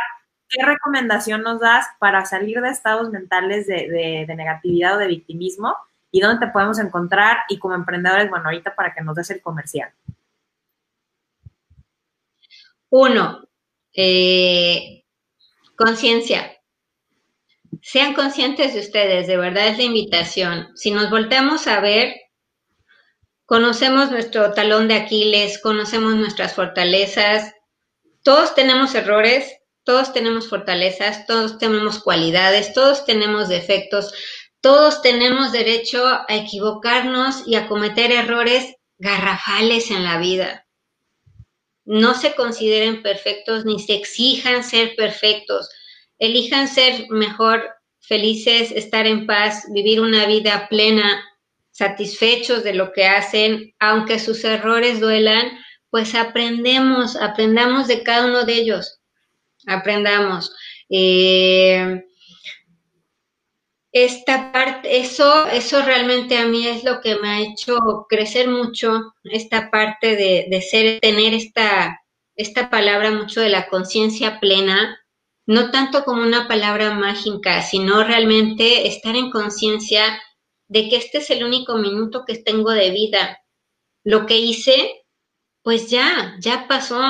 ¿qué 0.48 0.64
recomendación 0.64 1.42
nos 1.42 1.58
das 1.58 1.84
para 1.98 2.24
salir 2.26 2.60
de 2.60 2.68
estados 2.68 3.10
mentales 3.10 3.66
de, 3.66 4.24
negatividad 4.36 4.94
o 4.94 4.98
de 4.98 5.08
victimismo? 5.08 5.74
¿Y 6.12 6.20
dónde 6.20 6.46
te 6.46 6.52
podemos 6.52 6.78
encontrar? 6.78 7.38
Y 7.48 7.58
como 7.58 7.74
emprendedores, 7.74 8.30
bueno, 8.30 8.44
ahorita 8.44 8.76
para 8.76 8.94
que 8.94 9.00
nos 9.02 9.16
des 9.16 9.30
el 9.30 9.42
comercial. 9.42 9.90
Uno, 12.88 13.48
eh, 13.92 15.02
conciencia. 15.74 16.52
Sean 17.82 18.14
conscientes 18.14 18.74
de 18.74 18.80
ustedes, 18.80 19.26
de 19.26 19.36
verdad 19.36 19.66
es 19.66 19.76
la 19.76 19.82
invitación. 19.82 20.68
Si 20.76 20.92
nos 20.92 21.10
volteamos 21.10 21.66
a 21.66 21.80
ver, 21.80 22.14
conocemos 23.44 24.12
nuestro 24.12 24.52
talón 24.54 24.86
de 24.86 24.94
Aquiles, 24.94 25.58
conocemos 25.58 26.14
nuestras 26.14 26.54
fortalezas, 26.54 27.52
todos 28.22 28.54
tenemos 28.54 28.94
errores, 28.94 29.52
todos 29.82 30.12
tenemos 30.12 30.48
fortalezas, 30.48 31.26
todos 31.26 31.58
tenemos 31.58 31.98
cualidades, 31.98 32.72
todos 32.72 33.04
tenemos 33.04 33.48
defectos, 33.48 34.14
todos 34.60 35.02
tenemos 35.02 35.50
derecho 35.50 36.06
a 36.06 36.24
equivocarnos 36.28 37.48
y 37.48 37.56
a 37.56 37.66
cometer 37.66 38.12
errores 38.12 38.76
garrafales 38.98 39.90
en 39.90 40.04
la 40.04 40.18
vida. 40.18 40.68
No 41.84 42.14
se 42.14 42.36
consideren 42.36 43.02
perfectos 43.02 43.64
ni 43.64 43.80
se 43.80 43.94
exijan 43.94 44.62
ser 44.62 44.94
perfectos. 44.94 45.68
Elijan 46.18 46.68
ser 46.68 47.06
mejor 47.10 47.68
felices, 48.00 48.70
estar 48.72 49.06
en 49.06 49.26
paz, 49.26 49.64
vivir 49.72 50.00
una 50.00 50.26
vida 50.26 50.66
plena, 50.68 51.22
satisfechos 51.70 52.64
de 52.64 52.74
lo 52.74 52.92
que 52.92 53.06
hacen, 53.06 53.74
aunque 53.78 54.18
sus 54.18 54.44
errores 54.44 55.00
duelan, 55.00 55.58
pues 55.90 56.14
aprendemos, 56.14 57.16
aprendamos 57.16 57.88
de 57.88 58.02
cada 58.02 58.26
uno 58.26 58.44
de 58.44 58.54
ellos 58.54 59.02
aprendamos. 59.66 60.54
Eh, 60.88 62.04
esta 63.92 64.52
parte, 64.52 64.98
eso, 64.98 65.46
eso 65.48 65.82
realmente 65.82 66.38
a 66.38 66.46
mí 66.46 66.66
es 66.66 66.82
lo 66.82 67.00
que 67.00 67.16
me 67.16 67.28
ha 67.28 67.40
hecho 67.40 67.78
crecer 68.08 68.48
mucho, 68.48 69.14
esta 69.24 69.70
parte 69.70 70.16
de, 70.16 70.62
ser, 70.62 71.00
tener 71.00 71.34
esta, 71.34 72.00
esta 72.34 72.70
palabra 72.70 73.10
mucho 73.10 73.40
de 73.40 73.50
la 73.50 73.68
conciencia 73.68 74.40
plena, 74.40 74.98
no 75.46 75.70
tanto 75.70 76.04
como 76.04 76.22
una 76.22 76.46
palabra 76.46 76.94
mágica, 76.94 77.62
sino 77.62 78.04
realmente 78.04 78.86
estar 78.86 79.16
en 79.16 79.30
conciencia 79.30 80.22
de 80.68 80.88
que 80.88 80.96
este 80.96 81.18
es 81.18 81.30
el 81.30 81.44
único 81.44 81.76
minuto 81.76 82.24
que 82.26 82.38
tengo 82.38 82.70
de 82.70 82.90
vida. 82.90 83.38
Lo 84.04 84.26
que 84.26 84.38
hice, 84.38 85.04
pues 85.62 85.90
ya, 85.90 86.36
ya 86.40 86.66
pasó. 86.68 87.00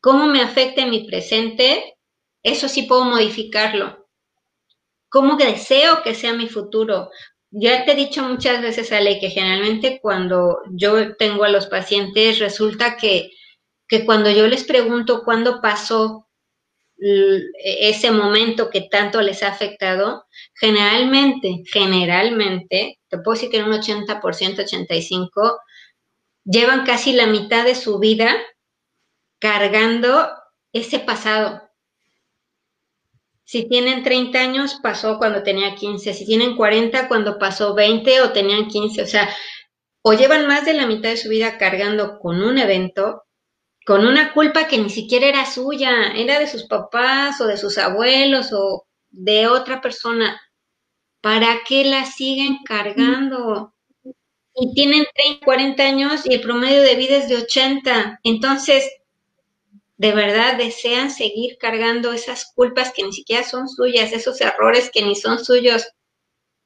¿Cómo 0.00 0.26
me 0.26 0.42
afecta 0.42 0.86
mi 0.86 1.06
presente? 1.06 1.96
Eso 2.42 2.68
sí 2.68 2.82
puedo 2.82 3.04
modificarlo. 3.04 4.06
¿Cómo 5.08 5.36
deseo 5.36 6.02
que 6.02 6.14
sea 6.14 6.34
mi 6.34 6.48
futuro? 6.48 7.10
Ya 7.50 7.84
te 7.84 7.92
he 7.92 7.94
dicho 7.94 8.22
muchas 8.22 8.60
veces, 8.60 8.92
Ale, 8.92 9.20
que 9.20 9.30
generalmente 9.30 10.00
cuando 10.02 10.58
yo 10.72 11.16
tengo 11.16 11.44
a 11.44 11.48
los 11.48 11.66
pacientes, 11.66 12.40
resulta 12.40 12.96
que, 12.96 13.30
que 13.88 14.04
cuando 14.04 14.30
yo 14.30 14.46
les 14.48 14.64
pregunto 14.64 15.22
cuándo 15.24 15.60
pasó 15.62 16.23
ese 16.98 18.10
momento 18.10 18.70
que 18.70 18.82
tanto 18.82 19.20
les 19.20 19.42
ha 19.42 19.48
afectado, 19.48 20.24
generalmente, 20.54 21.62
generalmente, 21.70 23.00
te 23.08 23.18
puedo 23.18 23.34
decir 23.34 23.50
que 23.50 23.58
en 23.58 23.66
un 23.66 23.72
80%, 23.72 24.20
85%, 24.20 25.58
llevan 26.44 26.84
casi 26.84 27.12
la 27.12 27.26
mitad 27.26 27.64
de 27.64 27.74
su 27.74 27.98
vida 27.98 28.36
cargando 29.38 30.30
ese 30.72 30.98
pasado. 30.98 31.62
Si 33.44 33.68
tienen 33.68 34.02
30 34.02 34.38
años, 34.38 34.78
pasó 34.82 35.18
cuando 35.18 35.42
tenía 35.42 35.74
15. 35.74 36.14
Si 36.14 36.24
tienen 36.24 36.56
40, 36.56 37.08
cuando 37.08 37.38
pasó 37.38 37.74
20 37.74 38.22
o 38.22 38.32
tenían 38.32 38.68
15. 38.68 39.02
O 39.02 39.06
sea, 39.06 39.28
o 40.02 40.14
llevan 40.14 40.46
más 40.46 40.64
de 40.64 40.74
la 40.74 40.86
mitad 40.86 41.10
de 41.10 41.16
su 41.16 41.28
vida 41.28 41.58
cargando 41.58 42.18
con 42.18 42.42
un 42.42 42.58
evento, 42.58 43.23
con 43.84 44.06
una 44.06 44.32
culpa 44.32 44.66
que 44.66 44.78
ni 44.78 44.88
siquiera 44.90 45.26
era 45.26 45.46
suya, 45.46 46.12
era 46.14 46.38
de 46.38 46.46
sus 46.46 46.64
papás 46.64 47.40
o 47.40 47.46
de 47.46 47.56
sus 47.56 47.76
abuelos 47.78 48.52
o 48.52 48.86
de 49.10 49.46
otra 49.46 49.80
persona. 49.80 50.40
¿Para 51.20 51.60
qué 51.66 51.84
la 51.84 52.06
siguen 52.06 52.58
cargando? 52.64 53.74
Y 54.54 54.72
tienen 54.74 55.04
30, 55.14 55.44
40 55.44 55.82
años 55.82 56.26
y 56.26 56.34
el 56.34 56.40
promedio 56.40 56.82
de 56.82 56.94
vida 56.94 57.16
es 57.16 57.28
de 57.28 57.36
80. 57.36 58.20
Entonces, 58.22 58.88
de 59.96 60.12
verdad 60.12 60.56
desean 60.56 61.10
seguir 61.10 61.56
cargando 61.58 62.12
esas 62.12 62.52
culpas 62.54 62.92
que 62.92 63.04
ni 63.04 63.12
siquiera 63.12 63.44
son 63.44 63.68
suyas, 63.68 64.12
esos 64.12 64.40
errores 64.40 64.90
que 64.92 65.02
ni 65.02 65.14
son 65.14 65.44
suyos, 65.44 65.86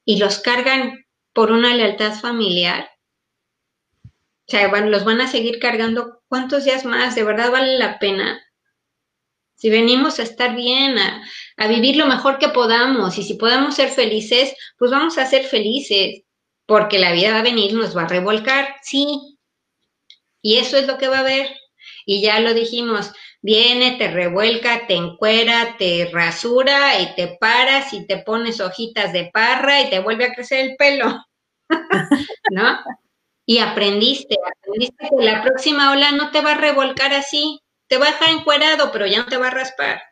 y 0.05 0.19
los 0.19 0.39
cargan 0.39 1.05
por 1.33 1.53
una 1.53 1.75
lealtad 1.75 2.19
familiar. 2.19 2.89
O 4.49 4.51
sea, 4.51 4.69
los 4.81 5.05
van 5.05 5.21
a 5.21 5.29
seguir 5.29 5.59
cargando 5.59 6.23
cuántos 6.27 6.65
días 6.65 6.87
más, 6.87 7.15
de 7.15 7.23
verdad 7.23 7.51
vale 7.51 7.77
la 7.77 7.99
pena. 7.99 8.43
Si 9.57 9.69
venimos 9.69 10.19
a 10.19 10.23
estar 10.23 10.57
bien, 10.57 10.97
a, 10.99 11.69
vivir 11.69 11.97
lo 11.97 12.07
mejor 12.07 12.39
que 12.39 12.49
podamos, 12.49 13.19
y 13.19 13.25
si 13.25 13.35
podemos 13.35 13.75
ser 13.75 13.91
felices, 13.91 14.55
pues 14.79 14.91
vamos 14.91 15.19
a 15.19 15.27
ser 15.27 15.45
felices, 15.45 16.23
porque 16.65 16.99
la 16.99 17.13
vida 17.13 17.33
va 17.33 17.41
a 17.41 17.43
venir, 17.43 17.75
nos 17.75 17.95
va 17.95 18.05
a 18.05 18.09
revolcar, 18.09 18.77
sí. 18.83 19.39
Y 20.41 20.57
eso 20.57 20.79
es 20.79 20.87
lo 20.87 20.97
que 20.97 21.09
va 21.09 21.19
a 21.19 21.21
haber. 21.21 21.55
Y 22.07 22.23
ya 22.23 22.41
lo 22.41 22.55
dijimos, 22.55 23.13
viene, 23.43 23.97
te 23.99 24.11
revuelca, 24.11 24.87
te 24.87 24.95
encuera, 24.95 25.77
te 25.79 26.09
rasura 26.11 27.03
y 27.03 27.15
te 27.17 27.37
paras 27.39 27.93
y 27.93 28.07
te 28.07 28.19
pones 28.19 28.61
hojitas 28.61 29.13
de 29.13 29.31
parra 29.31 29.83
y 29.83 29.91
te 29.91 29.99
vuelve 29.99 30.25
a 30.25 30.33
crecer 30.33 30.71
el 30.71 30.77
pelo. 30.77 31.23
¿No? 32.51 32.79
Y 33.51 33.61
aprendiste, 33.61 34.37
aprendiste 34.47 35.09
que 35.09 35.25
la 35.25 35.43
próxima 35.43 35.91
ola 35.93 36.13
no 36.13 36.31
te 36.31 36.43
va 36.43 36.53
a 36.53 36.59
revolcar 36.59 37.15
así, 37.15 37.59
te 37.87 37.97
va 37.97 38.09
a 38.09 38.11
dejar 38.11 38.29
encuerado, 38.29 38.93
pero 38.93 39.07
ya 39.07 39.21
no 39.21 39.25
te 39.25 39.39
va 39.39 39.47
a 39.47 39.51
raspar. 39.51 40.03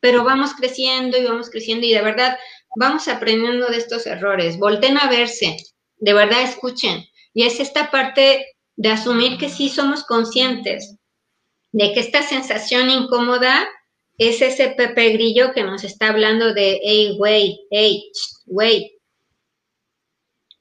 Pero 0.00 0.24
vamos 0.24 0.52
creciendo 0.52 1.16
y 1.16 1.24
vamos 1.24 1.48
creciendo 1.48 1.86
y 1.86 1.92
de 1.92 2.02
verdad 2.02 2.36
vamos 2.74 3.06
aprendiendo 3.06 3.68
de 3.68 3.76
estos 3.76 4.04
errores. 4.08 4.58
Volten 4.58 4.98
a 4.98 5.08
verse, 5.08 5.56
de 5.98 6.12
verdad 6.12 6.42
escuchen. 6.42 7.04
Y 7.32 7.44
es 7.44 7.60
esta 7.60 7.92
parte 7.92 8.44
de 8.74 8.88
asumir 8.88 9.38
que 9.38 9.48
sí 9.48 9.68
somos 9.68 10.02
conscientes, 10.02 10.96
de 11.70 11.92
que 11.92 12.00
esta 12.00 12.24
sensación 12.24 12.90
incómoda 12.90 13.68
es 14.18 14.42
ese 14.42 14.70
Pepe 14.70 15.10
Grillo 15.10 15.52
que 15.52 15.62
nos 15.62 15.84
está 15.84 16.08
hablando 16.08 16.52
de, 16.52 16.80
hey, 16.82 17.14
güey, 17.16 17.60
hey, 17.70 18.10
güey, 18.46 18.95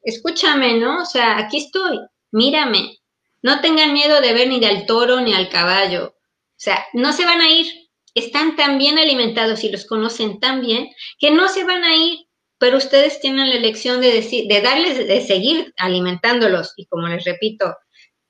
escúchame, 0.05 0.75
¿no? 0.75 1.01
O 1.01 1.05
sea, 1.05 1.37
aquí 1.37 1.57
estoy, 1.57 1.99
mírame. 2.31 2.99
No 3.41 3.61
tengan 3.61 3.93
miedo 3.93 4.21
de 4.21 4.33
ver 4.33 4.47
ni 4.47 4.63
al 4.63 4.85
toro 4.85 5.21
ni 5.21 5.33
al 5.33 5.49
caballo. 5.49 6.15
O 6.15 6.57
sea, 6.57 6.85
no 6.93 7.11
se 7.11 7.25
van 7.25 7.41
a 7.41 7.49
ir. 7.49 7.65
Están 8.13 8.55
tan 8.55 8.77
bien 8.77 8.97
alimentados 8.97 9.63
y 9.63 9.69
los 9.69 9.85
conocen 9.85 10.39
tan 10.39 10.61
bien 10.61 10.89
que 11.19 11.31
no 11.31 11.49
se 11.49 11.63
van 11.63 11.83
a 11.83 11.95
ir. 11.95 12.19
Pero 12.57 12.77
ustedes 12.77 13.19
tienen 13.19 13.49
la 13.49 13.55
elección 13.55 13.99
de 13.99 14.13
decir, 14.13 14.47
de 14.47 14.61
darles, 14.61 14.97
de 14.97 15.21
seguir 15.21 15.73
alimentándolos. 15.77 16.73
Y 16.77 16.85
como 16.85 17.07
les 17.07 17.25
repito, 17.25 17.75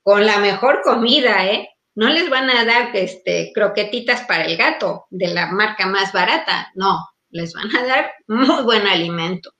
con 0.01 0.25
la 0.25 0.39
mejor 0.39 0.81
comida, 0.83 1.45
¿eh? 1.45 1.69
no 1.95 2.09
les 2.09 2.29
van 2.29 2.49
a 2.49 2.65
dar 2.65 2.95
este, 2.95 3.51
croquetitas 3.53 4.25
para 4.25 4.45
el 4.45 4.57
gato 4.57 5.05
de 5.09 5.33
la 5.33 5.47
marca 5.47 5.87
más 5.87 6.11
barata, 6.11 6.71
no, 6.75 6.99
les 7.29 7.53
van 7.53 7.75
a 7.75 7.85
dar 7.85 8.11
muy 8.27 8.63
buen 8.63 8.85
alimento. 8.85 9.51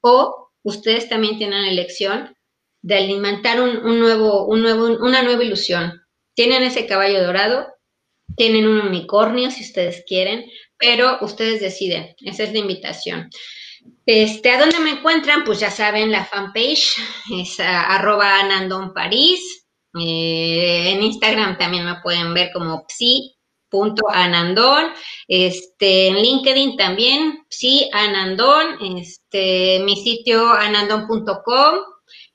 O 0.00 0.43
ustedes 0.64 1.08
también 1.08 1.38
tienen 1.38 1.62
la 1.62 1.70
elección 1.70 2.36
de 2.82 2.96
alimentar 2.96 3.60
un, 3.60 4.00
nuevo, 4.00 4.46
un 4.46 4.62
nuevo, 4.62 4.86
una 4.86 5.22
nueva 5.22 5.44
ilusión. 5.44 6.02
Tienen 6.34 6.64
ese 6.64 6.86
caballo 6.86 7.22
dorado, 7.22 7.68
tienen 8.36 8.66
un 8.66 8.80
unicornio 8.80 9.50
si 9.50 9.62
ustedes 9.62 10.04
quieren, 10.06 10.44
pero 10.76 11.18
ustedes 11.20 11.60
deciden, 11.60 12.14
esa 12.24 12.42
es 12.42 12.52
la 12.52 12.58
invitación. 12.58 13.30
Este, 14.06 14.50
¿A 14.50 14.58
dónde 14.58 14.80
me 14.80 14.90
encuentran? 14.90 15.44
Pues 15.44 15.60
ya 15.60 15.70
saben, 15.70 16.10
la 16.10 16.24
fanpage 16.24 16.96
es 17.32 17.60
arroba 17.60 18.40
Anandon 18.40 18.92
París, 18.92 19.64
eh, 19.98 20.90
en 20.90 21.02
Instagram 21.02 21.56
también 21.56 21.84
me 21.84 22.00
pueden 22.02 22.34
ver 22.34 22.50
como 22.52 22.84
psi.anandón. 23.74 24.92
Este, 25.28 26.08
en 26.08 26.16
LinkedIn 26.16 26.76
también, 26.76 27.44
psi 27.48 27.90
anandón. 27.92 28.78
Este, 28.98 29.80
mi 29.84 29.96
sitio 29.96 30.52
anandón.com. 30.52 31.78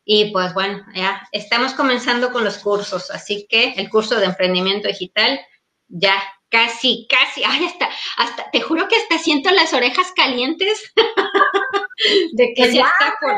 Y 0.04 0.32
pues 0.32 0.54
bueno, 0.54 0.84
ya 0.96 1.22
estamos 1.32 1.74
comenzando 1.74 2.32
con 2.32 2.44
los 2.44 2.58
cursos, 2.58 3.12
así 3.12 3.46
que 3.48 3.74
el 3.78 3.90
curso 3.90 4.20
de 4.20 4.26
emprendimiento 4.26 4.88
digital 4.88 5.40
ya 5.88 6.20
casi, 6.50 7.08
casi, 7.08 7.44
ay, 7.44 7.66
hasta, 7.66 7.90
hasta, 8.18 8.50
te 8.52 8.62
juro 8.62 8.88
que 8.88 8.96
hasta 8.96 9.20
siento 9.20 9.52
las 9.52 9.72
orejas 9.74 10.12
calientes 10.16 10.92
de 12.34 12.54
que 12.56 12.74
ya, 12.74 12.88
está 12.88 13.16
por, 13.22 13.36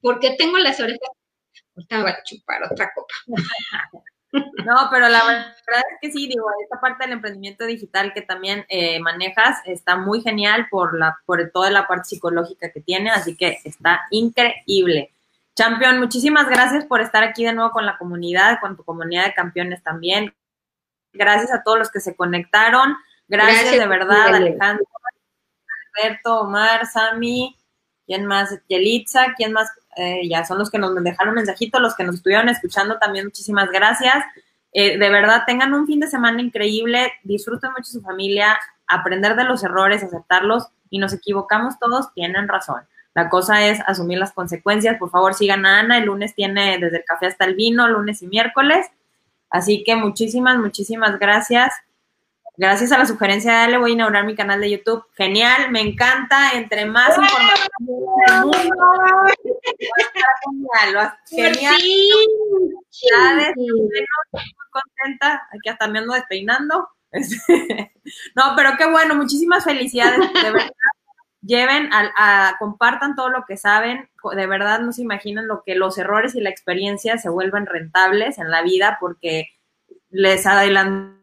porque 0.00 0.34
tengo 0.36 0.58
las 0.58 0.80
orejas, 0.80 1.10
ahorita 1.80 2.02
voy 2.02 2.10
a 2.10 2.22
chupar 2.22 2.62
otra 2.70 2.92
copa. 2.94 3.14
No, 4.32 4.88
pero 4.92 5.08
la 5.08 5.24
verdad 5.24 5.82
es 5.92 5.98
que 6.00 6.12
sí, 6.12 6.28
digo, 6.28 6.46
esta 6.62 6.80
parte 6.80 7.04
del 7.04 7.14
emprendimiento 7.14 7.64
digital 7.64 8.12
que 8.14 8.22
también 8.22 8.64
eh, 8.68 9.00
manejas 9.00 9.58
está 9.64 9.96
muy 9.96 10.20
genial 10.22 10.68
por, 10.70 10.96
la, 10.96 11.18
por 11.26 11.50
toda 11.50 11.68
la 11.70 11.88
parte 11.88 12.10
psicológica 12.10 12.70
que 12.70 12.80
tiene, 12.80 13.10
así 13.10 13.36
que 13.36 13.58
está 13.64 14.02
increíble. 14.10 15.12
Champion, 15.56 15.98
muchísimas 15.98 16.48
gracias 16.48 16.84
por 16.84 17.00
estar 17.00 17.24
aquí 17.24 17.44
de 17.44 17.52
nuevo 17.52 17.72
con 17.72 17.84
la 17.84 17.98
comunidad, 17.98 18.60
con 18.60 18.76
tu 18.76 18.84
comunidad 18.84 19.26
de 19.26 19.34
campeones 19.34 19.82
también. 19.82 20.32
Gracias 21.12 21.52
a 21.52 21.64
todos 21.64 21.78
los 21.78 21.90
que 21.90 22.00
se 22.00 22.14
conectaron. 22.14 22.94
Gracias, 23.26 23.72
de 23.72 23.86
verdad, 23.86 24.34
Alejandro, 24.34 24.84
Alberto, 25.96 26.40
Omar, 26.42 26.86
Sami, 26.86 27.56
¿quién 28.06 28.26
más? 28.26 28.56
Yelitza, 28.68 29.34
¿quién 29.36 29.52
más? 29.52 29.68
Eh, 30.02 30.26
ya 30.30 30.46
son 30.46 30.58
los 30.58 30.70
que 30.70 30.78
nos 30.78 30.94
dejaron 31.04 31.34
mensajitos, 31.34 31.78
los 31.78 31.94
que 31.94 32.04
nos 32.04 32.14
estuvieron 32.14 32.48
escuchando 32.48 32.98
también, 32.98 33.26
muchísimas 33.26 33.68
gracias. 33.70 34.24
Eh, 34.72 34.96
de 34.96 35.10
verdad, 35.10 35.42
tengan 35.46 35.74
un 35.74 35.86
fin 35.86 36.00
de 36.00 36.06
semana 36.06 36.40
increíble, 36.40 37.12
disfruten 37.22 37.72
mucho 37.72 37.92
su 37.92 38.00
familia, 38.00 38.58
aprender 38.86 39.36
de 39.36 39.44
los 39.44 39.62
errores, 39.62 40.02
aceptarlos 40.02 40.68
y 40.88 41.00
nos 41.00 41.12
equivocamos 41.12 41.78
todos, 41.78 42.14
tienen 42.14 42.48
razón. 42.48 42.80
La 43.14 43.28
cosa 43.28 43.66
es 43.66 43.78
asumir 43.86 44.16
las 44.16 44.32
consecuencias. 44.32 44.96
Por 44.96 45.10
favor, 45.10 45.34
sigan 45.34 45.66
a 45.66 45.80
Ana. 45.80 45.98
El 45.98 46.06
lunes 46.06 46.34
tiene 46.34 46.78
desde 46.78 46.98
el 46.98 47.04
café 47.04 47.26
hasta 47.26 47.44
el 47.44 47.54
vino, 47.54 47.86
lunes 47.86 48.22
y 48.22 48.26
miércoles. 48.26 48.86
Así 49.50 49.84
que 49.84 49.96
muchísimas, 49.96 50.56
muchísimas 50.56 51.18
gracias. 51.18 51.74
Gracias 52.56 52.92
a 52.92 52.98
la 52.98 53.06
sugerencia 53.06 53.52
de 53.52 53.58
Ale 53.58 53.78
voy 53.78 53.90
a 53.90 53.94
inaugurar 53.94 54.24
mi 54.24 54.34
canal 54.34 54.60
de 54.60 54.70
YouTube. 54.70 55.04
Genial, 55.14 55.70
me 55.70 55.80
encanta. 55.80 56.52
Entre 56.54 56.86
más 56.86 57.18
información 57.18 58.08
del 58.26 58.40
mundo, 58.44 59.26
genial. 61.28 61.78
Genial. 62.90 63.54
muy 63.56 63.90
contenta. 64.70 65.48
Aquí 65.52 65.68
hasta 65.68 65.88
me 65.88 66.00
ando 66.00 66.14
despeinando. 66.14 66.88
no, 68.36 68.44
pero 68.56 68.70
qué 68.78 68.86
bueno. 68.90 69.14
Muchísimas 69.14 69.64
felicidades. 69.64 70.20
De 70.32 70.50
verdad. 70.50 70.70
Lleven, 71.42 71.88
a, 71.92 72.56
compartan 72.58 73.14
todo 73.16 73.30
lo 73.30 73.44
que 73.46 73.56
saben. 73.56 74.10
De 74.36 74.46
verdad 74.46 74.80
no 74.80 74.92
se 74.92 75.02
imaginan 75.02 75.48
lo 75.48 75.62
que 75.64 75.74
los 75.74 75.96
errores 75.96 76.34
y 76.34 76.40
la 76.40 76.50
experiencia 76.50 77.16
se 77.16 77.30
vuelven 77.30 77.64
rentables 77.66 78.38
en 78.38 78.50
la 78.50 78.62
vida 78.62 78.98
porque 79.00 79.48
les 80.10 80.46
adelantamos 80.46 81.18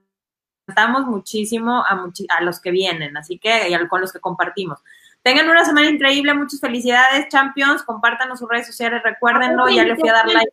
muchísimo 1.06 1.84
a, 1.86 2.10
a 2.30 2.42
los 2.42 2.60
que 2.60 2.72
vienen, 2.72 3.16
así 3.16 3.38
que 3.38 3.70
y 3.70 3.88
con 3.88 4.02
los 4.02 4.12
que 4.12 4.20
compartimos. 4.20 4.80
Tengan 5.28 5.50
una 5.50 5.66
semana 5.66 5.90
increíble, 5.90 6.34
muchas 6.34 6.62
felicidades, 6.62 7.28
Champions, 7.28 7.84
compártanos 7.84 8.40
sus 8.40 8.48
redes 8.48 8.66
sociales, 8.66 9.02
recuérdenlo, 9.04 9.68
ya 9.68 9.84
le 9.84 9.98
fui 9.98 10.08
a 10.08 10.14
dar 10.14 10.26
like. 10.26 10.50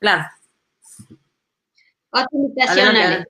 Claro. 0.00 0.24
Otra 2.08 2.28
invitación, 2.32 3.26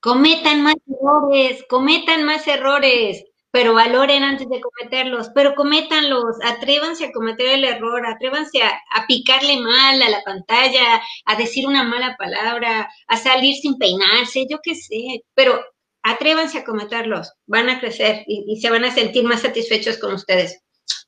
Cometan 0.00 0.62
más 0.62 0.74
errores, 0.86 1.64
cometan 1.66 2.24
más 2.24 2.46
errores, 2.46 3.24
pero 3.50 3.72
valoren 3.72 4.22
antes 4.22 4.50
de 4.50 4.60
cometerlos, 4.60 5.30
pero 5.34 5.54
cométanlos, 5.54 6.36
atrévanse 6.44 7.06
a 7.06 7.12
cometer 7.12 7.54
el 7.54 7.64
error, 7.64 8.06
atrévanse 8.06 8.62
a, 8.62 8.68
a, 8.92 9.06
picarle 9.06 9.58
mal 9.60 10.02
a 10.02 10.10
la 10.10 10.22
pantalla, 10.24 11.00
a 11.24 11.36
decir 11.36 11.66
una 11.66 11.84
mala 11.84 12.16
palabra, 12.18 12.90
a 13.08 13.16
salir 13.16 13.54
sin 13.56 13.78
peinarse, 13.78 14.46
yo 14.46 14.58
qué 14.62 14.74
sé, 14.74 15.24
pero 15.32 15.58
atrévanse 16.06 16.58
a 16.58 16.64
cometerlos, 16.64 17.32
van 17.46 17.68
a 17.68 17.80
crecer 17.80 18.22
y, 18.26 18.60
se 18.60 18.70
van 18.70 18.84
a 18.84 18.92
sentir 18.92 19.24
más 19.24 19.42
satisfechos 19.42 19.98
con 19.98 20.14
ustedes. 20.14 20.62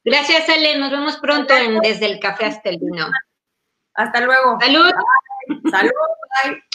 Gracias, 0.05 0.49
Ale, 0.49 0.77
nos 0.77 0.91
vemos 0.91 1.17
pronto 1.19 1.55
en 1.55 1.79
Desde 1.79 2.07
el 2.07 2.19
Café 2.19 2.47
hasta 2.47 2.71
el 2.71 2.79
Vino. 2.79 3.07
Hasta 3.95 4.21
luego. 4.21 4.59
Salud. 4.61 4.93
Salud. 5.71 5.91
Bye. 6.45 6.68